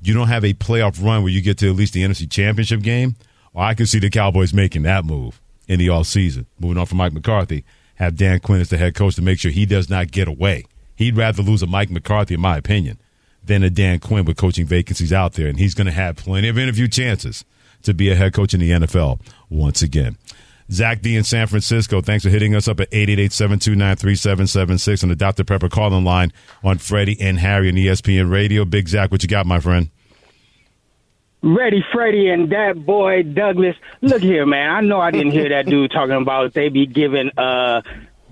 You 0.00 0.14
don't 0.14 0.28
have 0.28 0.44
a 0.44 0.54
playoff 0.54 1.02
run 1.02 1.22
where 1.22 1.32
you 1.32 1.42
get 1.42 1.58
to 1.58 1.68
at 1.68 1.76
least 1.76 1.92
the 1.92 2.02
NFC 2.02 2.30
Championship 2.30 2.82
game. 2.82 3.16
Or 3.52 3.64
I 3.64 3.74
can 3.74 3.86
see 3.86 3.98
the 3.98 4.10
Cowboys 4.10 4.54
making 4.54 4.82
that 4.82 5.04
move 5.04 5.40
in 5.66 5.78
the 5.78 5.88
offseason. 5.88 6.46
Moving 6.58 6.78
on 6.78 6.86
from 6.86 6.98
Mike 6.98 7.12
McCarthy, 7.12 7.64
have 7.96 8.16
Dan 8.16 8.40
Quinn 8.40 8.60
as 8.60 8.68
the 8.68 8.78
head 8.78 8.94
coach 8.94 9.16
to 9.16 9.22
make 9.22 9.38
sure 9.38 9.50
he 9.50 9.66
does 9.66 9.90
not 9.90 10.10
get 10.10 10.28
away. 10.28 10.64
He'd 10.94 11.16
rather 11.16 11.42
lose 11.42 11.62
a 11.62 11.66
Mike 11.66 11.90
McCarthy, 11.90 12.34
in 12.34 12.40
my 12.40 12.56
opinion, 12.56 12.98
than 13.42 13.62
a 13.62 13.70
Dan 13.70 13.98
Quinn 13.98 14.24
with 14.24 14.36
coaching 14.36 14.66
vacancies 14.66 15.12
out 15.12 15.34
there. 15.34 15.48
And 15.48 15.58
he's 15.58 15.74
going 15.74 15.86
to 15.86 15.92
have 15.92 16.16
plenty 16.16 16.48
of 16.48 16.58
interview 16.58 16.88
chances 16.88 17.44
to 17.82 17.94
be 17.94 18.10
a 18.10 18.14
head 18.14 18.34
coach 18.34 18.54
in 18.54 18.60
the 18.60 18.70
NFL 18.70 19.20
once 19.48 19.82
again. 19.82 20.16
Zach 20.70 21.00
D 21.00 21.16
in 21.16 21.24
San 21.24 21.46
Francisco, 21.46 22.00
thanks 22.00 22.24
for 22.24 22.30
hitting 22.30 22.54
us 22.54 22.68
up 22.68 22.80
at 22.80 22.90
888-729-3776 22.90 25.02
on 25.02 25.08
the 25.08 25.16
Dr. 25.16 25.44
Pepper 25.44 25.68
calling 25.68 26.04
line 26.04 26.32
on 26.62 26.78
Freddie 26.78 27.20
and 27.20 27.38
Harry 27.38 27.68
and 27.68 27.78
E 27.78 27.86
ESPN 27.86 28.30
Radio. 28.30 28.64
Big 28.64 28.88
Zach, 28.88 29.10
what 29.10 29.22
you 29.22 29.28
got, 29.28 29.46
my 29.46 29.60
friend? 29.60 29.90
Ready, 31.40 31.84
Freddie, 31.92 32.30
and 32.30 32.50
that 32.50 32.84
boy 32.84 33.22
Douglas. 33.22 33.76
Look 34.00 34.22
here, 34.22 34.44
man. 34.44 34.70
I 34.70 34.80
know 34.80 35.00
I 35.00 35.12
didn't 35.12 35.32
hear 35.32 35.48
that 35.50 35.66
dude 35.66 35.92
talking 35.92 36.16
about 36.16 36.52
they 36.52 36.68
be 36.68 36.84
giving 36.84 37.30
uh, 37.38 37.82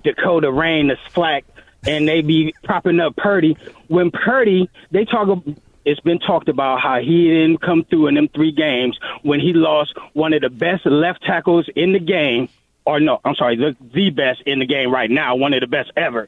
Dakota 0.03 0.51
Rain 0.51 0.87
the 0.87 0.97
slack 1.13 1.45
and 1.87 2.07
they 2.07 2.21
be 2.21 2.53
propping 2.63 2.99
up 2.99 3.15
Purdy. 3.15 3.57
When 3.87 4.11
Purdy, 4.11 4.69
they 4.91 5.05
talk. 5.05 5.43
It's 5.87 6.01
been 6.01 6.19
talked 6.19 6.49
about 6.49 6.81
how 6.81 6.99
he 6.99 7.29
didn't 7.29 7.61
come 7.61 7.85
through 7.85 8.07
in 8.07 8.15
them 8.15 8.27
three 8.27 8.51
games 8.51 8.99
when 9.23 9.39
he 9.39 9.53
lost 9.53 9.93
one 10.11 10.33
of 10.33 10.41
the 10.41 10.49
best 10.49 10.85
left 10.85 11.23
tackles 11.23 11.69
in 11.77 11.93
the 11.93 11.99
game, 11.99 12.49
or 12.85 12.99
no, 12.99 13.21
I'm 13.23 13.35
sorry, 13.35 13.55
the, 13.55 13.73
the 13.93 14.09
best 14.09 14.41
in 14.45 14.59
the 14.59 14.65
game 14.65 14.91
right 14.91 15.09
now, 15.09 15.37
one 15.37 15.53
of 15.53 15.61
the 15.61 15.67
best 15.67 15.93
ever, 15.95 16.27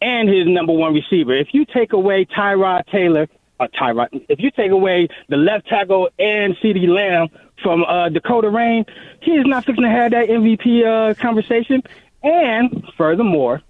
and 0.00 0.30
his 0.30 0.46
number 0.46 0.72
one 0.72 0.94
receiver. 0.94 1.36
If 1.36 1.52
you 1.52 1.66
take 1.66 1.92
away 1.92 2.24
Tyrod 2.24 2.86
Taylor, 2.86 3.28
uh, 3.60 3.66
Tyrod, 3.78 4.08
if 4.30 4.40
you 4.40 4.50
take 4.50 4.70
away 4.70 5.08
the 5.28 5.36
left 5.36 5.68
tackle 5.68 6.08
and 6.18 6.56
CeeDee 6.56 6.88
Lamb 6.88 7.28
from 7.62 7.84
uh, 7.84 8.08
Dakota 8.08 8.48
Rain, 8.48 8.86
he 9.20 9.32
is 9.32 9.44
not 9.44 9.66
fixing 9.66 9.84
to 9.84 9.90
have 9.90 10.12
that 10.12 10.30
MVP 10.30 10.86
uh, 10.86 11.12
conversation. 11.20 11.82
And 12.22 12.82
furthermore, 12.96 13.60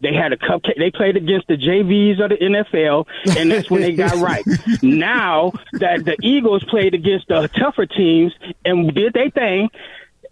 they 0.00 0.12
had 0.12 0.32
a 0.32 0.36
cupcake. 0.36 0.78
They 0.78 0.90
played 0.90 1.16
against 1.16 1.48
the 1.48 1.56
JVs 1.56 2.22
of 2.22 2.30
the 2.30 2.36
NFL, 2.36 3.06
and 3.36 3.50
that's 3.50 3.70
when 3.70 3.80
they 3.82 3.92
got 3.92 4.14
right. 4.22 4.44
Now 4.82 5.52
that 5.74 6.04
the 6.04 6.16
Eagles 6.22 6.64
played 6.64 6.94
against 6.94 7.28
the 7.28 7.48
tougher 7.58 7.86
teams 7.86 8.32
and 8.64 8.94
did 8.94 9.14
their 9.14 9.30
thing, 9.30 9.70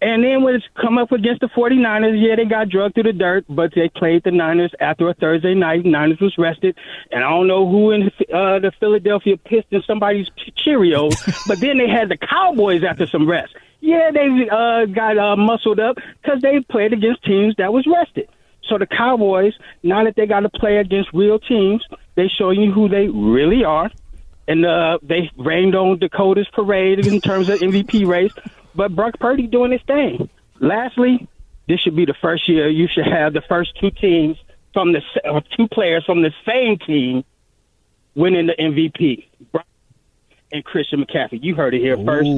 and 0.05 0.23
then 0.23 0.43
when 0.43 0.55
it's 0.55 0.67
come 0.79 0.99
up 0.99 1.13
against 1.13 1.41
the 1.41 1.49
49ers, 1.49 2.21
yeah, 2.21 2.37
they 2.37 2.45
got 2.45 2.69
drugged 2.69 2.95
through 2.95 3.05
the 3.05 3.13
dirt, 3.15 3.47
but 3.49 3.73
they 3.75 3.89
played 3.89 4.23
the 4.23 4.31
Niners 4.31 4.73
after 4.79 5.09
a 5.09 5.15
Thursday 5.15 5.55
night. 5.55 5.87
Niners 5.87 6.21
was 6.21 6.37
rested, 6.37 6.77
and 7.11 7.25
I 7.25 7.31
don't 7.31 7.47
know 7.47 7.67
who 7.67 7.91
in 7.91 8.09
uh, 8.33 8.59
the 8.59 8.71
Philadelphia 8.79 9.39
Pistons 9.39 9.87
somebody's 9.87 10.29
Cheerios, 10.59 11.15
but 11.49 11.59
then 11.61 11.79
they 11.79 11.89
had 11.89 12.11
the 12.11 12.19
Cowboys 12.19 12.85
after 12.85 13.07
some 13.07 13.27
rest. 13.27 13.55
Yeah, 13.81 14.11
they 14.13 14.49
uh, 14.51 14.87
got 14.87 15.17
uh, 15.17 15.37
muscled 15.37 15.81
up 15.81 15.97
because 16.23 16.43
they 16.43 16.61
played 16.61 16.93
against 16.93 17.25
teams 17.25 17.55
that 17.57 17.73
was 17.73 17.87
rested. 17.87 18.29
So 18.69 18.79
the 18.79 18.87
Cowboys, 18.87 19.55
now 19.83 20.05
that 20.05 20.17
they 20.17 20.27
got 20.27 20.41
to 20.41 20.49
play 20.49 20.79
against 20.79 21.13
real 21.13 21.39
teams, 21.39 21.87
they 22.15 22.29
show 22.29 22.51
you 22.51 22.73
who 22.73 22.89
they 22.89 23.09
really 23.09 23.65
are. 23.65 23.91
And 24.47 24.67
uh, 24.67 24.99
they 25.03 25.31
rained 25.37 25.75
on 25.75 25.99
Dakota's 25.99 26.49
parade 26.53 27.07
in 27.07 27.21
terms 27.21 27.49
of 27.49 27.61
MVP 27.61 28.07
race. 28.07 28.33
But 28.75 28.95
Brock 28.95 29.15
Purdy 29.19 29.47
doing 29.47 29.73
his 29.73 29.83
thing. 29.83 30.29
Lastly, 30.61 31.27
this 31.69 31.81
should 31.81 31.97
be 31.97 32.05
the 32.05 32.15
first 32.21 32.49
year 32.49 32.69
you 32.69 32.89
should 32.89 33.07
have 33.07 33.33
the 33.33 33.41
first 33.43 33.79
two 33.81 33.91
teams 33.91 34.37
from 34.73 34.93
the 34.93 35.01
or 35.25 35.43
two 35.57 35.69
players 35.69 36.05
from 36.05 36.23
the 36.23 36.33
same 36.47 36.79
team 36.79 37.25
winning 38.15 38.47
the 38.47 38.55
MVP. 38.55 39.27
Brock 39.53 39.67
and 40.55 40.65
Christian 40.65 41.05
McCaffrey. 41.05 41.43
You 41.43 41.55
heard 41.55 41.75
it 41.75 41.81
here 41.81 41.97
first. 41.97 42.29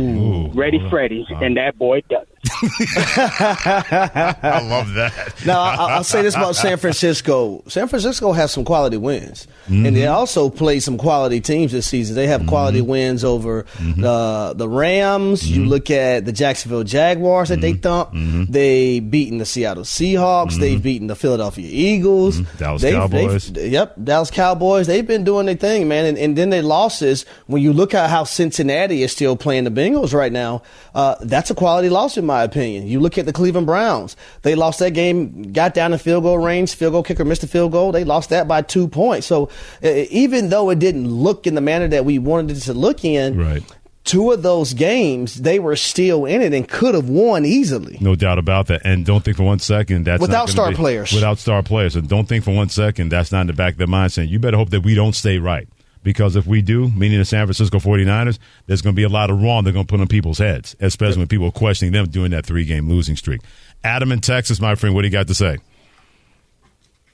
Ready, 0.57 0.81
Freddie, 0.88 1.26
uh-huh. 1.31 1.44
and 1.44 1.57
that 1.57 1.79
boy 1.79 2.00
Doug. 2.09 2.26
I 2.62 4.61
love 4.68 4.94
that. 4.94 5.35
Now, 5.44 5.61
I, 5.61 5.74
I'll 5.96 6.05
say 6.05 6.22
this 6.22 6.37
about 6.37 6.55
San 6.57 6.79
Francisco. 6.79 7.62
San 7.68 7.88
Francisco 7.88 8.33
has 8.33 8.52
some 8.52 8.64
quality 8.64 8.96
wins, 8.96 9.48
and 9.66 9.85
they 9.85 10.02
mm-hmm. 10.02 10.14
also 10.14 10.48
play 10.48 10.81
some 10.81 10.96
quality 10.96 11.40
teams 11.40 11.72
this 11.72 11.87
season. 11.87 12.14
They 12.14 12.29
have 12.29 12.46
quality 12.46 12.81
mm-hmm. 12.81 12.88
wins 12.90 13.24
over 13.24 13.64
mm-hmm. 13.64 14.00
the 14.00 14.55
the 14.57 14.68
Rams. 14.68 15.48
You 15.50 15.66
look 15.66 15.90
at 15.90 16.24
the 16.24 16.33
Jacksonville 16.33 16.85
Jaguars 16.85 17.48
that 17.50 17.61
they 17.61 17.74
thumped. 17.74 18.14
They 18.50 19.00
beaten 19.00 19.38
the 19.38 19.46
Seattle 19.46 19.85
Seahawks. 19.85 20.59
They've 20.59 20.83
beaten 20.83 21.09
the 21.09 21.16
Philadelphia 21.16 21.68
Eagles. 21.70 22.40
Dallas 22.59 22.83
They've- 22.83 22.94
Cowboys. 22.94 23.52
they've- 23.52 23.72
Yep, 23.72 23.96
Dallas 24.05 24.31
Cowboys. 24.31 24.87
They've 24.87 25.07
been 25.07 25.24
doing 25.24 25.46
their 25.46 25.57
thing, 25.57 25.88
man. 25.88 26.07
And, 26.07 26.16
and 26.16 26.37
then 26.37 26.50
their 26.50 26.62
losses. 26.62 27.26
When 27.46 27.61
you 27.61 27.72
look 27.72 27.92
at 27.94 28.05
how 28.08 28.24
Cincinnati 28.24 29.02
is 29.02 29.12
still 29.12 29.36
playing 29.36 29.64
the 29.64 29.70
Bengals 29.70 30.12
right 30.14 30.32
now, 30.32 30.62
uh, 30.94 31.16
that's 31.22 31.50
a 31.50 31.54
quality 31.54 31.88
loss 31.88 32.16
in 32.16 32.24
my 32.26 32.42
opinion. 32.42 32.86
You 32.86 33.00
look 33.00 33.18
at 33.18 33.26
the 33.26 33.32
Cleveland 33.32 33.66
Browns. 33.66 34.16
They 34.42 34.54
lost 34.54 34.78
that 34.80 34.90
game, 34.92 35.52
got 35.52 35.74
down 35.74 35.92
in 35.92 35.98
field 35.98 36.22
goal 36.24 36.38
range. 36.38 36.74
Field 36.74 36.92
goal 36.92 37.02
kicker 37.02 37.24
missed 37.24 37.42
a 37.44 37.46
field 37.48 37.72
goal. 37.72 37.92
They 37.92 38.04
lost 38.04 38.30
that 38.30 38.46
by 38.48 38.62
two 38.62 38.88
points. 38.88 39.26
So 39.26 39.50
uh, 39.82 39.88
even 40.10 40.48
though 40.48 40.70
it 40.70 40.78
didn't 40.78 41.08
look 41.08 41.46
in 41.46 41.54
the 41.54 41.60
manner 41.60 41.88
that 41.88 42.04
we 42.04 42.18
wanted 42.18 42.56
it 42.56 42.60
to 42.60 42.74
look 42.74 43.04
in, 43.04 43.38
Right. 43.38 43.62
two 44.04 44.30
of 44.32 44.42
those 44.42 44.72
games 44.72 45.42
they 45.42 45.58
were 45.58 45.74
still 45.76 46.24
in 46.26 46.40
it 46.40 46.52
and 46.52 46.68
could 46.68 46.94
have 46.94 47.08
won 47.08 47.44
easily. 47.44 47.98
No 48.00 48.14
doubt 48.14 48.38
about 48.38 48.68
that. 48.68 48.82
And 48.84 49.04
don't 49.04 49.24
think 49.24 49.36
for 49.36 49.42
one 49.42 49.58
second 49.58 50.04
that's 50.04 50.20
Without 50.20 50.48
star 50.48 50.70
be- 50.70 50.76
players. 50.76 51.12
Without 51.12 51.38
star 51.38 51.62
players. 51.62 51.96
And 51.96 52.08
don't 52.08 52.26
think 52.28 52.44
for 52.44 52.54
one 52.54 52.68
second 52.68 53.08
that's 53.10 53.32
not 53.32 53.42
in 53.42 53.46
the 53.48 53.52
back 53.52 53.72
of 53.72 53.78
their 53.78 53.86
mind 53.88 54.12
saying, 54.12 54.28
you 54.28 54.38
better 54.38 54.56
hope 54.56 54.70
that 54.70 54.82
we 54.82 54.94
don't 54.94 55.14
stay 55.14 55.38
right. 55.38 55.68
Because 56.06 56.36
if 56.36 56.46
we 56.46 56.62
do, 56.62 56.88
meaning 56.92 57.18
the 57.18 57.24
San 57.24 57.44
Francisco 57.48 57.80
49ers, 57.80 58.38
there's 58.66 58.80
going 58.80 58.94
to 58.94 58.96
be 58.96 59.02
a 59.02 59.08
lot 59.08 59.28
of 59.28 59.42
wrong 59.42 59.64
they're 59.64 59.72
going 59.72 59.86
to 59.86 59.90
put 59.90 59.98
on 60.00 60.06
people's 60.06 60.38
heads, 60.38 60.76
especially 60.78 61.18
when 61.18 61.26
people 61.26 61.48
are 61.48 61.50
questioning 61.50 61.92
them 61.92 62.06
doing 62.06 62.30
that 62.30 62.46
three 62.46 62.64
game 62.64 62.88
losing 62.88 63.16
streak. 63.16 63.40
Adam 63.82 64.12
in 64.12 64.20
Texas, 64.20 64.60
my 64.60 64.76
friend, 64.76 64.94
what 64.94 65.02
do 65.02 65.08
you 65.08 65.12
got 65.12 65.26
to 65.26 65.34
say? 65.34 65.58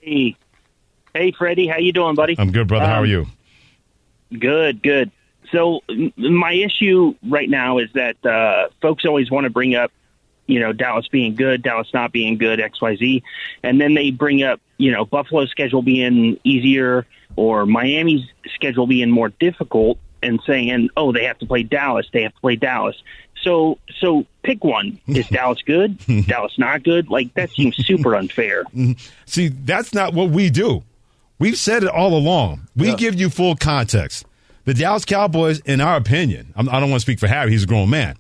Hey, 0.02 0.36
hey, 1.14 1.32
Freddie, 1.32 1.68
how 1.68 1.78
you 1.78 1.94
doing, 1.94 2.14
buddy? 2.14 2.36
I'm 2.38 2.52
good, 2.52 2.68
brother. 2.68 2.84
How 2.84 2.96
are 3.00 3.04
Um, 3.04 3.06
you? 3.06 3.26
Good, 4.38 4.82
good. 4.82 5.10
So 5.52 5.80
my 6.18 6.52
issue 6.52 7.14
right 7.26 7.48
now 7.48 7.78
is 7.78 7.88
that 7.94 8.22
uh, 8.26 8.68
folks 8.82 9.06
always 9.06 9.30
want 9.30 9.44
to 9.44 9.50
bring 9.50 9.74
up, 9.74 9.90
you 10.46 10.60
know, 10.60 10.72
Dallas 10.72 11.08
being 11.08 11.34
good, 11.34 11.62
Dallas 11.62 11.88
not 11.94 12.12
being 12.12 12.38
good, 12.38 12.60
X, 12.60 12.80
Y, 12.80 12.96
Z, 12.96 13.22
and 13.62 13.80
then 13.80 13.94
they 13.94 14.10
bring 14.10 14.42
up, 14.42 14.60
you 14.78 14.90
know, 14.90 15.04
Buffalo's 15.04 15.50
schedule 15.50 15.82
being 15.82 16.38
easier 16.44 17.06
or 17.36 17.64
Miami's 17.64 18.26
schedule 18.54 18.86
being 18.86 19.10
more 19.10 19.30
difficult, 19.30 19.98
and 20.22 20.40
saying, 20.46 20.88
oh, 20.96 21.12
they 21.12 21.24
have 21.24 21.38
to 21.38 21.46
play 21.46 21.62
Dallas, 21.62 22.06
they 22.12 22.22
have 22.22 22.34
to 22.34 22.40
play 22.40 22.56
Dallas. 22.56 22.96
So, 23.42 23.78
so 23.98 24.24
pick 24.44 24.62
one. 24.62 25.00
Is 25.08 25.26
Dallas 25.30 25.60
good? 25.62 25.98
Dallas 26.26 26.58
not 26.58 26.84
good? 26.84 27.08
Like 27.08 27.34
that 27.34 27.50
seems 27.50 27.76
super 27.76 28.14
unfair. 28.14 28.64
Mm-hmm. 28.72 28.92
See, 29.26 29.48
that's 29.48 29.92
not 29.92 30.14
what 30.14 30.30
we 30.30 30.48
do. 30.48 30.82
We've 31.38 31.58
said 31.58 31.82
it 31.82 31.88
all 31.88 32.16
along. 32.16 32.68
We 32.74 32.94
give 32.94 33.14
you 33.14 33.28
full 33.28 33.54
context. 33.54 34.24
The 34.64 34.72
Dallas 34.72 35.04
Cowboys, 35.04 35.60
in 35.60 35.80
our 35.80 35.96
opinion, 35.96 36.52
I 36.56 36.62
don't 36.62 36.90
want 36.90 36.94
to 36.94 37.00
speak 37.00 37.18
for 37.18 37.26
Harry, 37.26 37.50
he's 37.50 37.64
a 37.64 37.66
grown 37.66 37.90
man, 37.90 38.16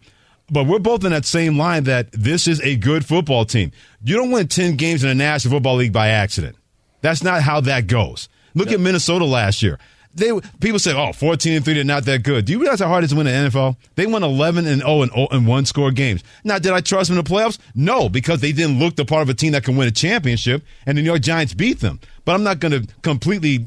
but 0.52 0.66
we're 0.66 0.78
both 0.78 1.02
in 1.04 1.12
that 1.12 1.24
same 1.24 1.56
line 1.58 1.84
that 1.84 2.12
this 2.12 2.46
is 2.46 2.60
a 2.60 2.76
good 2.76 3.06
football 3.06 3.46
team. 3.46 3.72
You 4.04 4.16
don't 4.16 4.30
win 4.30 4.48
10 4.48 4.76
games 4.76 5.02
in 5.02 5.08
the 5.08 5.14
National 5.14 5.54
Football 5.54 5.76
League 5.76 5.94
by 5.94 6.08
accident. 6.08 6.56
That's 7.00 7.22
not 7.22 7.42
how 7.42 7.62
that 7.62 7.86
goes. 7.86 8.28
Look 8.54 8.70
at 8.70 8.78
Minnesota 8.78 9.24
last 9.24 9.62
year. 9.62 9.78
They 10.14 10.30
people 10.60 10.78
say, 10.78 10.92
"Oh, 10.92 11.12
14 11.14 11.54
and 11.54 11.64
3 11.64 11.72
they're 11.72 11.84
not 11.84 12.04
that 12.04 12.22
good." 12.22 12.44
Do 12.44 12.52
you 12.52 12.60
realize 12.60 12.80
how 12.80 12.88
hard 12.88 13.02
it 13.02 13.06
is 13.06 13.10
to 13.12 13.16
win 13.16 13.24
the 13.24 13.32
NFL? 13.32 13.76
They 13.94 14.04
won 14.04 14.22
11 14.22 14.66
and 14.66 14.82
0 14.82 15.02
and 15.02 15.10
0 15.10 15.28
and 15.30 15.46
one 15.46 15.64
score 15.64 15.90
games. 15.90 16.22
Now, 16.44 16.58
did 16.58 16.72
I 16.72 16.82
trust 16.82 17.08
them 17.08 17.16
in 17.16 17.24
the 17.24 17.30
playoffs? 17.30 17.56
No, 17.74 18.10
because 18.10 18.42
they 18.42 18.52
didn't 18.52 18.78
look 18.78 18.96
the 18.96 19.06
part 19.06 19.22
of 19.22 19.30
a 19.30 19.34
team 19.34 19.52
that 19.52 19.64
can 19.64 19.74
win 19.74 19.88
a 19.88 19.90
championship, 19.90 20.62
and 20.84 20.98
the 20.98 21.02
New 21.02 21.08
York 21.08 21.22
Giants 21.22 21.54
beat 21.54 21.80
them. 21.80 21.98
But 22.26 22.34
I'm 22.34 22.42
not 22.42 22.60
going 22.60 22.72
to 22.72 22.86
completely 23.00 23.64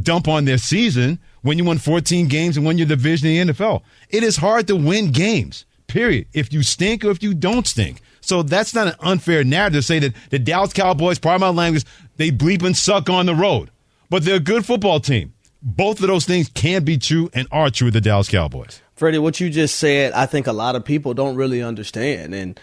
dump 0.00 0.28
on 0.28 0.44
their 0.44 0.58
season 0.58 1.18
when 1.42 1.58
you 1.58 1.64
won 1.64 1.78
14 1.78 2.28
games 2.28 2.56
and 2.56 2.64
won 2.64 2.78
your 2.78 2.86
division 2.86 3.28
in 3.28 3.48
the 3.48 3.52
NFL. 3.52 3.82
It 4.10 4.22
is 4.22 4.36
hard 4.36 4.68
to 4.68 4.76
win 4.76 5.10
games. 5.10 5.64
Period. 5.88 6.26
If 6.32 6.52
you 6.52 6.62
stink 6.62 7.04
or 7.04 7.10
if 7.10 7.22
you 7.22 7.34
don't 7.34 7.66
stink. 7.66 8.00
So 8.20 8.42
that's 8.42 8.74
not 8.74 8.88
an 8.88 8.94
unfair 9.00 9.42
narrative 9.42 9.78
to 9.78 9.82
say 9.82 9.98
that 10.00 10.14
the 10.30 10.38
Dallas 10.38 10.72
Cowboys, 10.72 11.18
part 11.18 11.36
of 11.36 11.40
my 11.40 11.48
language, 11.48 11.84
they 12.16 12.30
bleep 12.30 12.62
and 12.62 12.76
suck 12.76 13.08
on 13.08 13.26
the 13.26 13.34
road. 13.34 13.70
But 14.10 14.24
they're 14.24 14.36
a 14.36 14.40
good 14.40 14.66
football 14.66 15.00
team. 15.00 15.32
Both 15.62 16.00
of 16.00 16.06
those 16.06 16.24
things 16.24 16.48
can 16.50 16.84
be 16.84 16.98
true 16.98 17.30
and 17.34 17.48
are 17.50 17.70
true 17.70 17.86
with 17.86 17.94
the 17.94 18.00
Dallas 18.00 18.28
Cowboys. 18.28 18.80
Freddie, 18.94 19.18
what 19.18 19.40
you 19.40 19.50
just 19.50 19.76
said, 19.78 20.12
I 20.12 20.26
think 20.26 20.46
a 20.46 20.52
lot 20.52 20.76
of 20.76 20.84
people 20.84 21.14
don't 21.14 21.36
really 21.36 21.62
understand. 21.62 22.34
And 22.34 22.60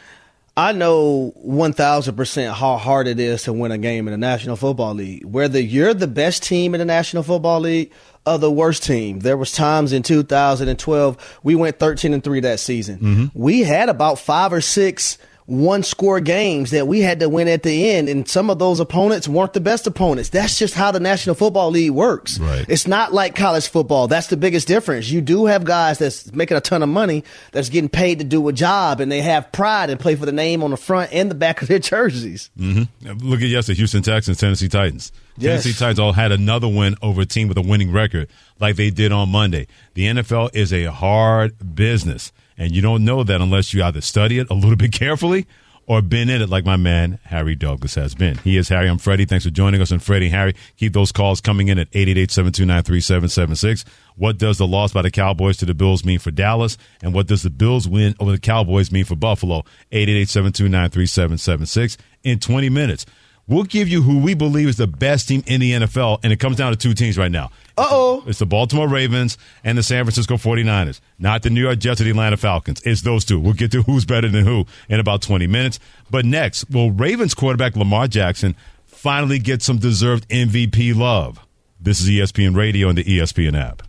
I 0.57 0.71
know 0.71 1.34
1000% 1.45 2.53
how 2.53 2.78
hard 2.78 3.07
it 3.07 3.19
is 3.19 3.43
to 3.43 3.53
win 3.53 3.71
a 3.71 3.78
game 3.78 4.07
in 4.07 4.11
the 4.11 4.17
National 4.17 4.55
Football 4.55 4.93
League. 4.93 5.26
Whether 5.26 5.59
you're 5.59 5.93
the 5.93 6.07
best 6.07 6.43
team 6.43 6.73
in 6.73 6.80
the 6.80 6.86
National 6.86 7.23
Football 7.23 7.61
League 7.61 7.91
or 8.26 8.38
the 8.38 8.51
worst 8.51 8.84
team. 8.84 9.19
There 9.19 9.38
was 9.38 9.51
times 9.51 9.93
in 9.93 10.03
2012 10.03 11.39
we 11.43 11.55
went 11.55 11.80
13 11.80 12.13
and 12.13 12.23
3 12.23 12.39
that 12.41 12.59
season. 12.59 12.99
Mm-hmm. 12.99 13.26
We 13.34 13.61
had 13.61 13.89
about 13.89 14.19
5 14.19 14.53
or 14.53 14.61
6 14.61 15.17
one 15.47 15.83
score 15.83 16.19
games 16.19 16.71
that 16.71 16.87
we 16.87 17.01
had 17.01 17.19
to 17.19 17.29
win 17.29 17.47
at 17.47 17.61
the 17.61 17.91
end 17.91 18.09
and 18.09 18.27
some 18.27 18.49
of 18.49 18.57
those 18.57 18.79
opponents 18.79 19.27
weren't 19.27 19.53
the 19.53 19.59
best 19.59 19.85
opponents 19.85 20.29
that's 20.29 20.57
just 20.57 20.73
how 20.73 20.91
the 20.91 20.99
national 20.99 21.35
football 21.35 21.69
league 21.69 21.91
works 21.91 22.39
right. 22.39 22.65
it's 22.67 22.87
not 22.87 23.13
like 23.13 23.35
college 23.35 23.67
football 23.67 24.07
that's 24.07 24.27
the 24.27 24.37
biggest 24.37 24.67
difference 24.67 25.09
you 25.09 25.21
do 25.21 25.45
have 25.45 25.63
guys 25.63 25.99
that's 25.99 26.33
making 26.33 26.57
a 26.57 26.61
ton 26.61 26.81
of 26.81 26.89
money 26.89 27.23
that's 27.51 27.69
getting 27.69 27.89
paid 27.89 28.17
to 28.17 28.25
do 28.25 28.47
a 28.47 28.53
job 28.53 28.99
and 28.99 29.11
they 29.11 29.21
have 29.21 29.51
pride 29.51 29.91
and 29.91 29.99
play 29.99 30.15
for 30.15 30.25
the 30.25 30.31
name 30.31 30.63
on 30.63 30.71
the 30.71 30.77
front 30.77 31.13
and 31.13 31.29
the 31.29 31.35
back 31.35 31.61
of 31.61 31.67
their 31.67 31.79
jerseys 31.79 32.49
Mm-hmm. 32.57 33.27
Look 33.27 33.41
at 33.41 33.47
yesterday, 33.47 33.77
Houston 33.77 34.01
Texans, 34.01 34.37
Tennessee 34.37 34.67
Titans. 34.67 35.11
Yes. 35.37 35.63
Tennessee 35.63 35.77
Titans 35.77 35.99
all 35.99 36.13
had 36.13 36.31
another 36.31 36.67
win 36.67 36.95
over 37.01 37.21
a 37.21 37.25
team 37.25 37.47
with 37.47 37.57
a 37.57 37.61
winning 37.61 37.91
record, 37.91 38.29
like 38.59 38.75
they 38.75 38.89
did 38.89 39.11
on 39.11 39.29
Monday. 39.29 39.67
The 39.93 40.05
NFL 40.07 40.55
is 40.55 40.71
a 40.73 40.85
hard 40.85 41.75
business, 41.75 42.31
and 42.57 42.75
you 42.75 42.81
don't 42.81 43.05
know 43.05 43.23
that 43.23 43.41
unless 43.41 43.73
you 43.73 43.83
either 43.83 44.01
study 44.01 44.39
it 44.39 44.49
a 44.49 44.53
little 44.53 44.75
bit 44.75 44.91
carefully 44.91 45.47
or 45.87 46.01
been 46.01 46.29
in 46.29 46.41
it, 46.41 46.49
like 46.49 46.65
my 46.65 46.77
man 46.77 47.19
Harry 47.25 47.53
Douglas 47.55 47.93
has 47.95 48.15
been. 48.15 48.37
He 48.39 48.57
is 48.57 48.69
Harry. 48.69 48.89
I'm 48.89 48.97
Freddie. 48.97 49.25
Thanks 49.25 49.45
for 49.45 49.51
joining 49.51 49.81
us. 49.81 49.91
And 49.91 50.01
Freddie, 50.01 50.29
Harry, 50.29 50.55
keep 50.77 50.93
those 50.93 51.11
calls 51.11 51.41
coming 51.41 51.67
in 51.67 51.77
at 51.77 51.91
888-729-3776. 51.91 53.85
What 54.15 54.39
does 54.39 54.57
the 54.57 54.65
loss 54.65 54.93
by 54.93 55.03
the 55.03 55.11
Cowboys 55.11 55.57
to 55.57 55.65
the 55.65 55.75
Bills 55.75 56.03
mean 56.03 56.17
for 56.17 56.31
Dallas? 56.31 56.75
And 57.03 57.13
what 57.13 57.27
does 57.27 57.43
the 57.43 57.51
Bills 57.51 57.87
win 57.87 58.15
over 58.19 58.31
the 58.31 58.39
Cowboys 58.39 58.91
mean 58.91 59.05
for 59.05 59.15
Buffalo? 59.15 59.61
888-729-3776 59.91 61.97
in 62.23 62.39
20 62.39 62.69
minutes. 62.69 63.05
We'll 63.47 63.63
give 63.63 63.87
you 63.87 64.01
who 64.01 64.19
we 64.19 64.33
believe 64.33 64.67
is 64.67 64.77
the 64.77 64.87
best 64.87 65.27
team 65.27 65.43
in 65.45 65.61
the 65.61 65.71
NFL, 65.71 66.19
and 66.23 66.33
it 66.33 66.39
comes 66.39 66.57
down 66.57 66.71
to 66.71 66.77
two 66.77 66.95
teams 66.95 67.15
right 67.15 67.31
now. 67.31 67.51
Uh 67.77 67.87
oh. 67.91 68.23
It's 68.25 68.39
the 68.39 68.45
Baltimore 68.47 68.87
Ravens 68.87 69.37
and 69.63 69.77
the 69.77 69.83
San 69.83 70.03
Francisco 70.03 70.35
49ers, 70.35 70.99
not 71.19 71.43
the 71.43 71.51
New 71.51 71.61
York 71.61 71.77
Jets 71.77 72.01
or 72.01 72.05
the 72.05 72.09
Atlanta 72.09 72.37
Falcons. 72.37 72.81
It's 72.85 73.01
those 73.01 73.23
two. 73.23 73.39
We'll 73.39 73.53
get 73.53 73.71
to 73.73 73.83
who's 73.83 74.03
better 74.03 74.29
than 74.29 74.45
who 74.45 74.65
in 74.89 74.99
about 74.99 75.21
20 75.21 75.45
minutes. 75.45 75.79
But 76.09 76.25
next, 76.25 76.69
will 76.71 76.89
Ravens 76.89 77.35
quarterback 77.35 77.75
Lamar 77.75 78.07
Jackson 78.07 78.55
finally 78.85 79.37
get 79.37 79.61
some 79.61 79.77
deserved 79.77 80.27
MVP 80.29 80.95
love? 80.95 81.39
This 81.79 82.01
is 82.01 82.09
ESPN 82.09 82.55
Radio 82.55 82.89
and 82.89 82.97
the 82.97 83.03
ESPN 83.03 83.59
app. 83.59 83.83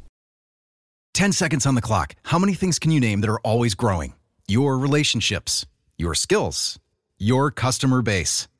10 1.14 1.32
seconds 1.32 1.64
on 1.64 1.74
the 1.74 1.80
clock. 1.80 2.14
How 2.24 2.38
many 2.38 2.52
things 2.52 2.78
can 2.78 2.90
you 2.90 3.00
name 3.00 3.22
that 3.22 3.30
are 3.30 3.40
always 3.40 3.74
growing? 3.74 4.12
Your 4.48 4.76
relationships, 4.76 5.64
your 5.96 6.14
skills, 6.14 6.78
your 7.16 7.50
customer 7.50 8.02
base. 8.02 8.48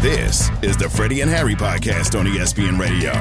This 0.00 0.50
is 0.62 0.78
the 0.78 0.88
Freddie 0.88 1.20
and 1.20 1.30
Harry 1.30 1.54
podcast 1.54 2.18
on 2.18 2.24
ESPN 2.24 2.78
Radio. 2.78 3.12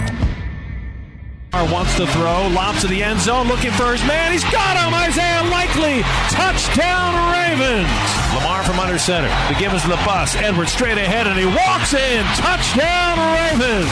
Wants 1.54 1.96
to 1.98 2.08
throw, 2.08 2.48
lobs 2.50 2.82
to 2.82 2.88
the 2.88 3.04
end 3.04 3.20
zone, 3.20 3.48
looking 3.48 3.72
for 3.72 3.92
his 3.92 4.04
man. 4.06 4.32
He's 4.32 4.44
got 4.46 4.78
him. 4.78 4.94
Isaiah 4.94 5.44
Likely, 5.50 6.02
touchdown 6.30 7.14
Ravens. 7.34 7.90
Lamar 8.36 8.64
from 8.64 8.80
under 8.80 8.98
center. 8.98 9.28
The 9.52 9.60
Gibbons 9.60 9.82
to 9.84 9.90
the 9.90 10.02
bus. 10.06 10.36
Edwards 10.36 10.72
straight 10.72 10.98
ahead, 10.98 11.28
and 11.28 11.38
he 11.38 11.46
walks 11.46 11.94
in. 11.94 12.24
Touchdown 12.38 13.18
Ravens. 13.34 13.90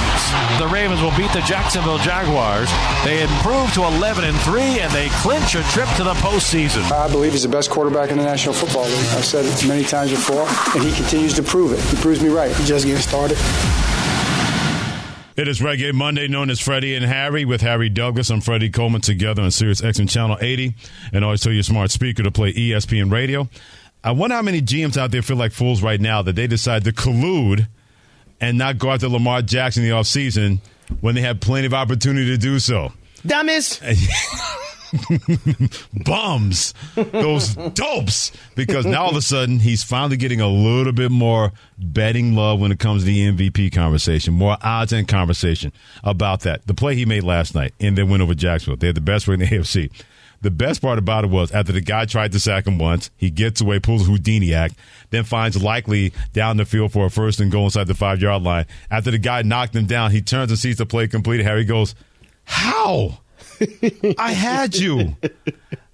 The 0.59 0.67
Ravens 0.67 1.01
will 1.01 1.15
beat 1.17 1.31
the 1.33 1.41
Jacksonville 1.41 1.97
Jaguars. 1.99 2.69
They 3.03 3.23
improve 3.23 3.73
to 3.73 3.83
11 3.83 4.23
and 4.23 4.37
three, 4.41 4.79
and 4.79 4.91
they 4.93 5.09
clinch 5.21 5.55
a 5.55 5.63
trip 5.73 5.89
to 5.97 6.03
the 6.03 6.13
postseason. 6.15 6.89
I 6.91 7.09
believe 7.09 7.31
he's 7.33 7.43
the 7.43 7.49
best 7.49 7.69
quarterback 7.69 8.11
in 8.11 8.17
the 8.17 8.23
National 8.23 8.53
Football 8.53 8.85
League. 8.85 9.07
I've 9.17 9.25
said 9.25 9.45
it 9.45 9.67
many 9.67 9.83
times 9.83 10.11
before, 10.11 10.47
and 10.75 10.83
he 10.83 10.93
continues 10.93 11.33
to 11.33 11.43
prove 11.43 11.73
it. 11.73 11.79
He 11.79 11.97
proves 11.97 12.21
me 12.21 12.29
right. 12.29 12.55
He's 12.55 12.67
just 12.67 12.85
getting 12.85 13.01
started. 13.01 13.37
It 15.37 15.47
is 15.47 15.59
Reggae 15.59 15.93
Monday, 15.93 16.27
known 16.27 16.49
as 16.49 16.59
Freddie 16.59 16.95
and 16.95 17.05
Harry, 17.05 17.45
with 17.45 17.61
Harry 17.61 17.89
Douglas 17.89 18.31
and 18.31 18.43
Freddie 18.43 18.71
Coleman 18.71 19.01
together 19.01 19.43
on 19.43 19.51
Sirius 19.51 19.81
XM 19.81 20.09
Channel 20.09 20.35
80. 20.41 20.73
And 21.13 21.23
always 21.23 21.41
tell 21.41 21.53
your 21.53 21.61
smart 21.61 21.91
speaker 21.91 22.23
to 22.23 22.31
play 22.31 22.53
ESPN 22.53 23.11
Radio. 23.11 23.47
I 24.03 24.13
wonder 24.13 24.35
how 24.35 24.41
many 24.41 24.63
GMs 24.63 24.97
out 24.97 25.11
there 25.11 25.21
feel 25.21 25.37
like 25.37 25.51
fools 25.51 25.83
right 25.83 26.01
now 26.01 26.23
that 26.23 26.35
they 26.35 26.47
decide 26.47 26.85
to 26.85 26.91
collude 26.91 27.67
and 28.41 28.57
not 28.57 28.79
go 28.79 28.89
after 28.89 29.07
Lamar 29.09 29.43
Jackson 29.43 29.83
in 29.83 29.89
the 29.89 29.95
offseason 29.95 30.59
when 31.01 31.13
they 31.13 31.21
have 31.21 31.39
plenty 31.39 31.67
of 31.67 31.73
opportunity 31.75 32.25
to 32.31 32.37
do 32.37 32.57
so. 32.57 32.91
Dummies. 33.23 33.79
Bums. 36.05 36.73
Those 36.95 37.55
dopes. 37.55 38.31
Because 38.55 38.85
now 38.85 39.03
all 39.03 39.11
of 39.11 39.15
a 39.15 39.21
sudden 39.21 39.59
he's 39.59 39.83
finally 39.83 40.17
getting 40.17 40.41
a 40.41 40.47
little 40.47 40.93
bit 40.93 41.11
more 41.11 41.51
betting 41.77 42.35
love 42.35 42.59
when 42.59 42.71
it 42.71 42.79
comes 42.79 43.03
to 43.03 43.05
the 43.07 43.31
MVP 43.31 43.73
conversation, 43.73 44.33
more 44.33 44.57
odds 44.61 44.93
and 44.93 45.07
conversation 45.07 45.71
about 46.03 46.41
that. 46.41 46.65
The 46.67 46.73
play 46.73 46.95
he 46.95 47.05
made 47.05 47.23
last 47.23 47.55
night 47.55 47.73
in 47.79 47.95
their 47.95 48.05
win 48.05 48.21
over 48.21 48.33
Jacksonville. 48.33 48.77
They 48.77 48.87
had 48.87 48.95
the 48.95 49.01
best 49.01 49.27
record 49.27 49.43
in 49.43 49.49
the 49.49 49.55
AFC. 49.59 49.91
The 50.41 50.51
best 50.51 50.81
part 50.81 50.99
about 50.99 51.23
it 51.23 51.31
was 51.31 51.51
after 51.51 51.71
the 51.71 51.81
guy 51.81 52.05
tried 52.05 52.31
to 52.33 52.39
sack 52.39 52.67
him 52.67 52.77
once, 52.77 53.09
he 53.17 53.31
gets 53.31 53.59
away, 53.59 53.79
pulls 53.79 54.03
a 54.03 54.05
Houdini 54.05 54.53
act, 54.53 54.75
then 55.09 55.23
finds 55.23 55.61
Likely 55.61 56.13
down 56.33 56.57
the 56.57 56.65
field 56.65 56.93
for 56.93 57.07
a 57.07 57.09
first 57.09 57.39
and 57.39 57.51
goal 57.51 57.65
inside 57.65 57.87
the 57.87 57.95
five 57.95 58.21
yard 58.21 58.43
line. 58.43 58.65
After 58.91 59.09
the 59.09 59.17
guy 59.17 59.41
knocked 59.41 59.75
him 59.75 59.87
down, 59.87 60.11
he 60.11 60.21
turns 60.21 60.51
and 60.51 60.59
sees 60.59 60.77
the 60.77 60.85
play 60.85 61.07
completed. 61.07 61.45
Harry 61.45 61.65
goes, 61.65 61.95
How? 62.43 63.19
I 64.17 64.31
had 64.31 64.75
you. 64.75 65.15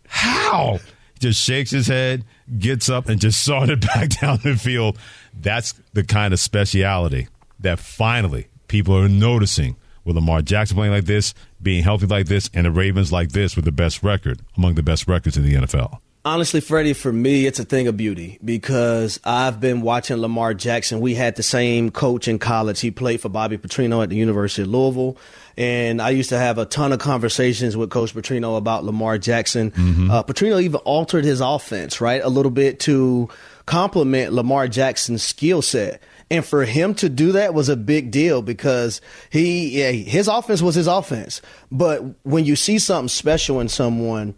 How? 0.07 0.79
Just 1.19 1.41
shakes 1.41 1.71
his 1.71 1.87
head, 1.87 2.25
gets 2.59 2.89
up, 2.89 3.07
and 3.07 3.19
just 3.19 3.43
sawed 3.43 3.69
it 3.69 3.81
back 3.93 4.09
down 4.21 4.39
the 4.43 4.55
field. 4.55 4.97
That's 5.39 5.73
the 5.93 6.03
kind 6.03 6.33
of 6.33 6.39
speciality 6.39 7.27
that 7.59 7.79
finally 7.79 8.47
people 8.67 8.97
are 8.97 9.09
noticing 9.09 9.77
with 10.03 10.15
Lamar 10.15 10.41
Jackson 10.41 10.75
playing 10.75 10.91
like 10.91 11.05
this, 11.05 11.33
being 11.61 11.83
healthy 11.83 12.07
like 12.07 12.27
this, 12.27 12.49
and 12.53 12.65
the 12.65 12.71
Ravens 12.71 13.11
like 13.11 13.31
this 13.31 13.55
with 13.55 13.65
the 13.65 13.71
best 13.71 14.03
record 14.03 14.41
among 14.57 14.75
the 14.75 14.83
best 14.83 15.07
records 15.07 15.37
in 15.37 15.43
the 15.43 15.53
NFL. 15.53 15.99
Honestly, 16.25 16.61
Freddie, 16.61 16.93
for 16.93 17.11
me, 17.11 17.45
it's 17.45 17.59
a 17.59 17.65
thing 17.65 17.87
of 17.87 17.97
beauty 17.97 18.39
because 18.43 19.19
I've 19.25 19.59
been 19.59 19.81
watching 19.81 20.15
Lamar 20.17 20.53
Jackson. 20.53 21.01
We 21.01 21.15
had 21.15 21.35
the 21.35 21.43
same 21.43 21.91
coach 21.91 22.29
in 22.29 22.39
college. 22.39 22.79
He 22.79 22.91
played 22.91 23.19
for 23.19 23.27
Bobby 23.27 23.57
Petrino 23.57 24.01
at 24.01 24.09
the 24.09 24.15
University 24.15 24.61
of 24.61 24.69
Louisville. 24.69 25.17
And 25.57 26.01
I 26.01 26.11
used 26.11 26.29
to 26.29 26.37
have 26.37 26.57
a 26.57 26.65
ton 26.65 26.93
of 26.93 26.99
conversations 26.99 27.75
with 27.75 27.89
Coach 27.89 28.15
Petrino 28.15 28.57
about 28.57 28.85
Lamar 28.85 29.17
Jackson. 29.17 29.71
Mm-hmm. 29.71 30.11
Uh, 30.11 30.23
Petrino 30.23 30.61
even 30.61 30.79
altered 30.85 31.25
his 31.25 31.41
offense, 31.41 31.99
right, 31.99 32.23
a 32.23 32.29
little 32.29 32.51
bit 32.51 32.79
to 32.81 33.27
complement 33.65 34.31
Lamar 34.31 34.69
Jackson's 34.69 35.23
skill 35.23 35.61
set. 35.61 36.01
And 36.31 36.45
for 36.45 36.63
him 36.63 36.95
to 36.95 37.09
do 37.09 37.33
that 37.33 37.53
was 37.53 37.67
a 37.67 37.75
big 37.75 38.11
deal 38.11 38.41
because 38.41 39.01
he, 39.29 39.81
yeah, 39.81 39.91
his 39.91 40.29
offense 40.29 40.61
was 40.61 40.75
his 40.75 40.87
offense. 40.87 41.41
But 41.69 42.01
when 42.23 42.45
you 42.45 42.55
see 42.55 42.79
something 42.79 43.09
special 43.09 43.59
in 43.59 43.67
someone, 43.67 44.35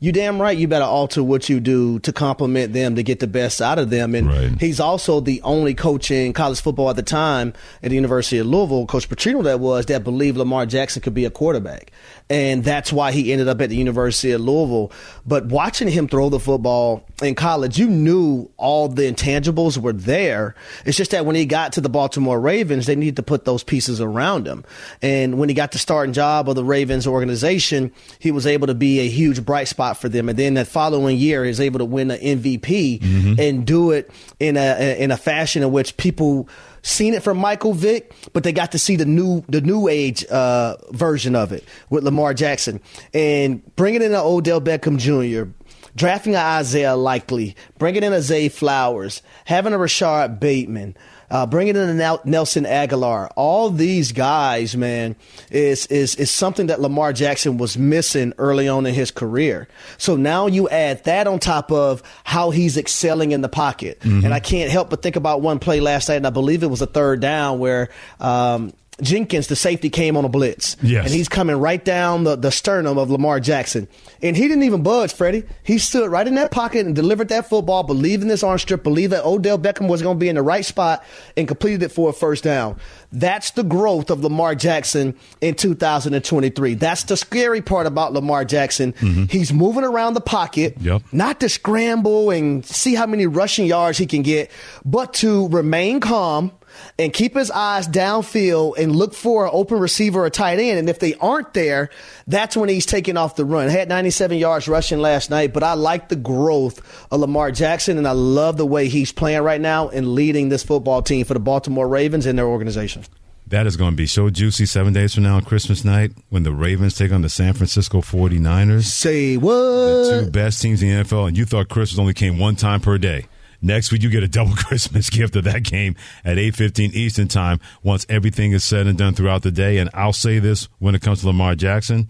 you 0.00 0.12
damn 0.12 0.40
right 0.40 0.58
you 0.58 0.68
better 0.68 0.84
alter 0.84 1.22
what 1.22 1.48
you 1.48 1.60
do 1.60 1.98
to 2.00 2.12
complement 2.12 2.72
them 2.72 2.96
to 2.96 3.02
get 3.02 3.20
the 3.20 3.26
best 3.26 3.62
out 3.62 3.78
of 3.78 3.90
them. 3.90 4.14
And 4.14 4.60
he's 4.60 4.80
also 4.80 5.20
the 5.20 5.40
only 5.42 5.72
coach 5.72 6.10
in 6.10 6.32
college 6.32 6.60
football 6.60 6.90
at 6.90 6.96
the 6.96 7.02
time 7.02 7.54
at 7.82 7.88
the 7.88 7.94
University 7.94 8.38
of 8.38 8.46
Louisville, 8.46 8.86
Coach 8.86 9.08
Petrino 9.08 9.44
that 9.44 9.60
was, 9.60 9.86
that 9.86 10.04
believed 10.04 10.36
Lamar 10.36 10.66
Jackson 10.66 11.00
could 11.00 11.14
be 11.14 11.24
a 11.24 11.30
quarterback. 11.30 11.92
And 12.28 12.64
that's 12.64 12.92
why 12.92 13.12
he 13.12 13.32
ended 13.32 13.48
up 13.48 13.60
at 13.60 13.68
the 13.68 13.76
University 13.76 14.32
of 14.32 14.40
Louisville. 14.40 14.90
But 15.26 15.46
watching 15.46 15.88
him 15.88 16.08
throw 16.08 16.28
the 16.28 16.40
football 16.40 17.06
in 17.22 17.34
college, 17.34 17.78
you 17.78 17.86
knew 17.86 18.50
all 18.56 18.88
the 18.88 19.10
intangibles 19.10 19.78
were 19.78 19.92
there. 19.92 20.54
It's 20.84 20.96
just 20.96 21.12
that 21.12 21.26
when 21.26 21.36
he 21.36 21.46
got 21.46 21.74
to 21.74 21.80
the 21.80 21.88
Baltimore 21.88 22.40
Ravens, 22.40 22.86
they 22.86 22.96
needed 22.96 23.16
to 23.16 23.22
put 23.22 23.44
those 23.44 23.62
pieces 23.62 24.00
around 24.00 24.46
him. 24.46 24.64
And 25.02 25.38
when 25.38 25.48
he 25.48 25.54
got 25.54 25.72
the 25.72 25.78
starting 25.78 26.12
job 26.12 26.48
of 26.48 26.56
the 26.56 26.64
Ravens 26.64 27.06
organization, 27.06 27.92
he 28.18 28.30
was 28.30 28.46
able 28.46 28.66
to 28.66 28.74
be 28.74 29.00
a 29.00 29.08
huge 29.08 29.44
bright 29.44 29.68
spot 29.68 29.83
for 29.92 30.08
them. 30.08 30.28
And 30.28 30.38
then 30.38 30.54
that 30.54 30.66
following 30.66 31.16
year, 31.16 31.44
is 31.44 31.60
able 31.60 31.78
to 31.78 31.84
win 31.84 32.08
the 32.08 32.18
MVP 32.18 33.38
and 33.38 33.66
do 33.66 33.90
it 33.90 34.10
in 34.40 34.56
a 34.56 34.96
in 34.98 35.10
a 35.10 35.16
fashion 35.16 35.62
in 35.62 35.70
which 35.72 35.96
people 35.96 36.48
seen 36.82 37.14
it 37.14 37.22
from 37.22 37.38
Michael 37.38 37.72
Vick, 37.72 38.14
but 38.32 38.44
they 38.44 38.52
got 38.52 38.72
to 38.72 38.78
see 38.78 38.96
the 38.96 39.06
new 39.06 39.42
the 39.48 39.60
new 39.60 39.88
age 39.88 40.24
uh, 40.26 40.76
version 40.90 41.34
of 41.34 41.52
it 41.52 41.64
with 41.90 42.04
Lamar 42.04 42.34
Jackson 42.34 42.80
and 43.12 43.62
bringing 43.76 44.02
in 44.02 44.12
an 44.12 44.20
Odell 44.20 44.60
Beckham 44.60 44.98
Jr. 44.98 45.50
Drafting 45.96 46.34
an 46.34 46.40
Isaiah 46.40 46.96
Likely, 46.96 47.54
bringing 47.78 48.02
in 48.02 48.12
a 48.12 48.20
Zay 48.20 48.48
Flowers, 48.48 49.22
having 49.44 49.72
a 49.72 49.78
Rashod 49.78 50.40
Bateman, 50.40 50.96
uh, 51.30 51.46
bringing 51.46 51.76
in 51.76 51.96
Nelson 51.96 52.64
Agholor, 52.64 53.30
all 53.36 53.70
these 53.70 54.12
guys, 54.12 54.76
man, 54.76 55.16
is 55.50 55.86
is 55.86 56.14
is 56.16 56.30
something 56.30 56.66
that 56.68 56.80
Lamar 56.80 57.12
Jackson 57.12 57.56
was 57.58 57.76
missing 57.78 58.32
early 58.38 58.68
on 58.68 58.86
in 58.86 58.94
his 58.94 59.10
career. 59.10 59.68
So 59.98 60.16
now 60.16 60.46
you 60.46 60.68
add 60.68 61.04
that 61.04 61.26
on 61.26 61.38
top 61.38 61.70
of 61.72 62.02
how 62.24 62.50
he's 62.50 62.76
excelling 62.76 63.32
in 63.32 63.40
the 63.40 63.48
pocket, 63.48 64.00
Mm-hmm. 64.00 64.24
and 64.24 64.34
I 64.34 64.40
can't 64.40 64.70
help 64.70 64.90
but 64.90 65.02
think 65.02 65.16
about 65.16 65.40
one 65.40 65.58
play 65.58 65.80
last 65.80 66.08
night, 66.08 66.16
and 66.16 66.26
I 66.26 66.30
believe 66.30 66.62
it 66.62 66.68
was 66.68 66.82
a 66.82 66.86
third 66.86 67.20
down 67.20 67.58
where. 67.58 67.88
Um, 68.20 68.72
Jenkins, 69.02 69.48
the 69.48 69.56
safety, 69.56 69.90
came 69.90 70.16
on 70.16 70.24
a 70.24 70.28
blitz. 70.28 70.76
Yes. 70.82 71.06
And 71.06 71.14
he's 71.14 71.28
coming 71.28 71.56
right 71.56 71.84
down 71.84 72.24
the, 72.24 72.36
the 72.36 72.50
sternum 72.50 72.96
of 72.96 73.10
Lamar 73.10 73.40
Jackson. 73.40 73.88
And 74.22 74.36
he 74.36 74.42
didn't 74.48 74.62
even 74.62 74.82
budge, 74.82 75.12
Freddie. 75.12 75.42
He 75.64 75.78
stood 75.78 76.10
right 76.10 76.26
in 76.26 76.36
that 76.36 76.50
pocket 76.52 76.86
and 76.86 76.94
delivered 76.94 77.28
that 77.28 77.48
football, 77.48 77.82
believing 77.82 78.28
this 78.28 78.42
arm 78.42 78.58
strip, 78.58 78.82
believed 78.82 79.12
that 79.12 79.24
Odell 79.24 79.58
Beckham 79.58 79.88
was 79.88 80.00
going 80.00 80.16
to 80.16 80.20
be 80.20 80.28
in 80.28 80.36
the 80.36 80.42
right 80.42 80.64
spot 80.64 81.04
and 81.36 81.48
completed 81.48 81.82
it 81.82 81.88
for 81.90 82.10
a 82.10 82.12
first 82.12 82.44
down. 82.44 82.78
That's 83.10 83.50
the 83.52 83.62
growth 83.64 84.10
of 84.10 84.22
Lamar 84.22 84.54
Jackson 84.54 85.16
in 85.40 85.54
2023. 85.54 86.74
That's 86.74 87.04
the 87.04 87.16
scary 87.16 87.60
part 87.62 87.86
about 87.86 88.12
Lamar 88.12 88.44
Jackson. 88.44 88.92
Mm-hmm. 88.94 89.24
He's 89.24 89.52
moving 89.52 89.84
around 89.84 90.14
the 90.14 90.20
pocket, 90.20 90.76
Yep. 90.80 91.02
not 91.12 91.40
to 91.40 91.48
scramble 91.48 92.30
and 92.30 92.64
see 92.64 92.94
how 92.94 93.06
many 93.06 93.26
rushing 93.26 93.66
yards 93.66 93.98
he 93.98 94.06
can 94.06 94.22
get, 94.22 94.50
but 94.84 95.14
to 95.14 95.48
remain 95.48 96.00
calm 96.00 96.52
and 96.98 97.12
keep 97.12 97.34
his 97.34 97.50
eyes 97.50 97.88
downfield 97.88 98.78
and 98.78 98.94
look 98.94 99.14
for 99.14 99.46
an 99.46 99.50
open 99.52 99.78
receiver 99.78 100.24
or 100.24 100.30
tight 100.30 100.58
end. 100.58 100.78
And 100.78 100.88
if 100.88 100.98
they 100.98 101.14
aren't 101.16 101.54
there, 101.54 101.90
that's 102.26 102.56
when 102.56 102.68
he's 102.68 102.86
taking 102.86 103.16
off 103.16 103.36
the 103.36 103.44
run. 103.44 103.68
Had 103.68 103.88
97 103.88 104.38
yards 104.38 104.68
rushing 104.68 105.00
last 105.00 105.30
night, 105.30 105.52
but 105.52 105.62
I 105.62 105.74
like 105.74 106.08
the 106.08 106.16
growth 106.16 106.80
of 107.10 107.20
Lamar 107.20 107.50
Jackson 107.50 107.98
and 107.98 108.06
I 108.06 108.12
love 108.12 108.56
the 108.56 108.66
way 108.66 108.88
he's 108.88 109.12
playing 109.12 109.42
right 109.42 109.60
now 109.60 109.88
and 109.88 110.14
leading 110.14 110.48
this 110.48 110.62
football 110.62 111.02
team 111.02 111.24
for 111.24 111.34
the 111.34 111.40
Baltimore 111.40 111.88
Ravens 111.88 112.26
and 112.26 112.38
their 112.38 112.46
organization. 112.46 113.04
That 113.48 113.66
is 113.66 113.76
going 113.76 113.90
to 113.90 113.96
be 113.96 114.06
so 114.06 114.30
juicy 114.30 114.64
seven 114.64 114.94
days 114.94 115.14
from 115.14 115.24
now 115.24 115.36
on 115.36 115.44
Christmas 115.44 115.84
night 115.84 116.12
when 116.30 116.44
the 116.44 116.52
Ravens 116.52 116.96
take 116.96 117.12
on 117.12 117.20
the 117.20 117.28
San 117.28 117.52
Francisco 117.52 118.00
49ers. 118.00 118.84
Say 118.84 119.36
what? 119.36 119.52
The 119.54 120.22
two 120.24 120.30
best 120.30 120.62
teams 120.62 120.82
in 120.82 120.88
the 120.88 121.04
NFL, 121.04 121.28
and 121.28 121.36
you 121.36 121.44
thought 121.44 121.68
Christmas 121.68 121.98
only 121.98 122.14
came 122.14 122.38
one 122.38 122.56
time 122.56 122.80
per 122.80 122.96
day. 122.96 123.26
Next 123.64 123.90
week, 123.90 124.02
you 124.02 124.10
get 124.10 124.22
a 124.22 124.28
double 124.28 124.54
Christmas 124.56 125.08
gift 125.08 125.34
of 125.36 125.44
that 125.44 125.62
game 125.62 125.96
at 126.22 126.36
8.15 126.36 126.92
Eastern 126.92 127.28
Time 127.28 127.60
once 127.82 128.04
everything 128.10 128.52
is 128.52 128.62
said 128.62 128.86
and 128.86 128.98
done 128.98 129.14
throughout 129.14 129.42
the 129.42 129.50
day. 129.50 129.78
And 129.78 129.88
I'll 129.94 130.12
say 130.12 130.38
this 130.38 130.68
when 130.78 130.94
it 130.94 131.00
comes 131.00 131.22
to 131.22 131.28
Lamar 131.28 131.54
Jackson, 131.54 132.08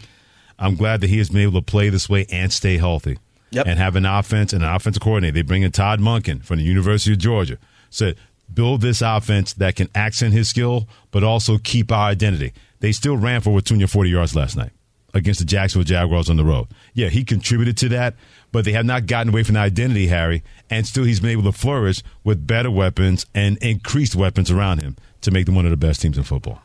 I'm 0.58 0.74
glad 0.74 1.00
that 1.00 1.10
he 1.10 1.18
has 1.18 1.30
been 1.30 1.42
able 1.42 1.60
to 1.60 1.64
play 1.64 1.90
this 1.90 2.08
way 2.08 2.26
and 2.30 2.52
stay 2.52 2.76
healthy. 2.76 3.18
Yep. 3.52 3.68
And 3.68 3.78
have 3.78 3.94
an 3.94 4.04
offense 4.04 4.52
and 4.52 4.64
an 4.64 4.68
offensive 4.74 5.00
coordinator. 5.00 5.34
They 5.34 5.42
bring 5.42 5.62
in 5.62 5.70
Todd 5.70 6.00
Monken 6.00 6.44
from 6.44 6.58
the 6.58 6.64
University 6.64 7.12
of 7.12 7.20
Georgia. 7.20 7.56
Said, 7.88 8.16
build 8.52 8.80
this 8.80 9.00
offense 9.00 9.52
that 9.52 9.76
can 9.76 9.88
accent 9.94 10.32
his 10.32 10.48
skill, 10.48 10.88
but 11.12 11.22
also 11.22 11.58
keep 11.58 11.92
our 11.92 12.08
identity. 12.08 12.52
They 12.80 12.90
still 12.90 13.16
ran 13.16 13.42
for 13.42 13.50
over 13.50 13.60
240 13.60 14.10
yards 14.10 14.34
last 14.34 14.56
night 14.56 14.72
against 15.14 15.38
the 15.40 15.46
Jacksonville 15.46 15.84
Jaguars 15.84 16.28
on 16.28 16.36
the 16.36 16.44
road. 16.44 16.66
Yeah, 16.92 17.08
he 17.08 17.24
contributed 17.24 17.76
to 17.78 17.88
that, 17.90 18.16
but 18.52 18.64
they 18.64 18.72
have 18.72 18.84
not 18.84 19.06
gotten 19.06 19.32
away 19.32 19.44
from 19.44 19.54
the 19.54 19.60
identity, 19.60 20.08
Harry, 20.08 20.42
and 20.68 20.86
still 20.86 21.04
he's 21.04 21.20
been 21.20 21.30
able 21.30 21.44
to 21.44 21.52
flourish 21.52 22.02
with 22.24 22.46
better 22.46 22.70
weapons 22.70 23.24
and 23.34 23.56
increased 23.58 24.16
weapons 24.16 24.50
around 24.50 24.82
him 24.82 24.96
to 25.22 25.30
make 25.30 25.46
them 25.46 25.54
one 25.54 25.64
of 25.64 25.70
the 25.70 25.76
best 25.76 26.02
teams 26.02 26.18
in 26.18 26.24
football. 26.24 26.60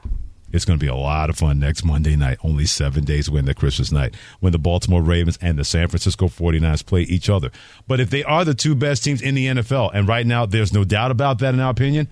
It's 0.52 0.66
going 0.66 0.80
to 0.80 0.84
be 0.84 0.89
a 0.89 0.95
lot 0.95 1.30
of 1.30 1.38
fun 1.38 1.60
next 1.60 1.86
Monday 1.86 2.16
night, 2.16 2.39
only 2.43 2.66
seven 2.66 3.06
days 3.06 3.28
away 3.28 3.41
the 3.41 3.54
Christmas 3.54 3.91
night, 3.91 4.16
when 4.39 4.52
the 4.52 4.58
Baltimore 4.58 5.04
Ravens 5.04 5.38
and 5.41 5.60
the 5.60 5.64
San 5.64 5.88
Francisco 5.88 6.28
49ers 6.28 6.84
play 6.84 7.02
each 7.04 7.30
other. 7.30 7.52
But 7.88 8.00
if 8.00 8.10
they 8.10 8.24
are 8.24 8.43
the 8.43 8.56
two 8.56 8.74
best 8.74 9.04
teams 9.04 9.22
in 9.22 9.36
the 9.36 9.45
NFL, 9.45 9.91
and 9.93 10.08
right 10.08 10.26
now 10.26 10.47
there's 10.47 10.74
no 10.74 10.84
doubt 10.84 11.12
about 11.12 11.38
that 11.39 11.54
in 11.54 11.60
our 11.60 11.70
opinion, 11.70 12.08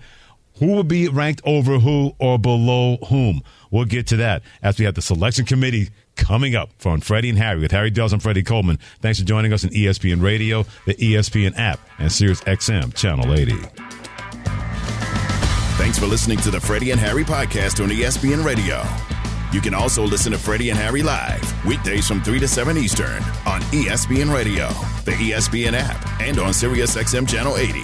who 0.58 0.66
will 0.68 0.84
be 0.84 1.08
ranked 1.08 1.40
over 1.44 1.78
who 1.78 2.14
or 2.18 2.38
below 2.38 2.98
whom? 3.08 3.42
We'll 3.70 3.84
get 3.84 4.06
to 4.08 4.16
that 4.16 4.42
as 4.62 4.78
we 4.78 4.84
have 4.84 4.94
the 4.94 5.02
selection 5.02 5.44
committee 5.44 5.90
coming 6.18 6.54
up 6.54 6.70
from 6.78 7.00
Freddie 7.00 7.30
and 7.30 7.38
Harry 7.38 7.60
with 7.60 7.70
Harry 7.70 7.90
Dells 7.90 8.12
and 8.12 8.22
Freddie 8.22 8.42
Coleman. 8.42 8.78
Thanks 9.00 9.18
for 9.18 9.24
joining 9.24 9.52
us 9.52 9.64
on 9.64 9.70
ESPN 9.70 10.22
Radio, 10.22 10.64
the 10.84 10.94
ESPN 10.94 11.54
app, 11.56 11.80
and 11.98 12.12
Sirius 12.12 12.42
XM 12.42 12.94
Channel 12.94 13.32
80. 13.32 13.54
Thanks 15.78 15.98
for 15.98 16.06
listening 16.06 16.38
to 16.38 16.50
the 16.50 16.60
Freddie 16.60 16.90
and 16.90 17.00
Harry 17.00 17.24
podcast 17.24 17.82
on 17.82 17.88
ESPN 17.88 18.44
Radio. 18.44 18.82
You 19.52 19.62
can 19.62 19.72
also 19.72 20.02
listen 20.02 20.32
to 20.32 20.38
Freddie 20.38 20.68
and 20.68 20.78
Harry 20.78 21.02
live 21.02 21.64
weekdays 21.64 22.06
from 22.06 22.20
3 22.22 22.38
to 22.40 22.48
7 22.48 22.76
Eastern 22.76 23.22
on 23.46 23.62
ESPN 23.72 24.34
Radio, 24.34 24.68
the 25.04 25.12
ESPN 25.12 25.72
app, 25.72 26.20
and 26.20 26.38
on 26.38 26.52
Sirius 26.52 26.96
XM 26.96 27.26
Channel 27.26 27.56
80. 27.56 27.80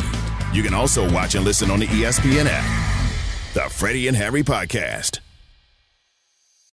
You 0.52 0.62
can 0.62 0.74
also 0.74 1.10
watch 1.10 1.34
and 1.36 1.44
listen 1.44 1.70
on 1.70 1.80
the 1.80 1.86
ESPN 1.86 2.46
app. 2.48 3.54
The 3.54 3.70
Freddie 3.70 4.08
and 4.08 4.16
Harry 4.16 4.42
podcast. 4.42 5.20